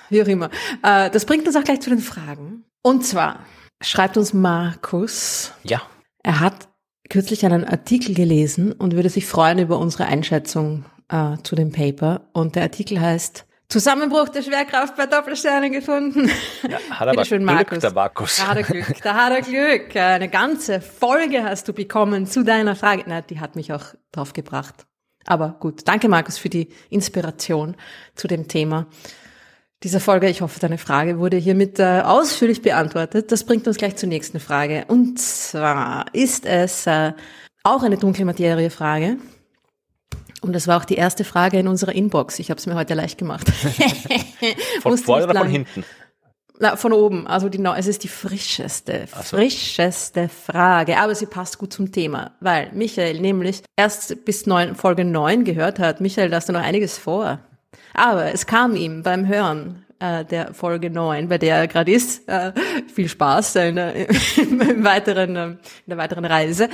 [0.09, 0.49] Wie auch immer.
[0.83, 2.65] Äh, das bringt uns auch gleich zu den Fragen.
[2.81, 3.45] Und zwar
[3.81, 5.51] schreibt uns Markus.
[5.63, 5.81] Ja.
[6.23, 6.68] Er hat
[7.09, 12.21] kürzlich einen Artikel gelesen und würde sich freuen über unsere Einschätzung äh, zu dem Paper.
[12.33, 16.29] Und der Artikel heißt Zusammenbruch der Schwerkraft bei Doppelsternen gefunden.
[16.67, 17.79] Ja, hat aber schön, Glück, Markus.
[17.79, 18.37] der Markus.
[18.37, 19.95] Da hat er Glück, da hat er Glück.
[19.95, 23.03] Eine ganze Folge hast du bekommen zu deiner Frage.
[23.05, 24.87] Na, die hat mich auch drauf gebracht.
[25.25, 27.75] Aber gut, danke Markus für die Inspiration
[28.15, 28.87] zu dem Thema
[29.83, 30.29] dieser Folge.
[30.29, 33.31] Ich hoffe, deine Frage wurde hiermit äh, ausführlich beantwortet.
[33.31, 34.85] Das bringt uns gleich zur nächsten Frage.
[34.87, 37.13] Und zwar ist es äh,
[37.63, 39.17] auch eine dunkle Materie-Frage.
[40.41, 42.39] Und das war auch die erste Frage in unserer Inbox.
[42.39, 43.49] Ich habe es mir heute leicht gemacht.
[44.81, 45.83] von vorne oder von hinten?
[46.61, 47.25] Na, von oben.
[47.27, 49.37] Also die, es ist die frischeste, so.
[49.37, 50.97] frischeste Frage.
[50.97, 55.79] Aber sie passt gut zum Thema, weil Michael nämlich erst bis neun, Folge 9 gehört
[55.79, 56.01] hat.
[56.01, 57.39] Michael, da hast du noch einiges vor.
[57.99, 62.29] Aber es kam ihm beim Hören äh, der Folge 9, bei der er gerade ist.
[62.29, 62.53] Äh,
[62.93, 64.07] viel Spaß in, äh,
[64.37, 65.57] im weiteren, äh, in
[65.87, 66.69] der weiteren Reise.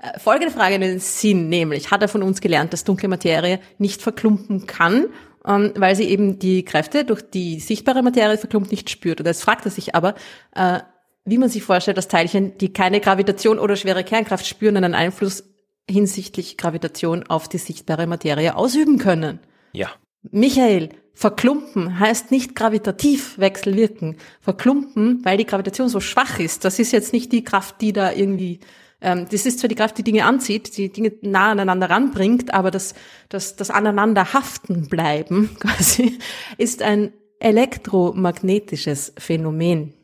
[0.00, 3.60] Äh, folgende Frage in den Sinn, nämlich, hat er von uns gelernt, dass dunkle Materie
[3.76, 5.08] nicht verklumpen kann,
[5.46, 9.20] ähm, weil sie eben die Kräfte durch die sichtbare Materie verklumpt nicht spürt.
[9.20, 10.14] Und jetzt fragt er sich aber,
[10.54, 10.78] äh,
[11.26, 15.44] wie man sich vorstellt, dass Teilchen, die keine Gravitation oder schwere Kernkraft spüren, einen Einfluss
[15.90, 19.40] hinsichtlich Gravitation auf die sichtbare Materie ausüben können.
[19.72, 19.90] Ja.
[20.22, 24.16] Michael, verklumpen heißt nicht gravitativ wechselwirken.
[24.40, 26.64] Verklumpen, weil die Gravitation so schwach ist.
[26.64, 28.60] Das ist jetzt nicht die Kraft, die da irgendwie,
[29.00, 32.70] ähm, das ist zwar die Kraft, die Dinge anzieht, die Dinge nah aneinander ranbringt, aber
[32.70, 32.94] das,
[33.28, 36.18] das, das aneinander haften bleiben quasi
[36.58, 39.94] ist ein elektromagnetisches Phänomen.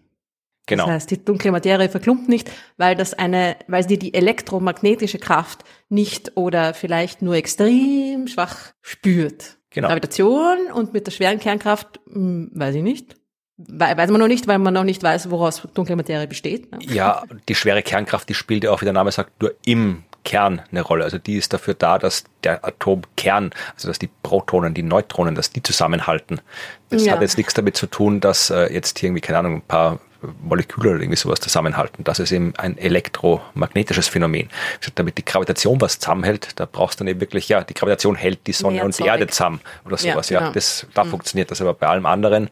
[0.67, 0.87] Genau.
[0.87, 5.65] Das heißt, die dunkle Materie verklumpt nicht, weil das eine, weil sie die elektromagnetische Kraft
[5.89, 9.56] nicht oder vielleicht nur extrem schwach spürt.
[9.77, 9.89] Genau.
[9.89, 13.15] Gravitation und mit der schweren Kernkraft, hm, weiß ich nicht.
[13.59, 16.73] Weiß man noch nicht, weil man noch nicht weiß, woraus dunkle Materie besteht.
[16.73, 16.79] Ne?
[16.81, 20.63] Ja, die schwere Kernkraft, die spielt ja auch, wie der Name sagt, nur im Kern
[20.71, 21.05] eine Rolle.
[21.05, 25.51] Also die ist dafür da, dass der Atomkern, also dass die Protonen, die Neutronen, dass
[25.51, 26.41] die zusammenhalten.
[26.89, 27.13] Das ja.
[27.13, 30.01] hat jetzt nichts damit zu tun, dass äh, jetzt hier irgendwie, keine Ahnung, ein paar
[30.43, 32.05] Moleküle oder irgendwie sowas zusammenhalten.
[32.05, 34.49] Das ist eben ein elektromagnetisches Phänomen.
[34.95, 38.47] Damit die Gravitation was zusammenhält, da brauchst du dann eben wirklich, ja, die Gravitation hält
[38.47, 39.05] die Sonne Mehr und Zeug.
[39.05, 40.31] die Erde zusammen oder sowas.
[40.31, 40.51] Ja, genau.
[40.51, 41.11] ja das, da mhm.
[41.11, 41.61] funktioniert das.
[41.61, 42.51] Aber bei allem anderen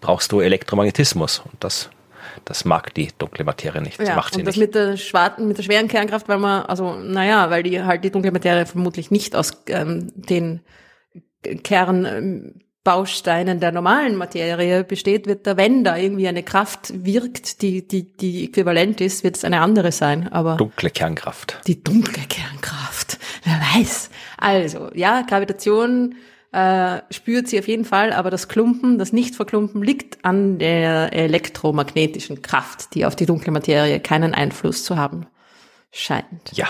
[0.00, 1.90] brauchst du Elektromagnetismus und das
[2.44, 4.00] das mag die dunkle Materie nicht.
[4.00, 4.66] Das ja, macht sie und das nicht.
[4.66, 8.10] mit der schwarzen, mit der schweren Kernkraft, weil man, also, naja, weil die halt die
[8.10, 10.60] dunkle Materie vermutlich nicht aus ähm, den
[11.62, 12.54] Kern ähm,
[12.84, 18.04] Bausteinen der normalen Materie besteht, wird da, wenn da irgendwie eine Kraft wirkt, die, die,
[18.16, 20.32] die äquivalent ist, wird es eine andere sein.
[20.32, 21.60] Aber dunkle Kernkraft.
[21.66, 23.18] Die dunkle Kernkraft.
[23.44, 24.10] Wer weiß.
[24.36, 26.16] Also, ja, Gravitation
[26.50, 32.42] äh, spürt sie auf jeden Fall, aber das Klumpen, das Nicht-Verklumpen liegt an der elektromagnetischen
[32.42, 35.26] Kraft, die auf die dunkle Materie keinen Einfluss zu haben
[35.92, 36.52] scheint.
[36.52, 36.68] Ja.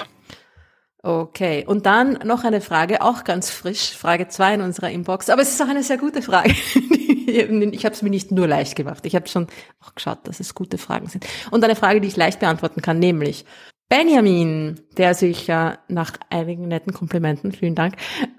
[1.04, 5.30] Okay, und dann noch eine Frage, auch ganz frisch, Frage zwei in unserer Inbox.
[5.30, 6.50] Aber es ist auch eine sehr gute Frage.
[7.26, 9.04] ich habe es mir nicht nur leicht gemacht.
[9.04, 9.48] Ich habe schon
[9.80, 11.26] auch geschaut, dass es gute Fragen sind.
[11.50, 13.44] Und eine Frage, die ich leicht beantworten kann, nämlich
[13.88, 17.96] Benjamin, der sich ja nach einigen netten Komplimenten, vielen Dank,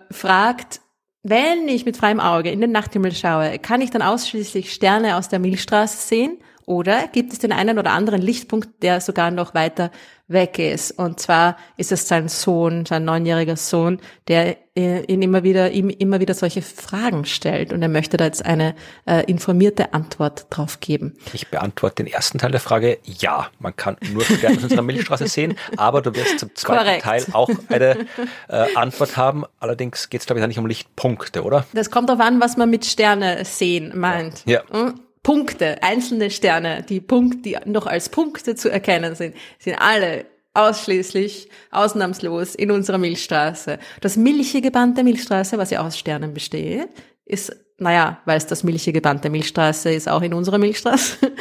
[0.10, 0.80] fragt,
[1.22, 5.28] wenn ich mit freiem Auge in den Nachthimmel schaue, kann ich dann ausschließlich Sterne aus
[5.28, 6.38] der Milchstraße sehen?
[6.66, 9.92] Oder gibt es den einen oder anderen Lichtpunkt, der sogar noch weiter
[10.28, 10.92] weg ist.
[10.92, 15.90] Und zwar ist es sein Sohn, sein neunjähriger Sohn, der äh, ihn immer wieder, ihm
[15.90, 17.74] immer wieder solche Fragen stellt.
[17.74, 18.76] Und er möchte da jetzt eine
[19.06, 21.16] äh, informierte Antwort drauf geben.
[21.34, 23.00] Ich beantworte den ersten Teil der Frage.
[23.04, 27.04] Ja, man kann nur Sterne aus unserer Milchstraße sehen, aber du wirst zum zweiten Korrekt.
[27.04, 28.06] Teil auch eine
[28.48, 29.44] äh, Antwort haben.
[29.60, 31.66] Allerdings geht es, glaube ich, nicht um Lichtpunkte, oder?
[31.74, 34.44] Das kommt darauf an, was man mit Sterne sehen meint.
[34.46, 34.64] Ja.
[34.74, 34.94] ja.
[35.24, 41.50] Punkte, einzelne Sterne, die Punkt, die noch als Punkte zu erkennen sind, sind alle ausschließlich,
[41.72, 43.80] ausnahmslos in unserer Milchstraße.
[44.02, 46.90] Das milchige Band der Milchstraße, was ja aus Sternen besteht,
[47.26, 51.32] ist, naja, weil es das milchige Band der Milchstraße ist, auch in unserer Milchstraße.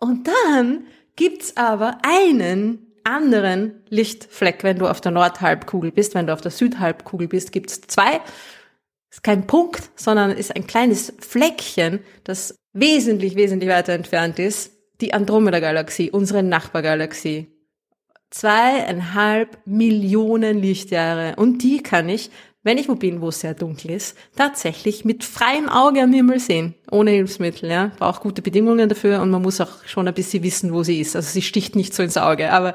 [0.00, 0.86] Und dann
[1.16, 6.50] gibt's aber einen anderen Lichtfleck, wenn du auf der Nordhalbkugel bist, wenn du auf der
[6.50, 8.20] Südhalbkugel bist, gibt's zwei.
[9.10, 15.12] Ist kein Punkt, sondern ist ein kleines Fleckchen, das wesentlich, wesentlich weiter entfernt ist, die
[15.12, 17.48] Andromeda-Galaxie, unsere Nachbargalaxie.
[18.30, 21.34] Zweieinhalb Millionen Lichtjahre.
[21.36, 22.30] Und die kann ich,
[22.62, 26.38] wenn ich wo bin, wo es sehr dunkel ist, tatsächlich mit freiem Auge am Himmel
[26.38, 26.74] sehen.
[26.90, 27.92] Ohne Hilfsmittel, ja.
[27.98, 31.16] Braucht gute Bedingungen dafür und man muss auch schon ein bisschen wissen, wo sie ist.
[31.16, 32.74] Also sie sticht nicht so ins Auge, aber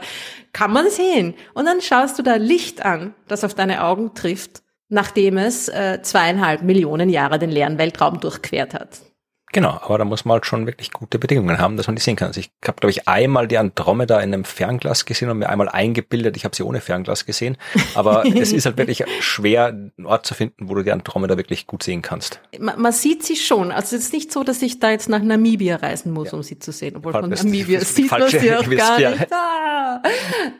[0.54, 1.36] kann man sehen.
[1.54, 6.00] Und dann schaust du da Licht an, das auf deine Augen trifft, nachdem es äh,
[6.02, 9.13] zweieinhalb Millionen Jahre den leeren Weltraum durchquert hat.
[9.54, 12.16] Genau, aber da muss man halt schon wirklich gute Bedingungen haben, dass man die sehen
[12.16, 12.30] kann.
[12.30, 15.70] Also ich habe, glaube ich, einmal die Andromeda in einem Fernglas gesehen und mir einmal
[15.70, 17.58] eingebildet, ich habe sie ohne Fernglas gesehen.
[17.94, 21.68] Aber es ist halt wirklich schwer, einen Ort zu finden, wo du die Andromeda wirklich
[21.68, 22.42] gut sehen kannst.
[22.60, 23.72] Man, man sieht sie schon.
[23.72, 26.38] Also es ist nicht so, dass ich da jetzt nach Namibia reisen muss, ja.
[26.38, 26.96] um sie zu sehen.
[26.96, 29.32] Obwohl von Namibia sieht man sie auch gar nicht.
[29.32, 30.02] Ah.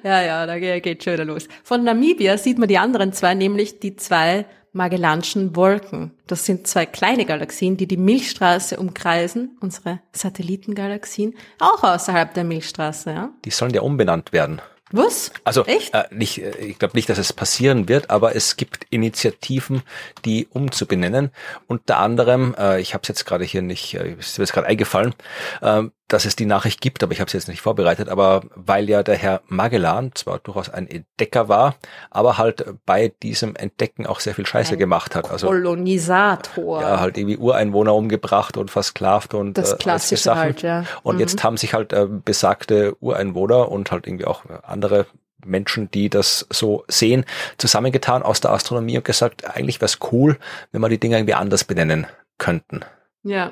[0.04, 1.48] Ja, ja, da geht schon wieder los.
[1.64, 6.12] Von Namibia sieht man die anderen zwei, nämlich die zwei Magellanschen Wolken.
[6.28, 13.12] Das sind zwei kleine Galaxien, die die Milchstraße umkreisen, unsere Satellitengalaxien, auch außerhalb der Milchstraße.
[13.12, 13.30] Ja?
[13.46, 14.62] Die sollen ja umbenannt werden.
[14.96, 15.32] Was?
[15.44, 15.94] Also Echt?
[15.96, 19.82] Äh, nicht, äh, ich glaube nicht, dass es passieren wird, aber es gibt Initiativen,
[20.24, 21.32] die umzubenennen.
[21.66, 24.68] Unter anderem, äh, ich habe es jetzt gerade hier nicht, äh, ist mir jetzt gerade
[24.68, 25.16] eingefallen,
[25.62, 25.84] äh,
[26.14, 29.02] dass es die Nachricht gibt, aber ich habe es jetzt nicht vorbereitet, aber weil ja
[29.02, 31.76] der Herr Magellan zwar durchaus ein Entdecker war,
[32.12, 35.32] aber halt bei diesem Entdecken auch sehr viel Scheiße ein gemacht hat.
[35.32, 36.82] Also Kolonisator.
[36.82, 40.86] Ja, halt irgendwie Ureinwohner umgebracht und versklavt und das äh, klassische halt, ja.
[41.02, 41.22] Und mhm.
[41.22, 45.08] jetzt haben sich halt äh, besagte Ureinwohner und halt irgendwie auch andere
[45.44, 47.26] Menschen, die das so sehen,
[47.58, 50.38] zusammengetan aus der Astronomie und gesagt, eigentlich wäre es cool,
[50.72, 52.06] wenn wir die Dinge irgendwie anders benennen
[52.38, 52.82] könnten.
[53.24, 53.52] Ja.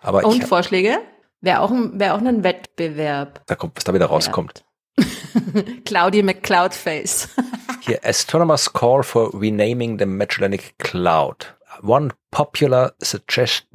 [0.00, 0.98] Aber und ich, Vorschläge?
[1.40, 3.42] Wäre auch, ein, wär auch ein Wettbewerb.
[3.46, 4.64] Da kommt, was da wieder rauskommt.
[5.84, 7.28] Cloudy McCloudface.
[7.80, 11.54] Hier, Astronomers Call for Renaming the Magellanic Cloud.
[11.82, 13.68] One popular suggestion,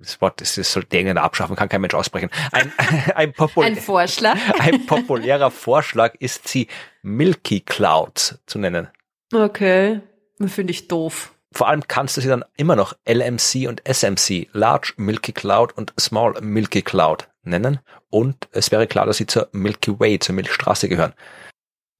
[0.00, 2.30] das Wort das, das sollte irgendeiner abschaffen, kann kein Mensch aussprechen.
[2.50, 2.72] Ein,
[3.14, 4.36] ein, popul ein Vorschlag.
[4.58, 6.66] ein populärer Vorschlag ist sie
[7.02, 8.88] Milky Clouds zu nennen.
[9.32, 10.00] Okay,
[10.46, 11.32] finde ich doof.
[11.52, 15.92] Vor allem kannst du sie dann immer noch LMC und SMC, Large Milky Cloud und
[15.98, 17.80] Small Milky Cloud nennen.
[18.08, 21.12] Und es wäre klar, dass sie zur Milky Way, zur Milchstraße gehören.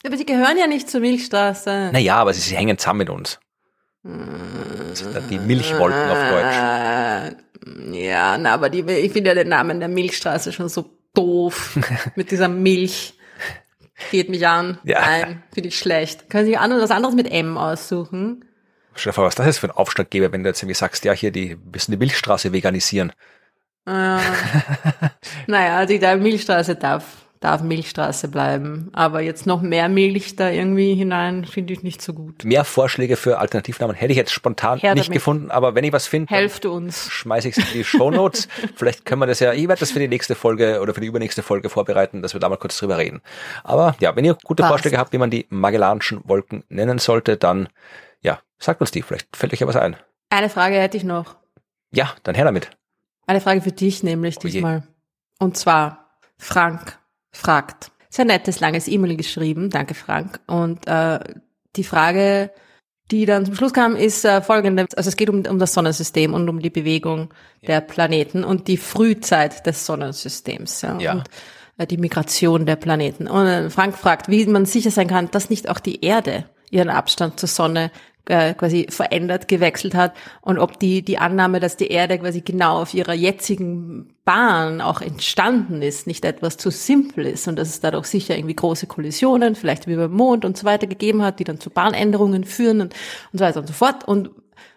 [0.07, 1.91] Aber sie gehören ja nicht zur Milchstraße.
[1.93, 3.39] Naja, aber sie, sie hängen zusammen mit uns.
[4.05, 7.37] die Milchwolken auf Deutsch.
[7.93, 11.77] Ja, na, aber die, ich finde ja den Namen der Milchstraße schon so doof.
[12.15, 13.15] mit dieser Milch.
[14.11, 14.79] Geht mich an.
[14.85, 15.01] Ja.
[15.01, 16.31] Nein, finde ich schlecht.
[16.31, 18.47] Können Sie was anderes mit M aussuchen?
[18.95, 21.13] Stell dir vor, was das ist für ein Aufschlaggeber, wenn du jetzt irgendwie sagst, ja,
[21.13, 23.13] hier, die müssen die Milchstraße veganisieren.
[23.87, 23.91] Äh,
[25.47, 27.05] naja, die da Milchstraße darf,
[27.41, 28.91] darf Milchstraße bleiben.
[28.93, 32.45] Aber jetzt noch mehr Milch da irgendwie hinein, finde ich nicht so gut.
[32.45, 35.15] Mehr Vorschläge für Alternativnamen hätte ich jetzt spontan Her nicht damit.
[35.15, 37.09] gefunden, aber wenn ich was finde, helft uns.
[37.11, 38.49] Schmeiße ich es in die Shownotes.
[38.77, 41.07] Vielleicht können wir das ja, ich werde das für die nächste Folge oder für die
[41.07, 43.23] übernächste Folge vorbereiten, dass wir da mal kurz drüber reden.
[43.65, 44.73] Aber ja, wenn ihr gute Passt.
[44.73, 47.69] Vorschläge habt, wie man die Magellanischen Wolken nennen sollte, dann
[48.61, 49.97] sagt uns die, vielleicht fällt euch ja was ein.
[50.29, 51.37] Eine Frage hätte ich noch.
[51.93, 52.71] Ja, dann her damit.
[53.27, 54.83] Eine Frage für dich nämlich oh diesmal.
[55.39, 56.99] Und zwar, Frank
[57.33, 57.91] fragt.
[58.09, 59.71] Sehr nettes, langes E-Mail geschrieben.
[59.71, 60.41] Danke, Frank.
[60.47, 61.21] Und äh,
[61.77, 62.51] die Frage,
[63.11, 64.87] die dann zum Schluss kam, ist äh, folgende.
[64.97, 67.69] Also es geht um, um das Sonnensystem und um die Bewegung ja.
[67.69, 70.83] der Planeten und die Frühzeit des Sonnensystems.
[70.83, 70.99] Ja.
[70.99, 71.13] ja.
[71.13, 71.29] Und
[71.79, 73.29] äh, die Migration der Planeten.
[73.29, 76.91] Und äh, Frank fragt, wie man sicher sein kann, dass nicht auch die Erde ihren
[76.91, 77.91] Abstand zur Sonne
[78.27, 82.81] äh, quasi verändert, gewechselt hat und ob die, die Annahme, dass die Erde quasi genau
[82.81, 87.81] auf ihrer jetzigen Bahn auch entstanden ist, nicht etwas zu simpel ist und dass es
[87.81, 91.45] dadurch sicher irgendwie große Kollisionen, vielleicht wie beim Mond und so weiter gegeben hat, die
[91.45, 92.95] dann zu Bahnänderungen führen und,
[93.33, 94.07] und so weiter und so fort.
[94.07, 94.31] Und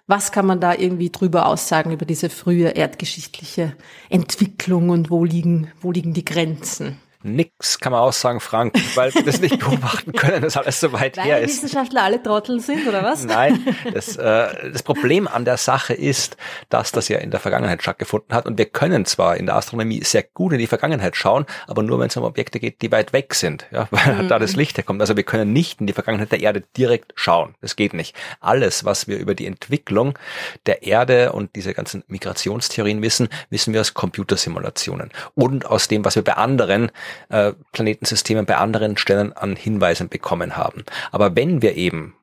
[0.08, 3.74] was kann man da irgendwie drüber aussagen über diese frühe erdgeschichtliche
[4.10, 6.98] Entwicklung und wo liegen, wo liegen die Grenzen?
[7.24, 10.92] Nix kann man auch sagen, Frank, weil wir das nicht beobachten können, dass alles so
[10.92, 11.64] weit weil her ist.
[11.64, 13.24] Wissenschaftler alle Trottel sind, oder was?
[13.24, 16.38] Nein, das, äh, das Problem an der Sache ist,
[16.70, 20.04] dass das ja in der Vergangenheit stattgefunden hat und wir können zwar in der Astronomie
[20.04, 23.14] sehr gut in die Vergangenheit schauen, aber nur wenn es um Objekte geht, die weit
[23.14, 24.28] weg sind, ja, weil mhm.
[24.28, 25.02] da das Licht herkommt.
[25.02, 27.56] Also wir können nicht in die Vergangenheit der Erde direkt schauen.
[27.62, 28.16] Das geht nicht.
[28.40, 30.18] Alles, was wir über die Entwicklung
[30.66, 36.16] der Erde und diese ganzen Migrationstheorien wissen, wissen wir aus Computersimulationen und aus dem, was
[36.16, 36.92] wir bei anderen
[37.30, 40.84] äh, Planetensystemen bei anderen Stellen an Hinweisen bekommen haben.
[41.12, 42.16] Aber wenn wir eben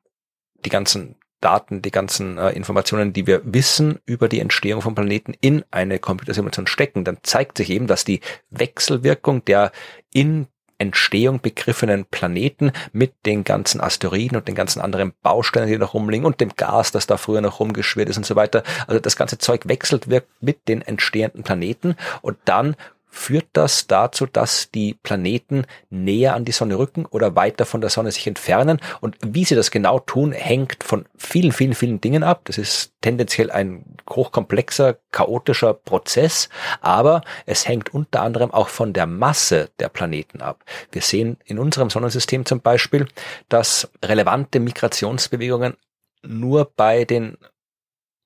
[0.65, 5.33] die ganzen Daten, die ganzen äh, Informationen, die wir wissen über die Entstehung von Planeten
[5.41, 9.71] in eine Computersimulation stecken, dann zeigt sich eben, dass die Wechselwirkung der
[10.13, 10.47] in
[10.77, 16.25] Entstehung begriffenen Planeten mit den ganzen Asteroiden und den ganzen anderen Bausteinen, die noch rumliegen
[16.25, 18.63] und dem Gas, das da früher noch rumgeschwirrt ist und so weiter.
[18.87, 22.75] Also das ganze Zeug wechselt wirkt mit den entstehenden Planeten und dann
[23.11, 27.89] führt das dazu, dass die Planeten näher an die Sonne rücken oder weiter von der
[27.89, 28.79] Sonne sich entfernen.
[29.01, 32.41] Und wie sie das genau tun, hängt von vielen, vielen, vielen Dingen ab.
[32.45, 39.05] Das ist tendenziell ein hochkomplexer, chaotischer Prozess, aber es hängt unter anderem auch von der
[39.05, 40.63] Masse der Planeten ab.
[40.91, 43.07] Wir sehen in unserem Sonnensystem zum Beispiel,
[43.49, 45.75] dass relevante Migrationsbewegungen
[46.23, 47.37] nur bei den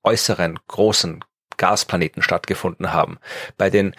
[0.04, 1.24] äußeren großen
[1.56, 3.18] Gasplaneten stattgefunden haben.
[3.56, 3.94] Bei den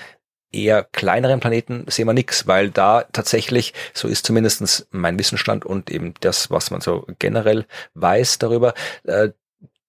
[0.57, 5.89] eher kleineren Planeten sehen wir nichts, weil da tatsächlich, so ist zumindestens mein Wissensstand und
[5.91, 8.73] eben das, was man so generell weiß darüber,
[9.03, 9.29] äh,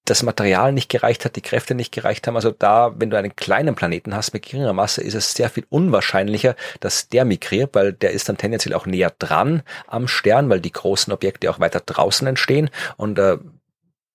[0.05, 2.37] das Material nicht gereicht hat, die Kräfte nicht gereicht haben.
[2.37, 5.67] Also da, wenn du einen kleinen Planeten hast mit geringer Masse, ist es sehr viel
[5.69, 10.61] unwahrscheinlicher, dass der migriert, weil der ist dann tendenziell auch näher dran am Stern, weil
[10.61, 12.71] die großen Objekte auch weiter draußen entstehen.
[12.97, 13.37] Und äh,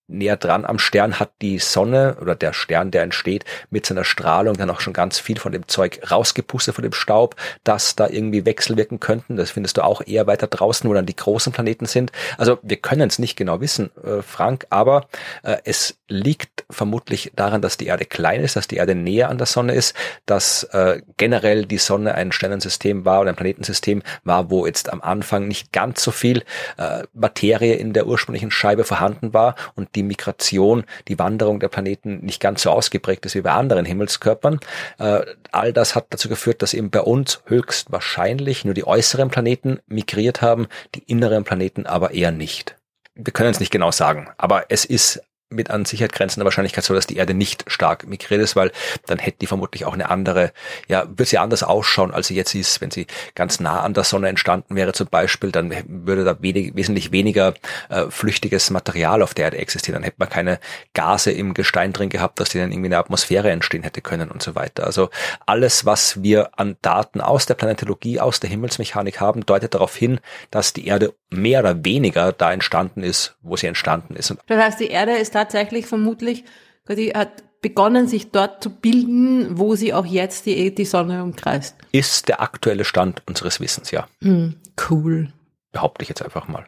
[0.08, 4.56] näher dran am Stern hat die Sonne oder der Stern, der entsteht, mit seiner Strahlung
[4.56, 8.46] dann auch schon ganz viel von dem Zeug rausgepustet von dem Staub, dass da irgendwie
[8.46, 9.38] Wechsel wirken könnten.
[9.38, 12.12] Das findest du auch eher weiter draußen, wo dann die großen Planeten sind.
[12.38, 15.08] Also wir können es nicht genau wissen, äh, Frank, aber
[15.44, 19.38] äh, es liegt vermutlich daran, dass die Erde klein ist, dass die Erde näher an
[19.38, 24.50] der Sonne ist, dass äh, generell die Sonne ein Sternensystem war oder ein Planetensystem war,
[24.50, 26.44] wo jetzt am Anfang nicht ganz so viel
[26.78, 32.20] äh, Materie in der ursprünglichen Scheibe vorhanden war und die Migration, die Wanderung der Planeten
[32.20, 34.60] nicht ganz so ausgeprägt ist wie bei anderen Himmelskörpern.
[35.00, 35.22] Äh,
[35.52, 40.42] all das hat dazu geführt, dass eben bei uns höchstwahrscheinlich nur die äußeren Planeten migriert
[40.42, 42.76] haben, die inneren Planeten aber eher nicht.
[43.16, 45.22] Wir können es nicht genau sagen, aber es ist
[45.54, 48.72] mit an Sicherheit grenzender Wahrscheinlichkeit so, dass die Erde nicht stark migriert ist, weil
[49.06, 50.52] dann hätte die vermutlich auch eine andere,
[50.88, 52.82] ja, würde sie anders ausschauen, als sie jetzt ist.
[52.82, 56.76] Wenn sie ganz nah an der Sonne entstanden wäre zum Beispiel, dann würde da wenig,
[56.76, 57.54] wesentlich weniger
[57.90, 59.96] äh, flüchtiges Material auf der Erde existieren.
[59.96, 60.60] Dann hätte man keine
[60.94, 64.30] Gase im Gestein drin gehabt, dass die dann irgendwie in der Atmosphäre entstehen hätte können
[64.32, 64.86] und so weiter.
[64.86, 65.10] Also
[65.46, 70.20] alles, was wir an Daten aus der Planetologie, aus der Himmelsmechanik haben, deutet darauf hin,
[70.52, 74.36] dass die Erde mehr oder weniger da entstanden ist, wo sie entstanden ist.
[74.48, 76.44] Das heißt, die Erde ist tatsächlich vermutlich,
[76.90, 81.76] die hat begonnen, sich dort zu bilden, wo sie auch jetzt die, die Sonne umkreist.
[81.92, 84.08] Ist der aktuelle Stand unseres Wissens, ja.
[84.20, 84.50] Mm,
[84.90, 85.34] cool.
[85.72, 86.66] Behaupte ich jetzt einfach mal.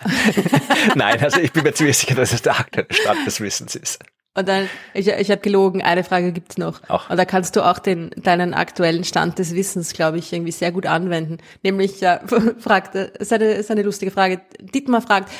[0.94, 4.00] Nein, also ich bin mir ziemlich sicher, dass es der aktuelle Stand des Wissens ist.
[4.34, 6.80] Und dann, ich, ich habe gelogen, eine Frage gibt's noch.
[6.88, 7.10] Auch.
[7.10, 10.70] Und da kannst du auch den, deinen aktuellen Stand des Wissens, glaube ich, irgendwie sehr
[10.70, 11.38] gut anwenden.
[11.62, 12.20] Nämlich, ja,
[12.58, 14.40] fragt, ist eine, ist eine lustige Frage.
[14.60, 15.32] Dietmar fragt,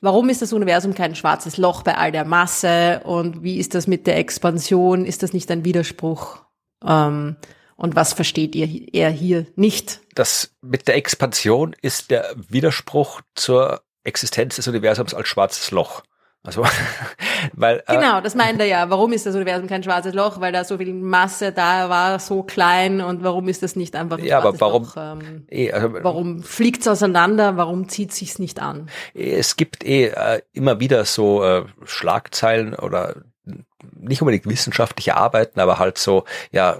[0.00, 3.02] warum ist das Universum kein schwarzes Loch bei all der Masse?
[3.04, 5.04] Und wie ist das mit der Expansion?
[5.04, 6.38] Ist das nicht ein Widerspruch?
[6.82, 7.36] Ähm,
[7.76, 10.00] und was versteht ihr eher hier nicht?
[10.14, 16.02] Das mit der Expansion ist der Widerspruch zur Existenz des Universums als schwarzes Loch.
[16.42, 16.64] Also,
[17.52, 18.88] weil, äh, genau, das meint er ja.
[18.88, 20.40] Warum ist das Universum kein schwarzes Loch?
[20.40, 24.18] Weil da so viel Masse da war, so klein und warum ist das nicht einfach
[24.18, 24.96] ein ja, aber warum, Loch?
[24.96, 27.58] Ähm, eh, also, warum fliegt's auseinander?
[27.58, 28.88] Warum zieht sich's nicht an?
[29.12, 33.16] Es gibt eh äh, immer wieder so äh, Schlagzeilen oder
[33.98, 36.78] nicht unbedingt wissenschaftliche Arbeiten, aber halt so, ja,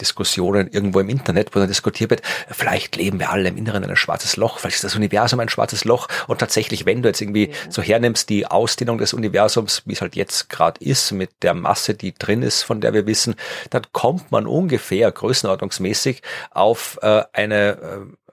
[0.00, 3.96] Diskussionen irgendwo im Internet, wo dann diskutiert wird, vielleicht leben wir alle im Inneren ein
[3.96, 7.48] schwarzes Loch, vielleicht ist das Universum ein schwarzes Loch und tatsächlich, wenn du jetzt irgendwie
[7.48, 7.54] ja.
[7.70, 11.94] so hernimmst, die Ausdehnung des Universums, wie es halt jetzt gerade ist, mit der Masse,
[11.94, 13.36] die drin ist, von der wir wissen,
[13.70, 17.78] dann kommt man ungefähr größenordnungsmäßig auf äh, eine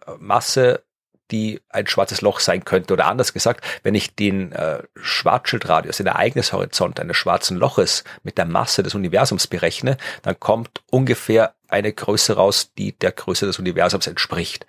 [0.08, 0.84] äh, Masse
[1.32, 2.94] die ein schwarzes Loch sein könnte.
[2.94, 8.46] Oder anders gesagt, wenn ich den äh, Schwarzschildradius, den Ereignishorizont eines schwarzen Loches mit der
[8.46, 14.06] Masse des Universums berechne, dann kommt ungefähr eine Größe raus, die der Größe des Universums
[14.06, 14.66] entspricht.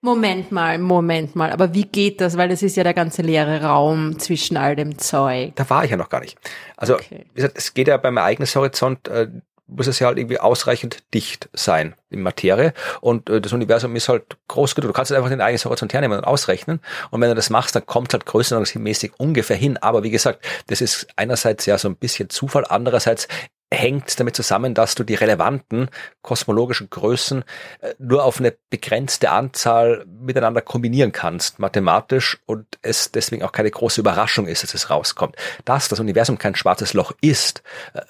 [0.00, 1.52] Moment mal, Moment mal.
[1.52, 2.36] Aber wie geht das?
[2.38, 5.52] Weil das ist ja der ganze leere Raum zwischen all dem Zeug.
[5.56, 6.38] Da war ich ja noch gar nicht.
[6.76, 7.26] Also, okay.
[7.34, 9.28] wie gesagt, es geht ja beim Ereignishorizont äh,
[9.66, 12.72] muss es ja halt irgendwie ausreichend dicht sein in Materie.
[13.00, 14.90] Und äh, das Universum ist halt groß genug.
[14.90, 16.80] Du kannst halt einfach den eigenen Horizont hernehmen und ausrechnen.
[17.10, 19.76] Und wenn du das machst, dann kommt halt größenordnungsmäßig ungefähr hin.
[19.78, 23.28] Aber wie gesagt, das ist einerseits ja so ein bisschen Zufall, andererseits
[23.72, 25.88] hängt damit zusammen, dass du die relevanten
[26.22, 27.42] kosmologischen Größen
[27.80, 33.70] äh, nur auf eine begrenzte Anzahl miteinander kombinieren kannst, mathematisch, und es deswegen auch keine
[33.70, 35.36] große Überraschung ist, dass es rauskommt.
[35.64, 37.62] Dass das Universum kein schwarzes Loch ist,
[37.94, 38.02] äh,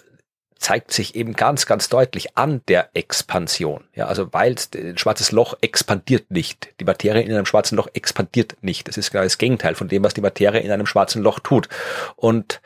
[0.58, 3.84] zeigt sich eben ganz, ganz deutlich an der Expansion.
[3.94, 6.74] Ja, also weil ein schwarzes Loch expandiert nicht.
[6.80, 8.88] Die Materie in einem schwarzen Loch expandiert nicht.
[8.88, 11.68] Das ist genau das Gegenteil von dem, was die Materie in einem schwarzen Loch tut.
[12.16, 12.60] Und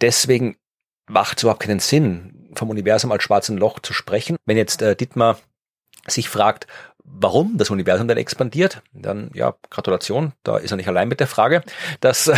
[0.00, 0.56] deswegen
[1.08, 4.36] macht es überhaupt keinen Sinn, vom Universum als schwarzen Loch zu sprechen.
[4.44, 5.38] Wenn jetzt äh, Dietmar
[6.06, 6.66] sich fragt,
[7.20, 11.26] warum das Universum denn expandiert, dann ja, Gratulation, da ist er nicht allein mit der
[11.26, 11.62] Frage.
[12.00, 12.30] Das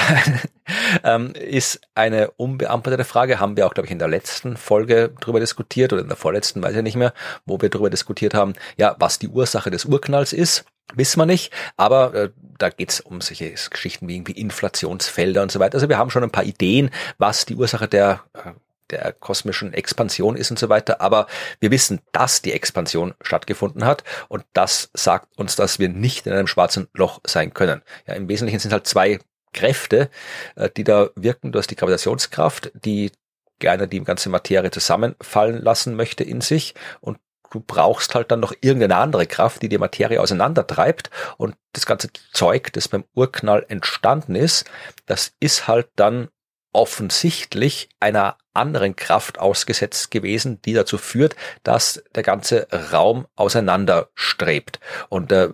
[1.05, 5.41] ähm, ist eine unbeantwortete Frage, haben wir auch, glaube ich, in der letzten Folge drüber
[5.41, 7.13] diskutiert oder in der vorletzten, weiß ich nicht mehr,
[7.47, 10.65] wo wir drüber diskutiert haben, ja, was die Ursache des Urknalls ist.
[10.95, 15.61] Wissen wir nicht, aber äh, da geht's um solche Geschichten wie irgendwie Inflationsfelder und so
[15.61, 15.75] weiter.
[15.75, 18.51] Also wir haben schon ein paar Ideen, was die Ursache der äh,
[18.91, 21.01] der kosmischen Expansion ist und so weiter.
[21.01, 21.27] Aber
[21.61, 26.33] wir wissen, dass die Expansion stattgefunden hat und das sagt uns, dass wir nicht in
[26.33, 27.83] einem schwarzen Loch sein können.
[28.07, 29.19] Ja, im Wesentlichen sind halt zwei
[29.53, 30.11] Kräfte,
[30.57, 31.53] äh, die da wirken.
[31.53, 33.11] Du hast die Gravitationskraft, die
[33.59, 37.19] gerne die ganze Materie zusammenfallen lassen möchte in sich und
[37.51, 42.09] du brauchst halt dann noch irgendeine andere Kraft, die die Materie auseinandertreibt und das ganze
[42.33, 44.71] Zeug, das beim Urknall entstanden ist,
[45.07, 46.29] das ist halt dann
[46.73, 54.81] offensichtlich einer anderen Kraft ausgesetzt gewesen, die dazu führt, dass der ganze Raum auseinanderstrebt.
[55.09, 55.51] Und äh,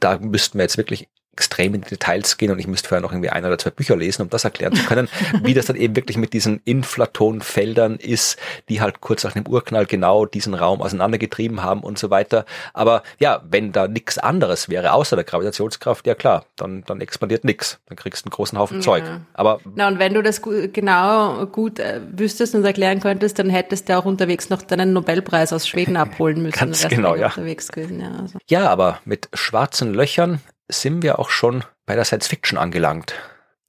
[0.00, 1.08] da müssten wir jetzt wirklich
[1.38, 3.96] extrem in die Details gehen und ich müsste vorher noch irgendwie ein oder zwei Bücher
[3.96, 5.08] lesen, um das erklären zu können,
[5.44, 8.38] wie das dann eben wirklich mit diesen Inflatonfeldern ist,
[8.68, 12.44] die halt kurz nach dem Urknall genau diesen Raum auseinandergetrieben haben und so weiter.
[12.74, 17.44] Aber ja, wenn da nichts anderes wäre, außer der Gravitationskraft, ja klar, dann, dann expandiert
[17.44, 17.78] nichts.
[17.86, 18.82] Dann kriegst du einen großen Haufen ja.
[18.82, 19.04] Zeug.
[19.34, 23.88] Aber Na, und wenn du das genau gut äh, wüsstest und erklären könntest, dann hättest
[23.88, 26.58] du auch unterwegs noch deinen Nobelpreis aus Schweden abholen müssen.
[26.58, 27.28] Ganz genau, ja.
[27.28, 28.38] Gewesen, ja, also.
[28.48, 33.14] ja, aber mit schwarzen Löchern sind wir auch schon bei der Science Fiction angelangt.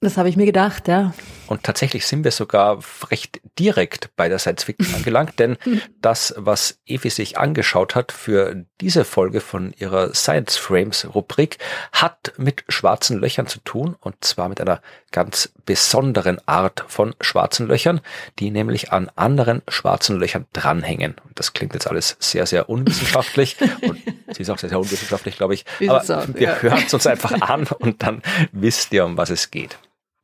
[0.02, 1.14] Das habe ich mir gedacht, ja.
[1.48, 2.80] Und tatsächlich sind wir sogar
[3.12, 5.58] recht direkt bei der Science Fiction angelangt, denn
[6.02, 11.58] das, was Evi sich angeschaut hat für diese Folge von ihrer Science Frames Rubrik,
[11.92, 17.68] hat mit schwarzen Löchern zu tun und zwar mit einer ganz besonderen Art von schwarzen
[17.68, 18.02] Löchern,
[18.40, 21.16] die nämlich an anderen schwarzen Löchern dranhängen.
[21.26, 25.38] Und das klingt jetzt alles sehr, sehr unwissenschaftlich und sie ist auch sehr, sehr unwissenschaftlich,
[25.38, 25.66] glaube ich.
[25.88, 26.04] Aber
[26.34, 26.56] wir ja.
[26.62, 28.22] hören es uns einfach an und dann
[28.52, 29.78] wisst ihr, um was es geht.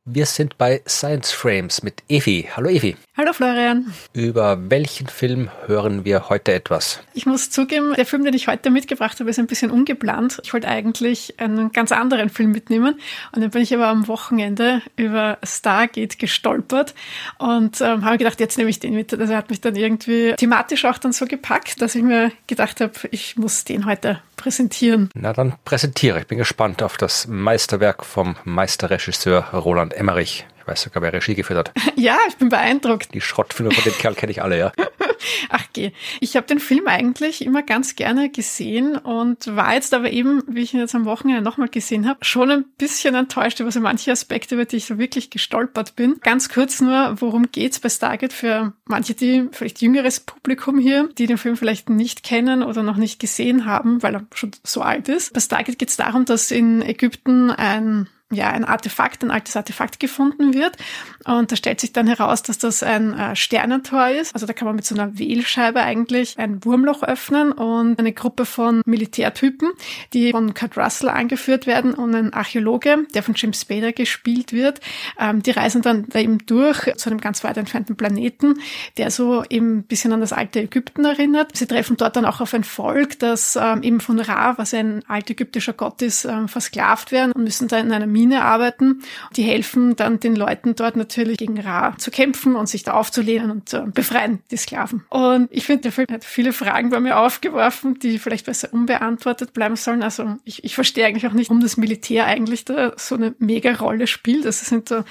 [0.08, 2.48] Wir sind bei Science Frames mit Evi.
[2.54, 2.94] Hallo Evi.
[3.16, 3.92] Hallo Florian.
[4.12, 7.00] Über welchen Film hören wir heute etwas?
[7.12, 10.40] Ich muss zugeben, der Film, den ich heute mitgebracht habe, ist ein bisschen ungeplant.
[10.44, 13.00] Ich wollte eigentlich einen ganz anderen Film mitnehmen
[13.32, 16.94] und dann bin ich aber am Wochenende über Stargate gestolpert
[17.38, 19.12] und ähm, habe gedacht, jetzt nehme ich den mit.
[19.12, 22.92] Also hat mich dann irgendwie thematisch auch dann so gepackt, dass ich mir gedacht habe,
[23.10, 25.10] ich muss den heute präsentieren.
[25.14, 26.20] Na dann präsentiere.
[26.20, 30.46] Ich bin gespannt auf das Meisterwerk vom Meisterregisseur Roland Emmerich.
[30.66, 31.72] Ich weiß sogar, wer Regie geführt hat.
[31.96, 33.14] Ja, ich bin beeindruckt.
[33.14, 34.72] Die Schrottfilme von dem Kerl kenne ich alle, ja.
[35.48, 35.92] Ach geh.
[36.20, 40.62] Ich habe den Film eigentlich immer ganz gerne gesehen und war jetzt aber eben, wie
[40.62, 44.10] ich ihn jetzt am Wochenende nochmal gesehen habe, schon ein bisschen enttäuscht über so manche
[44.10, 46.18] Aspekte, über die ich so wirklich gestolpert bin.
[46.20, 51.26] Ganz kurz nur, worum geht's bei Stargate für manche, die vielleicht jüngeres Publikum hier, die
[51.26, 55.08] den Film vielleicht nicht kennen oder noch nicht gesehen haben, weil er schon so alt
[55.08, 55.32] ist.
[55.32, 60.00] Bei Stargate geht es darum, dass in Ägypten ein ja, ein Artefakt, ein altes Artefakt
[60.00, 60.76] gefunden wird.
[61.24, 64.34] Und da stellt sich dann heraus, dass das ein äh, Sternentor ist.
[64.34, 68.44] Also da kann man mit so einer Wählscheibe eigentlich ein Wurmloch öffnen und eine Gruppe
[68.44, 69.70] von Militärtypen,
[70.12, 74.80] die von Kurt Russell angeführt werden und ein Archäologe, der von Jim Spader gespielt wird,
[75.20, 78.58] ähm, die reisen dann da eben durch zu einem ganz weit entfernten Planeten,
[78.96, 81.56] der so eben ein bisschen an das alte Ägypten erinnert.
[81.56, 85.04] Sie treffen dort dann auch auf ein Volk, das ähm, eben von Ra, was ein
[85.06, 89.02] altägyptischer Gott ist, ähm, versklavt werden und müssen da in einem Mine arbeiten.
[89.36, 93.50] Die helfen dann den Leuten dort natürlich gegen Ra zu kämpfen und sich da aufzulehnen
[93.50, 95.04] und äh, befreien die Sklaven.
[95.10, 99.52] Und ich finde, der Film hat viele Fragen bei mir aufgeworfen, die vielleicht besser unbeantwortet
[99.52, 100.02] bleiben sollen.
[100.02, 103.72] Also ich, ich verstehe eigentlich auch nicht, warum das Militär eigentlich da so eine mega
[103.74, 104.46] Rolle spielt.
[104.46, 105.04] Das sind so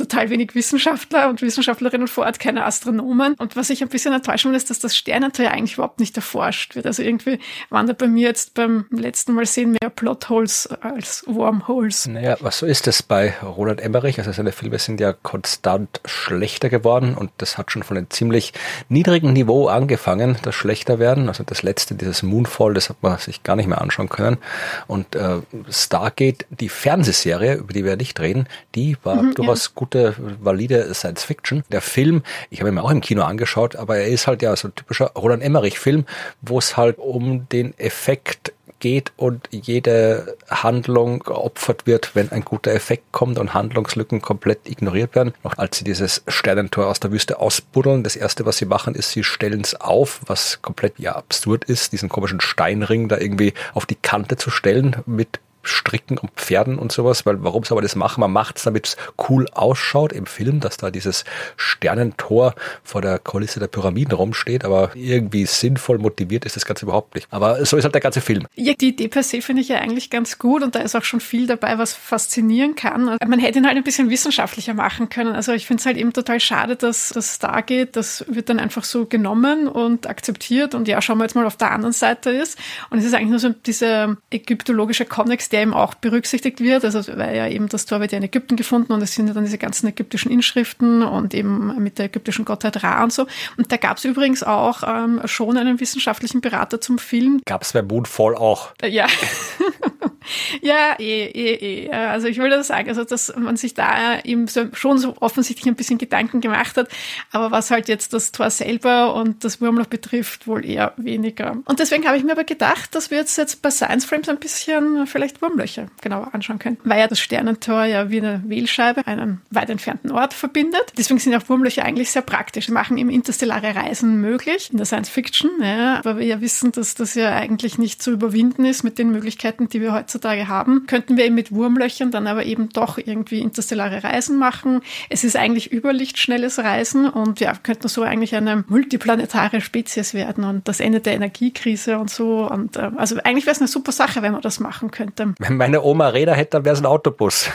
[0.00, 3.34] total wenig Wissenschaftler und Wissenschaftlerinnen vor Ort, keine Astronomen.
[3.34, 6.74] Und was ich ein bisschen enttäuscht bin, ist, dass das Sternentor eigentlich überhaupt nicht erforscht
[6.74, 6.86] wird.
[6.86, 12.06] Also irgendwie waren da bei mir jetzt beim letzten Mal sehen mehr Plotholes als Wormholes.
[12.06, 14.18] Naja, was so ist es bei Roland Emmerich?
[14.18, 18.52] Also seine Filme sind ja konstant schlechter geworden und das hat schon von einem ziemlich
[18.88, 21.28] niedrigen Niveau angefangen, das schlechter werden.
[21.28, 24.38] Also das letzte, dieses Moonfall, das hat man sich gar nicht mehr anschauen können.
[24.86, 29.72] Und äh, Stargate, die Fernsehserie, über die wir nicht reden, die war mhm, durchaus ja.
[29.74, 31.64] gut gute, valide Science Fiction.
[31.70, 34.54] Der Film, ich habe ihn mir auch im Kino angeschaut, aber er ist halt ja
[34.54, 36.06] so ein typischer Roland Emmerich-Film,
[36.42, 42.72] wo es halt um den Effekt geht und jede Handlung geopfert wird, wenn ein guter
[42.72, 45.34] Effekt kommt und Handlungslücken komplett ignoriert werden.
[45.44, 49.10] Noch als sie dieses Sternentor aus der Wüste ausbuddeln, das erste, was sie machen, ist,
[49.10, 53.84] sie stellen es auf, was komplett ja absurd ist, diesen komischen Steinring da irgendwie auf
[53.84, 57.96] die Kante zu stellen mit Stricken und Pferden und sowas, weil warum soll man das
[57.96, 58.20] machen?
[58.20, 58.96] Man macht es, damit es
[59.28, 61.24] cool ausschaut im Film, dass da dieses
[61.56, 67.14] Sternentor vor der Kulisse der Pyramiden rumsteht, aber irgendwie sinnvoll motiviert ist das Ganze überhaupt
[67.14, 67.28] nicht.
[67.30, 68.46] Aber so ist halt der ganze Film.
[68.54, 71.04] Ja, die Idee per se finde ich ja eigentlich ganz gut und da ist auch
[71.04, 73.16] schon viel dabei, was faszinieren kann.
[73.26, 75.34] Man hätte ihn halt ein bisschen wissenschaftlicher machen können.
[75.34, 77.96] Also ich finde es halt eben total schade, dass das da geht.
[77.96, 81.56] Das wird dann einfach so genommen und akzeptiert und ja, schauen wir jetzt mal auf
[81.56, 82.58] der anderen Seite ist.
[82.90, 86.84] Und es ist eigentlich nur so dieser ägyptologische Kontext, der eben auch berücksichtigt wird.
[86.84, 89.34] Also weil ja eben das Tor wird ja in Ägypten gefunden und es sind ja
[89.34, 93.26] dann diese ganzen ägyptischen Inschriften und eben mit der ägyptischen Gottheit Ra und so.
[93.56, 97.40] Und da gab es übrigens auch ähm, schon einen wissenschaftlichen Berater zum Film.
[97.44, 98.72] Gab es bei Moonfall auch.
[98.82, 99.06] Äh, ja.
[100.60, 101.90] ja, eh, eh, eh.
[101.92, 105.66] Also ich will das sagen, also dass man sich da eben so, schon so offensichtlich
[105.66, 106.88] ein bisschen Gedanken gemacht hat,
[107.32, 111.56] aber was halt jetzt das Tor selber und das Wurmloch betrifft, wohl eher weniger.
[111.64, 114.38] Und deswegen habe ich mir aber gedacht, dass wir jetzt, jetzt bei Science Frames ein
[114.38, 119.40] bisschen vielleicht Wurmlöcher genauer anschauen können, weil ja das Sternentor ja wie eine Wählscheibe einen
[119.50, 120.92] weit entfernten Ort verbindet.
[120.96, 122.66] Deswegen sind auch Wurmlöcher eigentlich sehr praktisch.
[122.66, 126.72] Sie machen eben interstellare Reisen möglich in der Science Fiction, ja, aber wir ja wissen,
[126.72, 130.86] dass das ja eigentlich nicht zu überwinden ist mit den Möglichkeiten, die wir heutzutage haben,
[130.86, 134.80] könnten wir eben mit Wurmlöchern dann aber eben doch irgendwie interstellare Reisen machen.
[135.08, 140.68] Es ist eigentlich überlichtschnelles Reisen und ja, könnten so eigentlich eine multiplanetare Spezies werden und
[140.68, 142.48] das Ende der Energiekrise und so.
[142.48, 145.29] Und äh, also eigentlich wäre es eine super Sache, wenn man das machen könnte.
[145.38, 147.50] Wenn meine Oma Räder hätte, dann wäre es ein Autobus.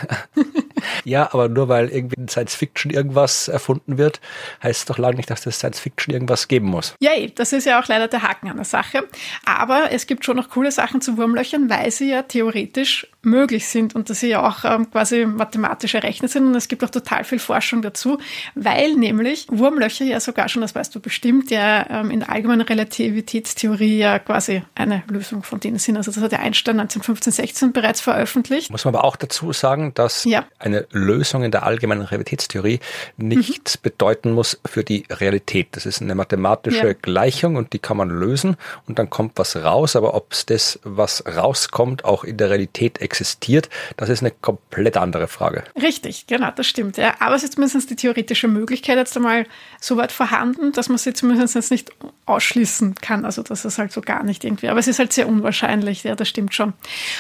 [1.04, 4.22] ja, aber nur weil irgendwie in Science Fiction irgendwas erfunden wird,
[4.64, 6.96] heißt es doch lange nicht, dass das Science Fiction irgendwas geben muss.
[7.00, 9.04] Ja, das ist ja auch leider der Haken an der Sache.
[9.46, 13.96] Aber es gibt schon noch coole Sachen zu Wurmlöchern, weil sie ja theoretisch möglich sind
[13.96, 16.48] und dass sie ja auch ähm, quasi mathematisch errechnet sind.
[16.48, 18.20] Und es gibt auch total viel Forschung dazu,
[18.54, 22.62] weil nämlich Wurmlöcher ja sogar schon, das weißt du bestimmt, ja ähm, in der allgemeinen
[22.62, 25.98] Relativitätstheorie ja quasi eine Lösung von denen sind.
[25.98, 28.72] Also das hat der Einstein 1915, 16 bereits veröffentlicht.
[28.72, 30.46] Muss man aber auch dazu sagen, dass ja.
[30.60, 32.80] eine Lösung in der allgemeinen Relativitätstheorie
[33.18, 33.82] nichts mhm.
[33.84, 35.70] bedeuten muss für die Realität.
[35.72, 36.94] Das ist eine mathematische ja.
[36.94, 39.96] Gleichung und die kann man lösen und dann kommt was raus.
[39.96, 44.32] Aber ob es das, was rauskommt, auch in der Realität existiert, existiert, das ist eine
[44.32, 45.64] komplett andere Frage.
[45.82, 46.98] Richtig, genau, das stimmt.
[46.98, 47.16] Ja.
[47.20, 49.46] Aber es ist zumindest die theoretische Möglichkeit jetzt einmal
[49.80, 51.92] so weit vorhanden, dass man sie zumindest jetzt nicht
[52.26, 53.26] ausschließen kann.
[53.26, 54.70] Also das ist halt so gar nicht irgendwie.
[54.70, 56.74] Aber es ist halt sehr unwahrscheinlich, ja, das stimmt schon.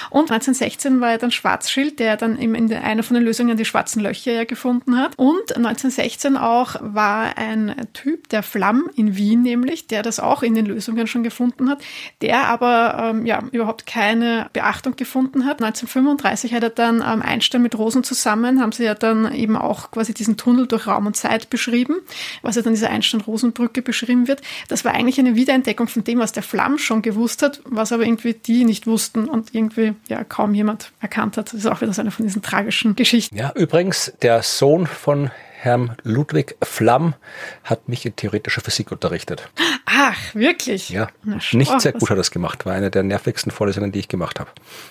[0.09, 4.01] Und 1916 war ja dann Schwarzschild, der dann in einer von den Lösungen die schwarzen
[4.01, 5.17] Löcher ja gefunden hat.
[5.17, 10.55] Und 1916 auch war ein Typ, der Flamm in Wien nämlich, der das auch in
[10.55, 11.81] den Lösungen schon gefunden hat,
[12.21, 15.61] der aber ähm, ja überhaupt keine Beachtung gefunden hat.
[15.61, 19.55] 19 1935 hat er dann ähm, Einstein mit Rosen zusammen, haben sie ja dann eben
[19.55, 21.95] auch quasi diesen Tunnel durch Raum und Zeit beschrieben,
[22.41, 24.41] was ja dann diese Einstein-Rosen-Brücke beschrieben wird.
[24.67, 28.03] Das war eigentlich eine Wiederentdeckung von dem, was der Flamm schon gewusst hat, was aber
[28.03, 31.47] irgendwie die nicht wussten und irgendwie ja kaum jemand erkannt hat.
[31.47, 33.35] Das ist auch wieder so eine von diesen tragischen Geschichten.
[33.37, 37.15] Ja, übrigens, der Sohn von Herrn Ludwig Flamm
[37.63, 39.49] hat mich in theoretischer Physik unterrichtet.
[39.85, 40.89] Ach, wirklich?
[40.89, 42.65] Ja, Na, nicht sehr gut hat er das gemacht.
[42.65, 44.49] War eine der nervigsten Vorlesungen, die ich gemacht habe.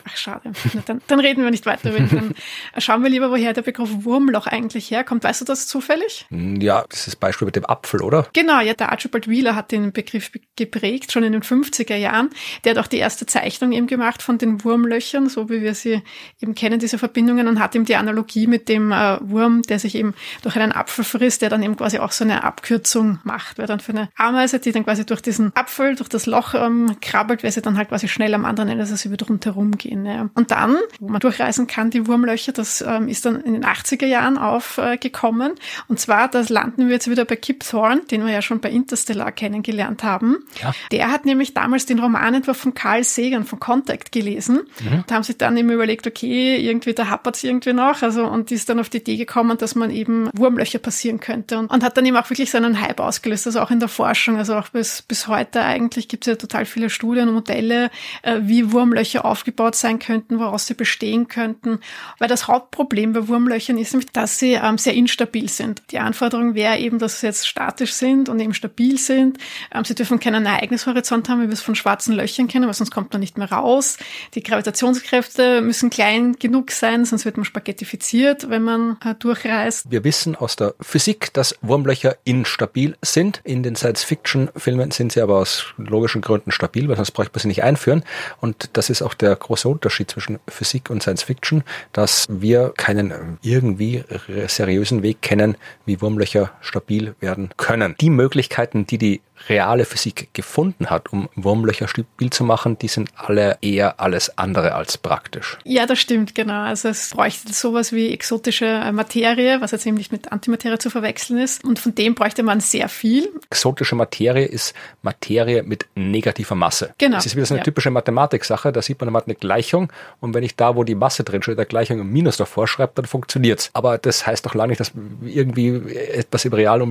[0.08, 0.52] Ach, schade.
[0.72, 1.90] Na, dann, dann, reden wir nicht weiter.
[1.90, 2.34] Dann
[2.78, 5.24] schauen wir lieber, woher der Begriff Wurmloch eigentlich herkommt.
[5.24, 6.26] Weißt du das zufällig?
[6.30, 8.28] Hm, ja, das ist das Beispiel mit dem Apfel, oder?
[8.32, 12.30] Genau, ja, der Archibald Wheeler hat den Begriff geprägt, schon in den 50er Jahren.
[12.64, 16.02] Der hat auch die erste Zeichnung eben gemacht von den Wurmlöchern, so wie wir sie
[16.40, 19.94] eben kennen, diese Verbindungen, und hat eben die Analogie mit dem äh, Wurm, der sich
[19.94, 23.66] eben durch einen Apfel frisst, der dann eben quasi auch so eine Abkürzung macht, weil
[23.66, 27.42] dann für eine Ameise, die dann quasi durch diesen Apfel, durch das Loch ähm, krabbelt,
[27.44, 30.06] weil sie dann halt quasi schnell am anderen Ende, dass sie wieder rundherum gehen.
[30.06, 30.28] Ja.
[30.34, 34.06] Und dann, wo man durchreisen kann, die Wurmlöcher, das ähm, ist dann in den 80er
[34.06, 35.52] Jahren aufgekommen.
[35.52, 38.60] Äh, und zwar, das landen wir jetzt wieder bei Kip Thorne, den wir ja schon
[38.60, 40.38] bei Interstellar kennengelernt haben.
[40.62, 40.72] Ja.
[40.90, 44.62] Der hat nämlich damals den Romanentwurf von Carl Sagan von Contact gelesen.
[44.80, 45.04] Mhm.
[45.06, 48.02] Da haben sich dann eben überlegt, okay, irgendwie, da hapert es irgendwie noch.
[48.02, 51.58] Also, und ist dann auf die Idee gekommen, dass man eben Wurmlöcher passieren könnte.
[51.58, 54.36] Und, und hat dann eben auch wirklich seinen Hype ausgelöst, also auch in der Forschung,
[54.36, 57.90] also auch bis, bis heute eigentlich gibt es ja total viele Studien und Modelle,
[58.22, 61.78] äh, wie Wurmlöcher aufgebaut sein könnten, woraus sie bestehen könnten.
[62.18, 65.82] Weil das Hauptproblem bei Wurmlöchern ist nämlich, dass sie ähm, sehr instabil sind.
[65.90, 69.38] Die Anforderung wäre eben, dass sie jetzt statisch sind und eben stabil sind.
[69.72, 72.90] Ähm, sie dürfen keinen Ereignishorizont haben, wie wir es von schwarzen Löchern kennen, weil sonst
[72.90, 73.96] kommt man nicht mehr raus.
[74.34, 79.90] Die Gravitationskräfte müssen klein genug sein, sonst wird man spaghettifiziert, wenn man äh, durchreist.
[79.90, 83.40] Wir wissen aus der Physik, dass Wurmlöcher instabil sind.
[83.44, 87.48] In den Science-Fiction-Filmen sind sie aber aus logischen Gründen stabil, weil sonst bräuchte man sie
[87.48, 88.04] nicht einführen.
[88.40, 94.04] Und das ist auch der große Unterschied zwischen Physik und Science-Fiction, dass wir keinen irgendwie
[94.46, 95.56] seriösen Weg kennen,
[95.86, 97.94] wie Wurmlöcher stabil werden können.
[98.00, 103.10] Die Möglichkeiten, die die reale Physik gefunden hat, um Wurmlöcher stabil zu machen, die sind
[103.16, 105.58] alle eher alles andere als praktisch.
[105.64, 106.62] Ja, das stimmt, genau.
[106.62, 110.90] Also es bräuchte sowas wie exotische äh, Materie, was jetzt eben nicht mit Antimaterie zu
[110.90, 111.64] verwechseln ist.
[111.64, 113.28] Und von dem bräuchte man sehr viel.
[113.50, 116.94] Exotische Materie ist Materie mit negativer Masse.
[116.98, 117.16] Genau.
[117.16, 117.64] Das ist wieder so eine ja.
[117.64, 118.72] typische Mathematik-Sache.
[118.72, 121.42] Da sieht man, man hat eine Gleichung und wenn ich da, wo die Masse drin
[121.42, 123.70] steht, der Gleichung ein Minus davor schreibe, dann funktioniert's.
[123.72, 124.92] Aber das heißt doch lange nicht, dass
[125.24, 126.82] irgendwie etwas im realen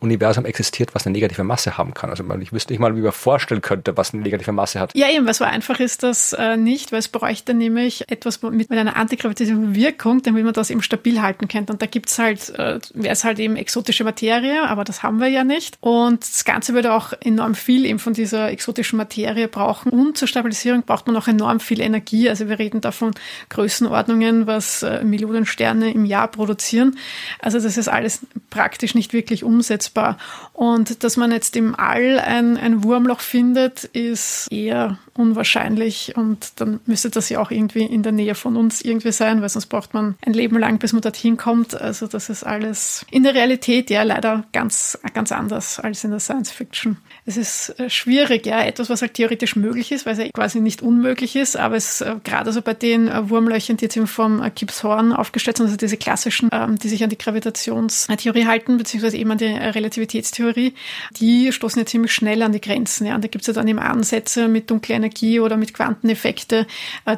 [0.00, 2.10] Universum existiert, was eine negative Masse haben kann.
[2.10, 4.94] Also ich wüsste nicht mal, wie man vorstellen könnte, was eine negative Masse hat.
[4.94, 8.70] Ja, eben, weil so einfach ist das äh, nicht, weil es bräuchte nämlich etwas mit,
[8.70, 11.72] mit einer antigravitativen Wirkung, damit man das eben stabil halten könnte.
[11.72, 15.28] Und da gibt's halt, äh, wäre es halt eben exotische Materie, aber das haben wir
[15.28, 15.78] ja nicht.
[15.80, 19.90] Und das Ganze würde auch enorm viel eben von dieser exotischen Materie brauchen.
[19.90, 22.28] Und zur Stabilisierung braucht man auch enorm viel Energie.
[22.28, 23.12] Also wir reden davon
[23.48, 26.98] Größenordnungen, was äh, Millionen Sterne im Jahr produzieren.
[27.40, 28.20] Also das ist alles
[28.50, 30.18] praktisch nicht wirklich umsetzbar.
[30.56, 36.80] Und dass man jetzt im All ein, ein Wurmloch findet, ist eher unwahrscheinlich und dann
[36.86, 39.92] müsste das ja auch irgendwie in der Nähe von uns irgendwie sein, weil sonst braucht
[39.92, 41.78] man ein Leben lang, bis man dorthin kommt.
[41.78, 46.20] Also das ist alles in der Realität ja leider ganz, ganz anders als in der
[46.20, 46.96] Science Fiction.
[47.26, 50.60] Es ist äh, schwierig, ja, etwas, was halt theoretisch möglich ist, weil es ja quasi
[50.60, 54.06] nicht unmöglich ist, aber es äh, gerade so bei den äh, Wurmlöchern, die jetzt eben
[54.06, 58.78] vom Gibbs Horn aufgestellt sind, also diese klassischen, ähm, die sich an die Gravitationstheorie halten,
[58.78, 60.74] beziehungsweise eben an die Relativitätstheorie,
[61.18, 63.06] die stoßen ja ziemlich schnell an die Grenzen.
[63.06, 63.16] Ja.
[63.16, 66.66] Und da gibt es ja dann eben Ansätze mit dunkler Energie oder mit Quanteneffekte,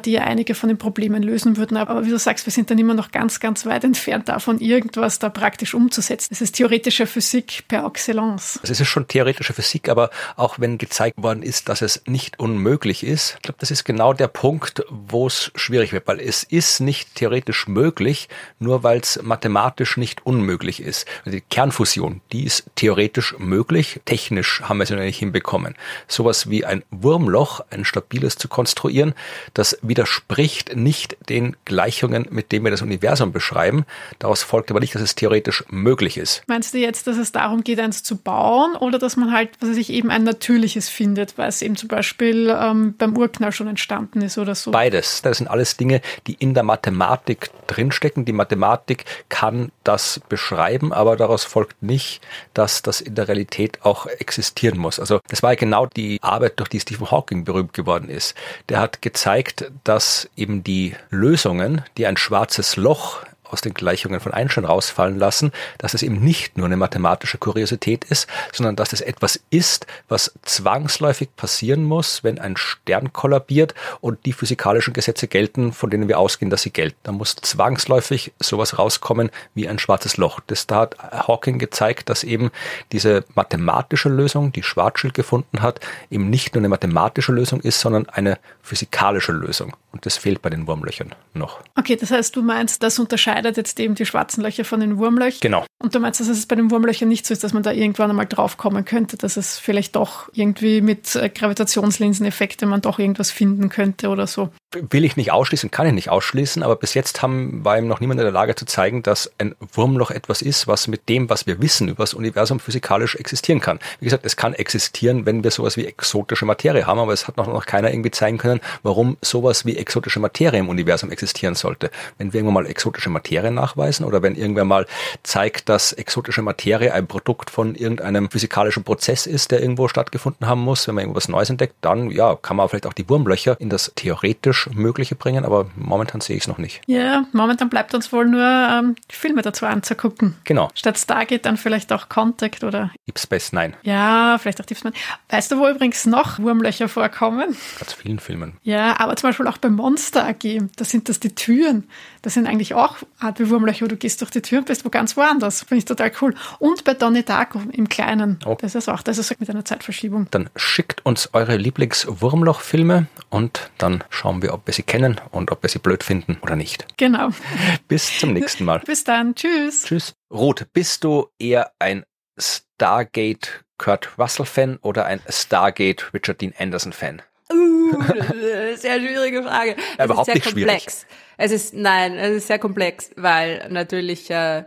[0.05, 1.77] die ja einige von den Problemen lösen würden.
[1.77, 5.19] Aber wie du sagst, wir sind dann immer noch ganz, ganz weit entfernt davon, irgendwas
[5.19, 6.27] da praktisch umzusetzen.
[6.31, 8.59] Das ist theoretische Physik per excellence.
[8.63, 9.98] Es ist schon theoretische Physik, aber
[10.35, 14.13] auch wenn gezeigt worden ist, dass es nicht unmöglich ist, ich glaube, das ist genau
[14.13, 19.21] der Punkt, wo es schwierig wird, weil es ist nicht theoretisch möglich, nur weil es
[19.21, 21.07] mathematisch nicht unmöglich ist.
[21.25, 25.75] Also die Kernfusion, die ist theoretisch möglich, technisch haben wir es noch nicht hinbekommen.
[26.07, 29.13] Sowas wie ein Wurmloch, ein stabiles zu konstruieren,
[29.53, 33.85] das widerspricht nicht den Gleichungen, mit denen wir das Universum beschreiben.
[34.19, 36.43] Daraus folgt aber nicht, dass es theoretisch möglich ist.
[36.47, 39.69] Meinst du jetzt, dass es darum geht, eins zu bauen oder dass man halt, was
[39.69, 44.21] weiß ich, eben ein natürliches findet, es eben zum Beispiel ähm, beim Urknall schon entstanden
[44.21, 44.71] ist oder so?
[44.71, 45.21] Beides.
[45.21, 48.25] Das sind alles Dinge, die in der Mathematik drinstecken.
[48.25, 52.21] Die Mathematik kann das beschreiben, aber daraus folgt nicht,
[52.53, 54.99] dass das in der Realität auch existieren muss.
[54.99, 58.35] Also das war ja genau die Arbeit, durch die Stephen Hawking berühmt geworden ist.
[58.69, 64.33] Der hat gezeigt, dass eben die Lösungen, die ein schwarzes Loch aus den Gleichungen von
[64.33, 69.01] Einstein rausfallen lassen, dass es eben nicht nur eine mathematische Kuriosität ist, sondern dass es
[69.01, 75.73] etwas ist, was zwangsläufig passieren muss, wenn ein Stern kollabiert und die physikalischen Gesetze gelten,
[75.73, 76.97] von denen wir ausgehen, dass sie gelten.
[77.03, 80.39] Da muss zwangsläufig sowas rauskommen wie ein schwarzes Loch.
[80.47, 80.97] Das da hat
[81.27, 82.51] Hawking gezeigt, dass eben
[82.91, 88.07] diese mathematische Lösung, die Schwarzschild gefunden hat, eben nicht nur eine mathematische Lösung ist, sondern
[88.09, 89.75] eine physikalische Lösung.
[89.91, 91.61] Und das fehlt bei den Wurmlöchern noch.
[91.75, 95.39] Okay, das heißt, du meinst, das unterscheidet jetzt eben die schwarzen Löcher von den Wurmlöchern?
[95.41, 95.65] Genau.
[95.81, 98.11] Und du meinst, dass es bei den Wurmlöchern nicht so ist, dass man da irgendwann
[98.11, 103.69] einmal draufkommen könnte, dass es vielleicht doch irgendwie mit äh, Gravitationslinseneffekte man doch irgendwas finden
[103.69, 104.49] könnte oder so?
[104.71, 108.01] Will ich nicht ausschließen, kann ich nicht ausschließen, aber bis jetzt haben, war ihm noch
[108.01, 111.47] niemand in der Lage zu zeigen, dass ein Wurmloch etwas ist, was mit dem, was
[111.47, 113.79] wir wissen über das Universum physikalisch existieren kann.
[113.99, 117.37] Wie gesagt, es kann existieren, wenn wir sowas wie exotische Materie haben, aber es hat
[117.37, 121.89] noch, noch keiner irgendwie zeigen können, warum sowas wie exotische Materie im Universum existieren sollte.
[122.19, 124.85] Wenn wir irgendwann mal exotische Materie nachweisen oder wenn irgendwer mal
[125.23, 130.61] zeigt, dass exotische Materie ein Produkt von irgendeinem physikalischen Prozess ist, der irgendwo stattgefunden haben
[130.61, 133.69] muss, wenn man irgendwas Neues entdeckt, dann ja, kann man vielleicht auch die Wurmlöcher in
[133.69, 136.81] das theoretisch Mögliche bringen, aber momentan sehe ich es noch nicht.
[136.87, 140.35] Ja, momentan bleibt uns wohl nur ähm, Filme dazu anzugucken.
[140.43, 140.69] Genau.
[140.73, 143.73] Statt Stargate dann vielleicht auch Contact oder Deep Space Nine.
[143.83, 145.03] Ja, vielleicht auch Deep Space Nine.
[145.29, 147.55] Weißt du, wo übrigens noch Wurmlöcher vorkommen?
[147.79, 148.57] Ganz vielen Filmen.
[148.63, 151.87] Ja, aber zum Beispiel auch bei Monster AG, da sind das die Türen.
[152.21, 154.85] Das sind eigentlich auch Art wie Wurmlöcher, wo du gehst durch die Tür und bist
[154.85, 155.61] wo ganz woanders.
[155.61, 156.35] Finde ich total cool.
[156.59, 158.39] Und bei Donnie Darko im Kleinen.
[158.45, 158.57] Oh.
[158.59, 160.27] Das ist auch, das ist mit einer Zeitverschiebung.
[160.31, 165.63] Dann schickt uns eure Lieblings-Wurmloch-Filme und dann schauen wir, ob wir sie kennen und ob
[165.63, 166.85] wir sie blöd finden oder nicht.
[166.97, 167.29] Genau.
[167.87, 168.79] Bis zum nächsten Mal.
[168.79, 169.35] Bis dann.
[169.35, 169.83] Tschüss.
[169.83, 170.15] Tschüss.
[170.31, 172.05] Ruth, bist du eher ein
[172.37, 177.21] Stargate Kurt Russell Fan oder ein Stargate Richard Dean Anderson Fan?
[177.51, 177.93] Uh,
[178.75, 179.75] sehr schwierige Frage.
[179.97, 180.83] Ja, überhaupt ist sehr nicht komplex.
[181.01, 181.19] schwierig.
[181.37, 184.65] Es ist, nein, es ist sehr komplex, weil natürlich, äh,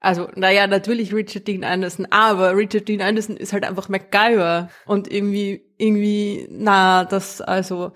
[0.00, 5.12] also, naja, natürlich Richard Dean Anderson, aber Richard Dean Anderson ist halt einfach MacGyver und
[5.12, 7.92] irgendwie, irgendwie, na, das, also,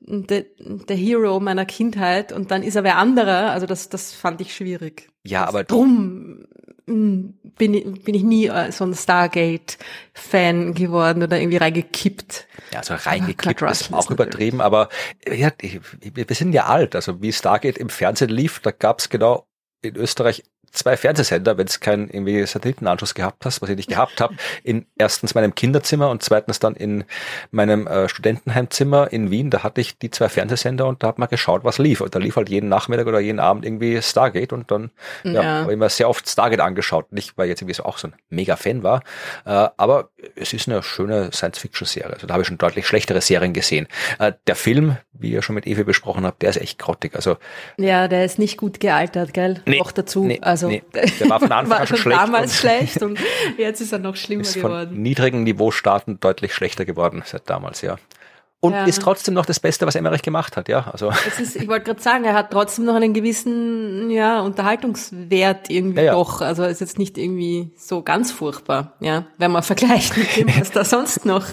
[0.00, 4.40] der, der Hero meiner Kindheit und dann ist er wer anderer, also das, das fand
[4.40, 5.08] ich schwierig.
[5.24, 6.46] Ja, aber drum
[6.86, 12.48] bin ich, bin ich nie äh, so ein Stargate-Fan geworden oder irgendwie reingekippt.
[12.72, 14.88] Ja, also reingekippt ist auch übertrieben, aber
[15.26, 16.96] ja, wir sind ja alt.
[16.96, 19.46] Also wie Stargate im Fernsehen lief, da gab's genau
[19.82, 24.20] in Österreich zwei Fernsehsender, wenn es keinen irgendwie Satellitenanschluss gehabt hast, was ich nicht gehabt
[24.20, 27.04] habe, in erstens meinem Kinderzimmer und zweitens dann in
[27.50, 31.28] meinem äh, Studentenheimzimmer in Wien, da hatte ich die zwei Fernsehsender und da hat man
[31.28, 32.00] geschaut, was lief.
[32.00, 34.90] Und da lief halt jeden Nachmittag oder jeden Abend irgendwie Stargate und dann
[35.24, 37.12] ja, ja habe ich mir sehr oft Stargate angeschaut.
[37.12, 39.02] Nicht, weil ich jetzt irgendwie so auch so ein Mega-Fan war,
[39.44, 42.12] äh, aber es ist eine schöne Science-Fiction-Serie.
[42.12, 43.88] Also da habe ich schon deutlich schlechtere Serien gesehen.
[44.18, 47.14] Äh, der Film, wie ihr schon mit Evi besprochen habt, der ist echt grottig.
[47.14, 47.36] Also
[47.76, 49.62] Ja, der ist nicht gut gealtert, gell?
[49.66, 50.24] Nee, Noch dazu.
[50.24, 50.38] Nee.
[50.40, 52.20] Also also nee, der war von Anfang an schon schlecht.
[52.20, 53.18] damals schlecht und
[53.58, 54.90] jetzt ist er noch schlimmer ist geworden.
[54.90, 57.96] Von niedrigen Niveaustarten deutlich schlechter geworden seit damals, ja.
[58.62, 58.84] Und Ja.
[58.84, 60.90] ist trotzdem noch das Beste, was Emmerich gemacht hat, ja.
[60.92, 65.70] Also Es ist, ich wollte gerade sagen, er hat trotzdem noch einen gewissen ja, Unterhaltungswert
[65.70, 66.12] irgendwie Ja, ja.
[66.12, 66.42] doch.
[66.42, 70.70] Also ist jetzt nicht irgendwie so ganz furchtbar, ja, wenn man vergleicht mit dem, was
[70.72, 71.46] da sonst noch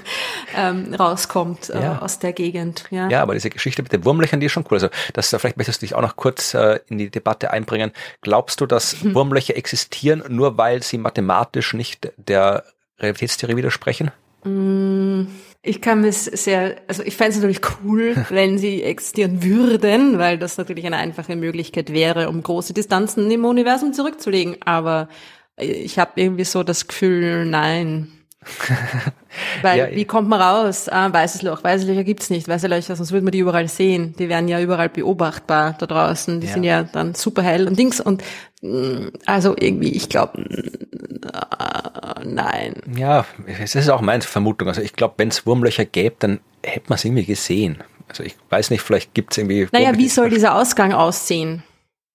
[0.56, 2.84] ähm, rauskommt äh, aus der Gegend.
[2.92, 3.08] Ja.
[3.08, 4.76] ja, aber diese Geschichte mit den Wurmlöchern, die ist schon cool.
[4.76, 7.92] Also das vielleicht möchtest du dich auch noch kurz äh, in die Debatte einbringen.
[8.22, 12.66] Glaubst du, dass Wurmlöcher existieren, nur weil sie mathematisch nicht der
[13.00, 14.12] Realitätstheorie widersprechen?
[14.44, 15.28] Mm,
[15.68, 20.38] ich kann es sehr, also ich fände es natürlich cool, wenn sie existieren würden, weil
[20.38, 24.58] das natürlich eine einfache Möglichkeit wäre, um große Distanzen im Universum zurückzulegen.
[24.62, 25.10] Aber
[25.58, 28.12] ich habe irgendwie so das Gefühl, nein.
[29.62, 30.90] Weil, ja, wie kommt man raus?
[30.90, 31.64] Ah, weißes Loch.
[31.64, 32.48] Weiße Löcher gibt's nicht.
[32.48, 34.16] Weiße Löcher, sonst würde man die überall sehen.
[34.18, 36.40] Die werden ja überall beobachtbar da draußen.
[36.40, 36.54] Die ja.
[36.54, 38.00] sind ja dann super hell und Dings.
[38.00, 38.24] Und
[38.62, 42.76] mm, also irgendwie, ich glaube, äh, nein.
[42.96, 44.68] Ja, es ist auch meine Vermutung.
[44.68, 47.84] Also ich glaube, wenn es Wurmlöcher gäbe, dann hätte man es irgendwie gesehen.
[48.08, 49.68] Also ich weiß nicht, vielleicht gibt's irgendwie.
[49.72, 51.64] Naja, wie soll dieser Ausgang aussehen?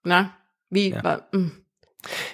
[0.05, 0.35] Na?
[0.71, 0.91] Wie?
[0.91, 1.21] Ja.
[1.33, 1.53] Mm.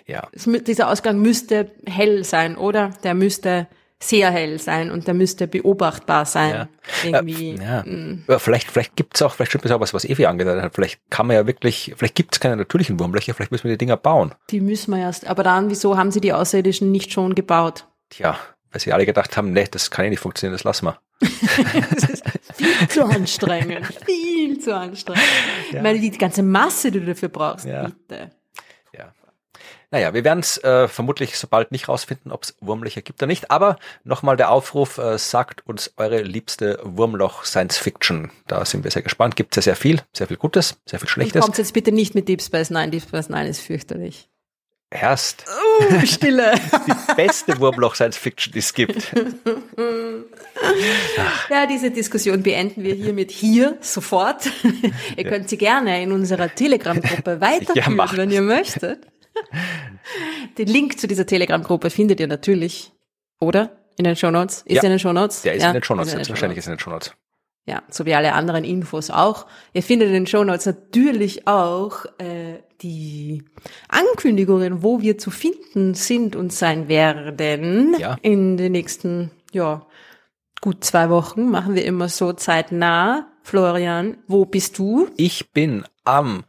[0.06, 0.28] ja.
[0.34, 2.90] Dieser Ausgang müsste hell sein, oder?
[3.02, 3.66] Der müsste
[4.00, 6.50] sehr hell sein und der müsste beobachtbar sein.
[6.50, 6.68] Ja.
[7.04, 7.56] Irgendwie.
[7.56, 7.82] Ja.
[7.82, 8.24] Mm.
[8.28, 8.38] ja.
[8.38, 10.74] Vielleicht, vielleicht gibt's auch, vielleicht stimmt es auch was, was Evi angedeutet hat.
[10.74, 13.96] Vielleicht kann man ja wirklich, vielleicht gibt's keine natürlichen Wurmlöcher, vielleicht müssen wir die Dinger
[13.96, 14.34] bauen.
[14.50, 15.26] Die müssen wir erst.
[15.26, 17.86] Aber dann, wieso haben sie die Außerirdischen nicht schon gebaut?
[18.10, 18.38] Tja,
[18.70, 21.00] weil sie alle gedacht haben, nee, das kann ja nicht funktionieren, das lassen wir.
[21.20, 25.22] das ist viel zu anstrengend, viel zu anstrengend.
[25.72, 25.82] Ja.
[25.82, 27.88] Weil die ganze Masse, die du dafür brauchst, ja.
[27.88, 28.30] bitte.
[29.90, 33.50] Naja, wir werden es äh, vermutlich sobald nicht rausfinden, ob es Wurmlöcher gibt oder nicht.
[33.50, 38.30] Aber nochmal der Aufruf, äh, sagt uns eure liebste Wurmloch Science Fiction.
[38.46, 39.36] Da sind wir sehr gespannt.
[39.36, 41.40] Gibt es ja sehr viel, sehr viel Gutes, sehr viel Schlechtes.
[41.40, 42.90] Kommt jetzt bitte nicht mit Deep Space Nine.
[42.90, 44.28] Deep Space Nine ist fürchterlich.
[44.90, 45.44] Erst.
[45.80, 46.54] Uh, Stille.
[46.86, 49.12] die beste Wurmloch Science Fiction, die es gibt.
[51.50, 54.50] ja, diese Diskussion beenden wir hiermit hier sofort.
[55.16, 59.06] ihr könnt sie gerne in unserer Telegram-Gruppe weiterführen, ja, wenn ihr möchtet.
[60.58, 62.92] Den Link zu dieser Telegram-Gruppe findet ihr natürlich,
[63.40, 63.78] oder?
[63.96, 64.62] In den Show Notes?
[64.64, 65.42] Ist ja, in den Show Notes?
[65.42, 67.12] Der ist ja, in den Show Notes, selbstverständlich ist in den Show Notes.
[67.66, 69.46] Ja, so wie alle anderen Infos auch.
[69.74, 73.44] Ihr findet in den Show Notes natürlich auch äh, die
[73.88, 77.94] Ankündigungen, wo wir zu finden sind und sein werden.
[77.98, 78.16] Ja.
[78.22, 79.86] In den nächsten, ja,
[80.62, 83.30] gut zwei Wochen machen wir immer so zeitnah.
[83.42, 85.08] Florian, wo bist du?
[85.16, 86.44] Ich bin am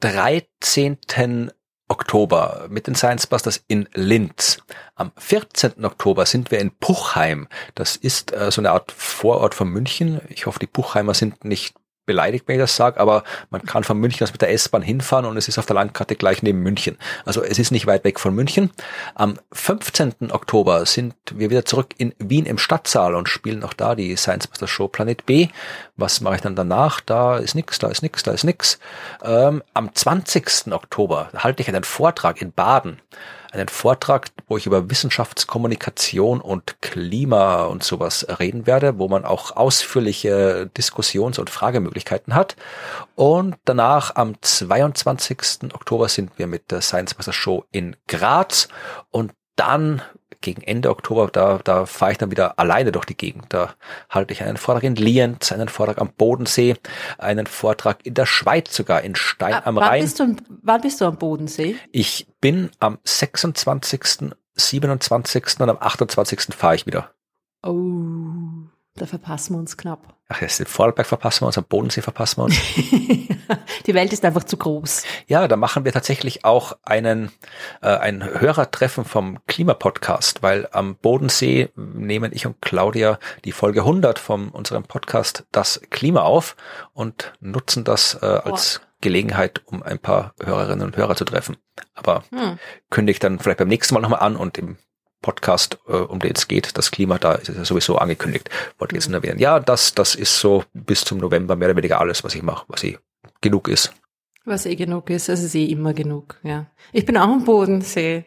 [0.00, 1.52] 13.
[1.88, 4.58] Oktober mit den Science Busters in Linz.
[4.94, 5.84] Am 14.
[5.84, 7.48] Oktober sind wir in Puchheim.
[7.74, 10.20] Das ist äh, so eine Art Vorort von München.
[10.28, 11.76] Ich hoffe, die Puchheimer sind nicht
[12.06, 15.26] beleidigt, wenn ich das sage, aber man kann von München aus mit der S-Bahn hinfahren
[15.26, 16.96] und es ist auf der Landkarte gleich neben München.
[17.24, 18.70] Also es ist nicht weit weg von München.
[19.14, 20.30] Am 15.
[20.30, 24.48] Oktober sind wir wieder zurück in Wien im Stadtsaal und spielen auch da die Science
[24.48, 25.48] Master Show Planet B.
[25.96, 27.00] Was mache ich dann danach?
[27.00, 28.78] Da ist nix, da ist nix, da ist nix.
[29.22, 30.72] Ähm, am 20.
[30.72, 33.00] Oktober halte ich einen Vortrag in Baden
[33.56, 39.56] einen Vortrag, wo ich über Wissenschaftskommunikation und Klima und sowas reden werde, wo man auch
[39.56, 42.56] ausführliche Diskussions- und Fragemöglichkeiten hat.
[43.14, 45.74] Und danach am 22.
[45.74, 48.68] Oktober sind wir mit der Science Master Show in Graz
[49.10, 50.02] und dann
[50.40, 53.46] gegen Ende Oktober, da, da fahre ich dann wieder alleine durch die Gegend.
[53.50, 53.74] Da
[54.08, 56.76] halte ich einen Vortrag in Lienz, einen Vortrag am Bodensee,
[57.18, 60.02] einen Vortrag in der Schweiz sogar, in Stein ah, am Rhein.
[60.02, 61.76] Bist du, wann bist du am Bodensee?
[61.92, 65.60] Ich bin am 26., 27.
[65.60, 66.54] und am 28.
[66.54, 67.10] fahre ich wieder.
[67.62, 68.66] Oh.
[68.96, 70.14] Da verpassen wir uns knapp.
[70.28, 72.56] Ach, jetzt den Vorarlberg verpassen wir uns, am Bodensee verpassen wir uns.
[73.86, 75.04] Die Welt ist einfach zu groß.
[75.28, 77.30] Ja, da machen wir tatsächlich auch einen,
[77.82, 84.18] äh, ein Hörertreffen vom Klimapodcast, weil am Bodensee nehmen ich und Claudia die Folge 100
[84.18, 86.56] von unserem Podcast Das Klima auf
[86.92, 88.86] und nutzen das äh, als oh.
[89.02, 91.56] Gelegenheit, um ein paar Hörerinnen und Hörer zu treffen.
[91.94, 92.58] Aber hm.
[92.90, 94.78] kündige ich dann vielleicht beim nächsten Mal nochmal an und im
[95.22, 98.50] Podcast, äh, um den es geht, das Klima, da ist ja sowieso angekündigt.
[98.78, 99.38] Wollte jetzt nur erwähnen.
[99.38, 102.64] Ja, das, das ist so bis zum November mehr oder weniger alles, was ich mache,
[102.68, 102.98] was eh
[103.40, 103.92] genug ist.
[104.44, 106.66] Was eh genug ist, es ist eh immer genug, ja.
[106.92, 108.24] Ich bin auch am Bodensee.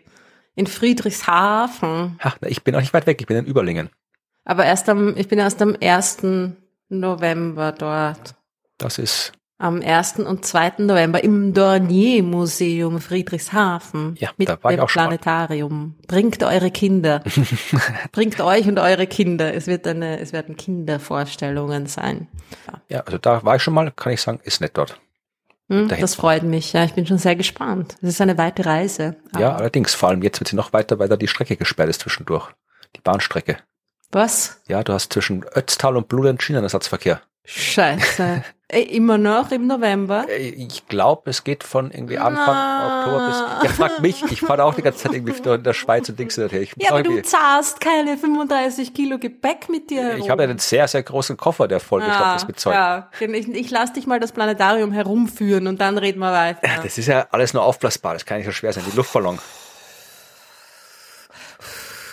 [0.55, 2.19] In Friedrichshafen.
[2.21, 3.89] Ha, ich bin auch nicht weit weg, ich bin in Überlingen.
[4.43, 6.17] Aber erst am, ich bin erst am 1.
[6.89, 8.35] November dort.
[8.77, 10.19] Das ist am 1.
[10.19, 10.75] und 2.
[10.79, 15.95] November im Dornier Museum Friedrichshafen ja, mit da war dem Planetarium.
[16.07, 17.21] Bringt eure Kinder.
[18.13, 19.53] Bringt euch und eure Kinder.
[19.53, 22.29] Es wird eine, es werden Kindervorstellungen sein.
[22.67, 22.81] Ja.
[22.87, 24.99] ja, also da war ich schon mal, kann ich sagen, ist nett dort.
[25.67, 26.85] Hm, das freut mich, ja.
[26.85, 27.97] Ich bin schon sehr gespannt.
[28.01, 29.17] Es ist eine weite Reise.
[29.37, 32.01] Ja, allerdings, vor allem jetzt wird sie noch weiter, weil da die Strecke gesperrt ist
[32.01, 32.49] zwischendurch.
[32.95, 33.57] Die Bahnstrecke.
[34.11, 34.61] Was?
[34.67, 37.21] Ja, du hast zwischen Ötztal und Bludenz Schienenersatzverkehr.
[37.51, 38.43] Scheiße.
[38.71, 40.27] Immer noch im November?
[40.29, 42.99] Äh, ich glaube, es geht von irgendwie Anfang Na.
[42.99, 43.39] Oktober bis.
[43.63, 46.37] Ja, frag mich, ich fahre auch die ganze Zeit irgendwie in der Schweiz und Dings.
[46.37, 50.17] Ich ja, aber du zahlst keine 35 Kilo Gepäck mit dir.
[50.17, 52.75] Ich habe ja einen sehr, sehr großen Koffer, der vollgestopft ah, ist mit Zeug.
[52.75, 56.61] Ja, ich, ich lasse dich mal das Planetarium herumführen und dann reden wir weiter.
[56.63, 58.83] Ja, das ist ja alles nur aufblasbar, das kann nicht so schwer sein.
[58.87, 59.39] Die Luftballon.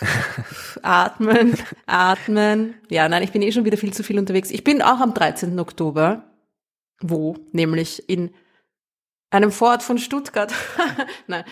[0.83, 1.55] atmen,
[1.85, 2.75] atmen.
[2.89, 4.51] Ja, nein, ich bin eh schon wieder viel zu viel unterwegs.
[4.51, 5.59] Ich bin auch am 13.
[5.59, 6.23] Oktober.
[7.01, 7.35] Wo?
[7.51, 8.31] Nämlich in
[9.29, 10.53] einem Vorort von Stuttgart.
[11.27, 11.43] Nein,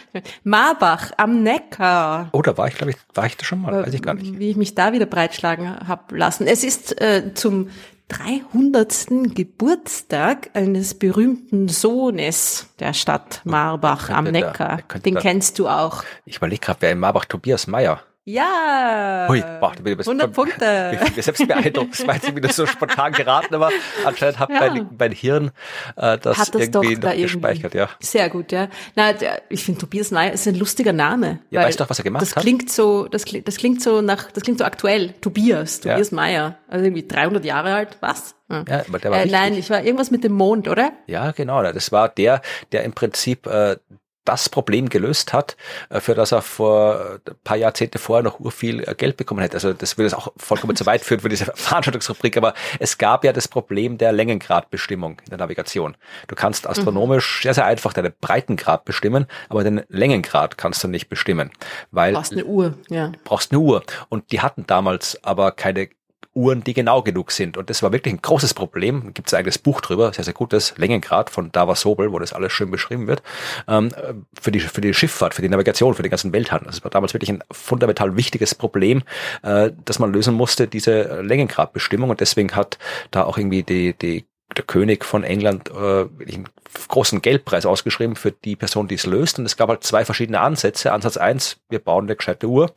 [0.44, 2.30] Marbach am Neckar.
[2.32, 4.40] Oh, da war ich, glaube ich, war ich da schon mal, weiß ich gar nicht.
[4.40, 6.48] Wie ich mich da wieder breitschlagen habe lassen.
[6.48, 7.70] Es ist äh, zum
[8.08, 9.36] 300.
[9.36, 14.82] Geburtstag eines berühmten Sohnes der Stadt Marbach am Neckar.
[14.88, 16.04] Da, Den da, kennst du auch.
[16.26, 18.02] Ich überlege gerade, wer in Marbach Tobias Meyer.
[18.28, 19.28] Ja.
[19.30, 21.00] Hui, boah, du bist 100 Punkte.
[21.06, 23.70] Ich bin selbst beeindruckt, weil ich wieder so spontan geraten, aber
[24.04, 24.60] anscheinend hat ja.
[24.60, 25.52] mein, mein Hirn
[25.96, 27.90] äh, das, hat das irgendwie noch da gespeichert, ja.
[28.00, 28.68] Sehr gut, ja.
[28.96, 31.40] Na, der, ich finde Tobias Meyer ist ein lustiger Name.
[31.52, 32.42] Ja, weißt du auch, was er gemacht das hat?
[32.42, 35.14] Klingt so, das, klingt, das klingt so nach, das klingt so aktuell.
[35.22, 36.16] Tobias, Tobias ja.
[36.16, 36.58] Meyer.
[36.68, 38.36] Also irgendwie 300 Jahre alt, was?
[38.50, 38.66] Hm.
[38.68, 40.94] Ja, aber der war äh, nein, ich war irgendwas mit dem Mond, oder?
[41.06, 41.62] Ja, genau.
[41.62, 42.42] Das war der,
[42.72, 43.78] der im Prinzip äh,
[44.26, 45.56] das Problem gelöst hat,
[45.90, 49.56] äh, für das er vor ein paar Jahrzehnte vorher noch urviel äh, Geld bekommen hätte.
[49.56, 53.24] Also das würde es auch vollkommen zu weit führen für diese Veranstaltungsrubrik, aber es gab
[53.24, 55.96] ja das Problem der Länngradbestimmung in der Navigation.
[56.28, 57.44] Du kannst astronomisch mhm.
[57.44, 61.52] sehr, sehr einfach deinen Breitengrad bestimmen, aber den Längengrad kannst du nicht bestimmen.
[61.92, 63.12] Weil du brauchst eine Uhr, ja.
[63.24, 63.84] brauchst eine Uhr.
[64.10, 65.90] Und die hatten damals aber keine
[66.36, 67.58] Uhren, die genau genug sind.
[67.58, 69.14] Und das war wirklich ein großes Problem.
[69.14, 72.34] Gibt es ein eigenes Buch drüber, sehr, sehr gutes, Längengrad von Dava Sobel, wo das
[72.34, 73.24] alles schön beschrieben wird,
[73.68, 73.92] ähm,
[74.40, 76.68] für, die, für die Schifffahrt, für die Navigation, für den ganzen Welthandel.
[76.68, 79.04] Das war damals wirklich ein fundamental wichtiges Problem,
[79.44, 82.10] äh, das man lösen musste, diese Längengradbestimmung.
[82.10, 82.78] Und deswegen hat
[83.12, 84.26] da auch irgendwie die, die
[84.56, 86.50] der König von England äh, einen
[86.88, 89.40] großen Geldpreis ausgeschrieben für die Person, die es löst.
[89.40, 90.92] Und es gab halt zwei verschiedene Ansätze.
[90.92, 92.72] Ansatz eins, wir bauen eine gescheite Uhr.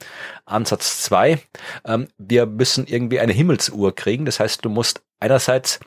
[0.45, 1.41] Ansatz zwei,
[1.85, 4.25] ähm, wir müssen irgendwie eine Himmelsuhr kriegen.
[4.25, 5.81] Das heißt, du musst einerseits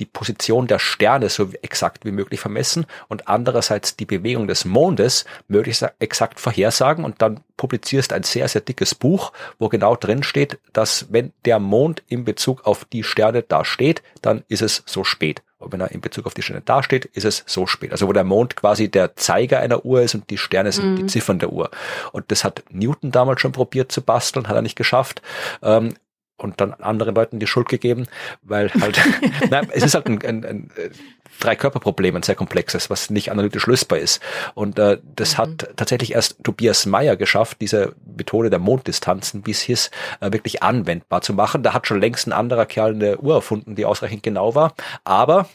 [0.00, 5.24] die Position der Sterne so exakt wie möglich vermessen und andererseits die Bewegung des Mondes
[5.48, 10.58] möglichst exakt vorhersagen und dann publizierst ein sehr, sehr dickes Buch, wo genau drin steht,
[10.72, 15.04] dass wenn der Mond in Bezug auf die Sterne da steht, dann ist es so
[15.04, 15.42] spät.
[15.58, 17.90] Und wenn er in Bezug auf die Sterne dasteht, ist es so spät.
[17.90, 20.96] Also wo der Mond quasi der Zeiger einer Uhr ist und die Sterne sind mhm.
[20.96, 21.70] die Ziffern der Uhr.
[22.12, 25.22] Und das hat Newton damals schon probiert zu basteln, hat er nicht geschafft.
[25.62, 25.94] Ähm,
[26.36, 28.06] und dann anderen Leuten die Schuld gegeben,
[28.42, 29.00] weil halt,
[29.50, 30.70] nein, es ist halt ein, ein, ein
[31.40, 34.22] Drei-Körper-Problem, ein sehr komplexes, was nicht analytisch lösbar ist.
[34.54, 35.42] Und äh, das mhm.
[35.42, 39.90] hat tatsächlich erst Tobias Meyer geschafft, diese Methode der Monddistanzen, wie es hieß,
[40.20, 41.62] äh, wirklich anwendbar zu machen.
[41.62, 44.74] Da hat schon längst ein anderer Kerl eine Uhr erfunden, die ausreichend genau war.
[45.04, 45.48] Aber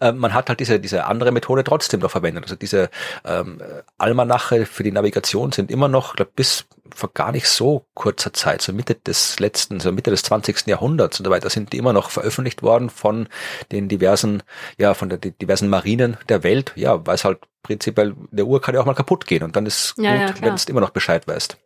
[0.00, 2.44] äh, man hat halt diese, diese andere Methode trotzdem noch verwendet.
[2.44, 2.90] Also diese
[3.24, 3.60] ähm,
[3.98, 8.62] Almanache für die Navigation sind immer noch, glaub, bis vor gar nicht so kurzer Zeit,
[8.62, 10.66] so Mitte des letzten, so Mitte des 20.
[10.66, 13.28] Jahrhunderts und so weiter, sind die immer noch veröffentlicht worden von
[13.72, 14.42] den diversen,
[14.78, 18.74] ja, von den diversen Marinen der Welt, ja, weil es halt prinzipiell, der Uhr kann
[18.74, 20.90] ja auch mal kaputt gehen und dann ist ja, gut, ja, wenn du immer noch
[20.90, 21.56] Bescheid weißt.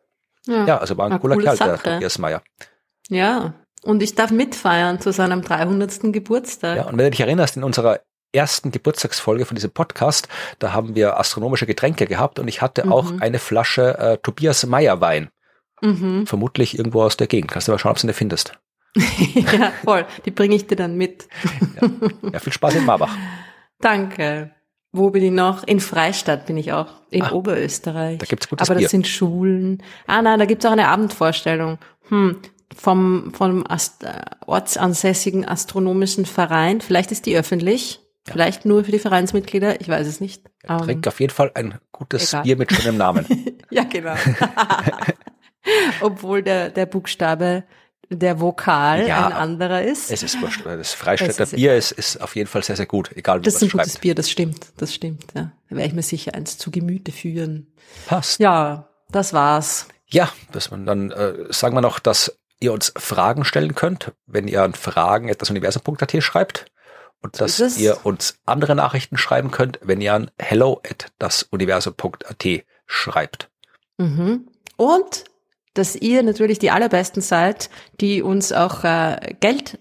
[0.47, 1.99] Ja, ja also war ein Eine cooler Kerl, Sache.
[2.01, 2.43] der Meyer.
[3.09, 3.55] Ja,
[3.85, 6.13] und ich darf mitfeiern zu seinem 300.
[6.13, 6.77] Geburtstag.
[6.77, 8.01] Ja, und wenn du dich erinnerst, in unserer
[8.33, 10.29] ersten Geburtstagsfolge von diesem Podcast,
[10.59, 12.93] da haben wir astronomische Getränke gehabt und ich hatte mhm.
[12.93, 15.31] auch eine Flasche äh, Tobias Meyer Wein.
[15.83, 16.27] Mhm.
[16.27, 17.51] Vermutlich irgendwo aus der Gegend.
[17.51, 18.59] Kannst du mal schauen, ob du eine findest.
[18.97, 20.05] ja, voll.
[20.25, 21.29] Die bringe ich dir dann mit.
[21.81, 21.89] ja.
[22.33, 23.17] ja, viel Spaß in Marbach.
[23.81, 24.53] Danke.
[24.93, 25.63] Wo bin ich noch?
[25.65, 28.19] In Freistadt bin ich auch, in ah, Oberösterreich.
[28.19, 28.89] Da gibt's gutes Aber das Bier.
[28.89, 29.83] sind Schulen.
[30.07, 31.79] Ah nein, da gibt's auch eine Abendvorstellung.
[32.09, 32.41] Hm,
[32.77, 36.81] vom, vom Ast äh, ortsansässigen astronomischen Verein.
[36.81, 38.01] Vielleicht ist die öffentlich.
[38.27, 38.35] Ja.
[38.35, 40.45] Vielleicht nur für die Vereinsmitglieder, ich weiß es nicht.
[40.69, 42.43] Ja, um, trink auf jeden Fall ein gutes egal.
[42.43, 43.27] Bier mit schönem Namen.
[43.71, 44.15] ja, genau.
[46.01, 47.65] Obwohl der, der Buchstabe,
[48.11, 50.11] der Vokal ja, ein anderer ist.
[50.11, 53.11] Es ist wurscht, das Freistädter ist Bier ist, ist auf jeden Fall sehr, sehr gut,
[53.15, 55.53] egal wie Das ist ein gutes Bier, das stimmt, das stimmt, ja.
[55.69, 57.69] Da werde ich mir sicher eins zu Gemüte führen.
[58.07, 58.41] Passt.
[58.41, 59.87] Ja, das war's.
[60.09, 64.47] Ja, dass man dann, äh, sagen wir noch, dass ihr uns Fragen stellen könnt, wenn
[64.47, 66.67] ihr an Fragen etwas universum.at schreibt
[67.23, 72.47] und dass ihr uns andere Nachrichten schreiben könnt, wenn ihr an hello at dasuniversum.at
[72.87, 73.51] schreibt.
[73.99, 74.49] Mhm.
[74.77, 75.25] Und
[75.75, 77.71] dass ihr natürlich die allerbesten seid,
[78.01, 79.79] die uns auch äh, Geld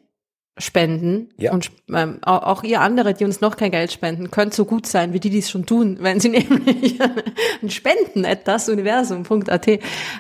[0.60, 1.54] spenden ja.
[1.54, 5.14] und ähm, auch ihr andere, die uns noch kein Geld spenden, könnt so gut sein,
[5.14, 7.00] wie die, die es schon tun, wenn sie nämlich
[7.62, 9.68] ein Spenden at dasuniversum.at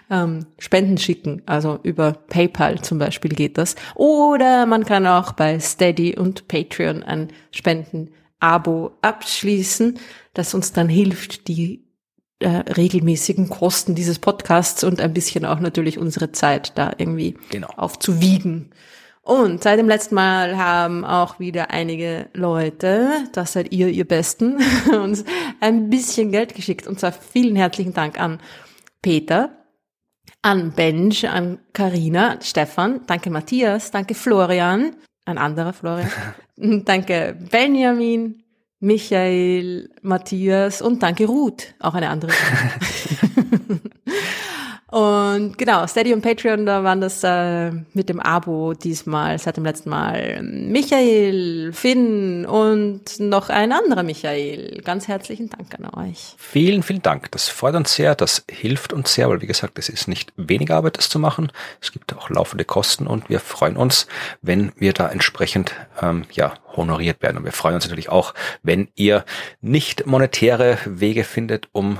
[0.09, 3.75] ähm, Spenden schicken, also über PayPal zum Beispiel geht das.
[3.95, 9.99] Oder man kann auch bei Steady und Patreon ein Spenden-Abo abschließen,
[10.33, 11.83] das uns dann hilft, die
[12.39, 17.67] äh, regelmäßigen Kosten dieses Podcasts und ein bisschen auch natürlich unsere Zeit da irgendwie genau.
[17.75, 18.71] aufzuwiegen.
[19.21, 24.57] Und seit dem letzten Mal haben auch wieder einige Leute, das seid ihr, ihr Besten,
[24.91, 25.23] uns
[25.59, 26.87] ein bisschen Geld geschickt.
[26.87, 28.39] Und zwar vielen herzlichen Dank an
[29.01, 29.51] Peter,
[30.41, 36.09] An Benj, an Karina, Stefan, danke Matthias, danke Florian, ein anderer Florian,
[36.85, 38.43] danke Benjamin,
[38.79, 40.81] Michael, Matthias.
[40.81, 42.31] Und danke Ruth, auch eine andere.
[44.91, 49.63] Und genau, Steady und Patreon, da waren das äh, mit dem Abo diesmal, seit dem
[49.63, 54.81] letzten Mal Michael, Finn und noch ein anderer Michael.
[54.83, 56.33] Ganz herzlichen Dank an euch.
[56.37, 57.29] Vielen, vielen Dank.
[57.31, 60.71] Das freut uns sehr, das hilft uns sehr, weil wie gesagt, es ist nicht wenig
[60.71, 61.51] Arbeit, das zu machen.
[61.79, 64.07] Es gibt auch laufende Kosten und wir freuen uns,
[64.41, 65.71] wenn wir da entsprechend
[66.01, 67.37] ähm, ja, honoriert werden.
[67.37, 68.33] Und wir freuen uns natürlich auch,
[68.63, 69.23] wenn ihr
[69.61, 71.99] nicht monetäre Wege findet, um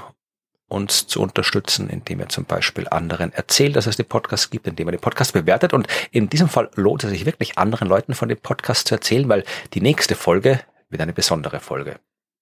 [0.70, 4.88] uns zu unterstützen, indem ihr zum Beispiel anderen erzählt, dass es den Podcast gibt, indem
[4.88, 5.74] ihr den Podcast bewertet.
[5.74, 9.28] Und in diesem Fall lohnt es sich wirklich, anderen Leuten von dem Podcast zu erzählen,
[9.28, 9.44] weil
[9.74, 12.00] die nächste Folge wird eine besondere Folge.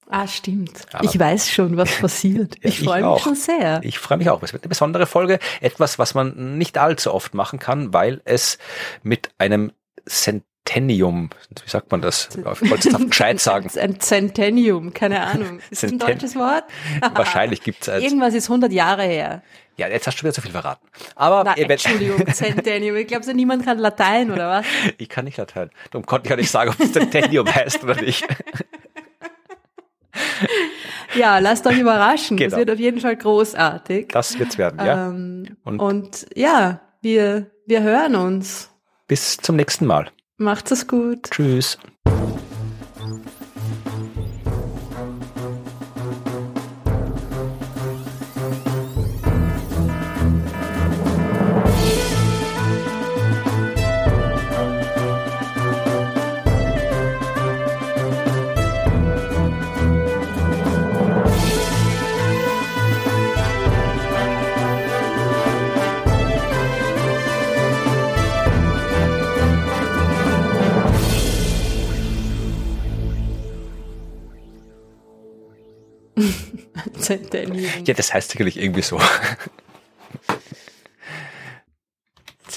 [0.09, 0.85] Ah, stimmt.
[0.93, 2.55] Aber ich weiß schon, was passiert.
[2.61, 3.23] Ich freue mich auch.
[3.23, 3.81] schon sehr.
[3.83, 4.41] Ich freue mich auch.
[4.41, 5.39] Es wird eine besondere Folge.
[5.59, 8.57] Etwas, was man nicht allzu oft machen kann, weil es
[9.03, 9.73] mit einem
[10.07, 11.29] Cent Centennium,
[11.63, 12.29] wie sagt man das?
[12.35, 13.69] Ich wollte es auf Bescheid sagen.
[13.79, 15.59] Ein Centennium, keine Ahnung.
[15.69, 16.65] Ist das ein deutsches Wort?
[17.13, 19.43] Wahrscheinlich gibt es Irgendwas ist 100 Jahre her.
[19.77, 20.85] Ja, jetzt hast du wieder zu viel verraten.
[21.15, 22.95] Aber Na, Entschuldigung, Centennium.
[22.95, 24.65] Ich glaube, so niemand kann Latein, oder was?
[24.97, 25.69] Ich kann nicht Latein.
[25.91, 28.25] Darum konnte ich ja nicht sagen, ob es Centennium heißt oder nicht.
[31.15, 32.37] Ja, lasst euch überraschen.
[32.37, 32.49] Genau.
[32.49, 34.07] Das wird auf jeden Fall großartig.
[34.09, 35.09] Das wird's werden, ja.
[35.09, 38.71] Ähm, und, und ja, wir, wir hören uns.
[39.07, 40.09] Bis zum nächsten Mal.
[40.37, 41.31] Macht's es gut.
[41.31, 41.79] Tschüss.
[77.07, 77.85] Centennium.
[77.85, 78.99] Ja, das heißt sicherlich irgendwie so.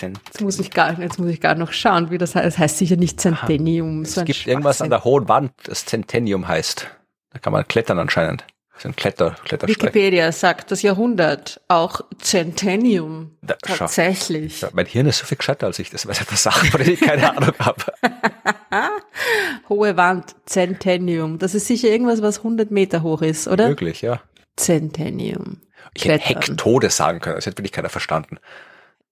[0.01, 2.47] Jetzt muss ich gar, jetzt muss ich gar noch schauen, wie das heißt.
[2.47, 4.03] Das heißt sicher nicht Centennium.
[4.03, 6.87] Es so gibt irgendwas an der hohen Wand, das Centennium heißt.
[7.33, 8.45] Da kann man klettern anscheinend.
[8.73, 9.37] Das ist ein Kletter.
[9.69, 13.37] Wikipedia sagt das Jahrhundert auch Centennium.
[13.43, 14.63] Da, Tatsächlich.
[14.63, 15.91] Ja, mein Hirn ist so viel gescheiter als ich.
[15.91, 17.85] Das weiß etwas Sachen, von denen ich keine Ahnung habe.
[19.69, 21.39] Hohe Wand, Centennium.
[21.39, 23.69] Das ist sicher irgendwas, was 100 Meter hoch ist, oder?
[23.69, 24.23] Möglich, ja.
[24.61, 25.63] Centennium.
[25.95, 28.39] Ich hätte Hektode sagen können, das hätte wirklich keiner verstanden.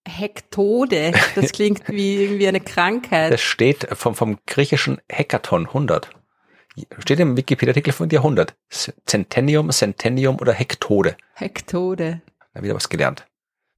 [0.07, 3.33] Hektode, das klingt wie irgendwie eine Krankheit.
[3.33, 6.09] Das steht vom, vom griechischen Hekaton, 100.
[6.99, 8.55] Steht im Wikipedia-Artikel von Jahrhundert.
[8.69, 11.17] Centennium, Centennium oder Hektode.
[11.33, 12.21] Hektode.
[12.53, 13.25] Da wieder was gelernt.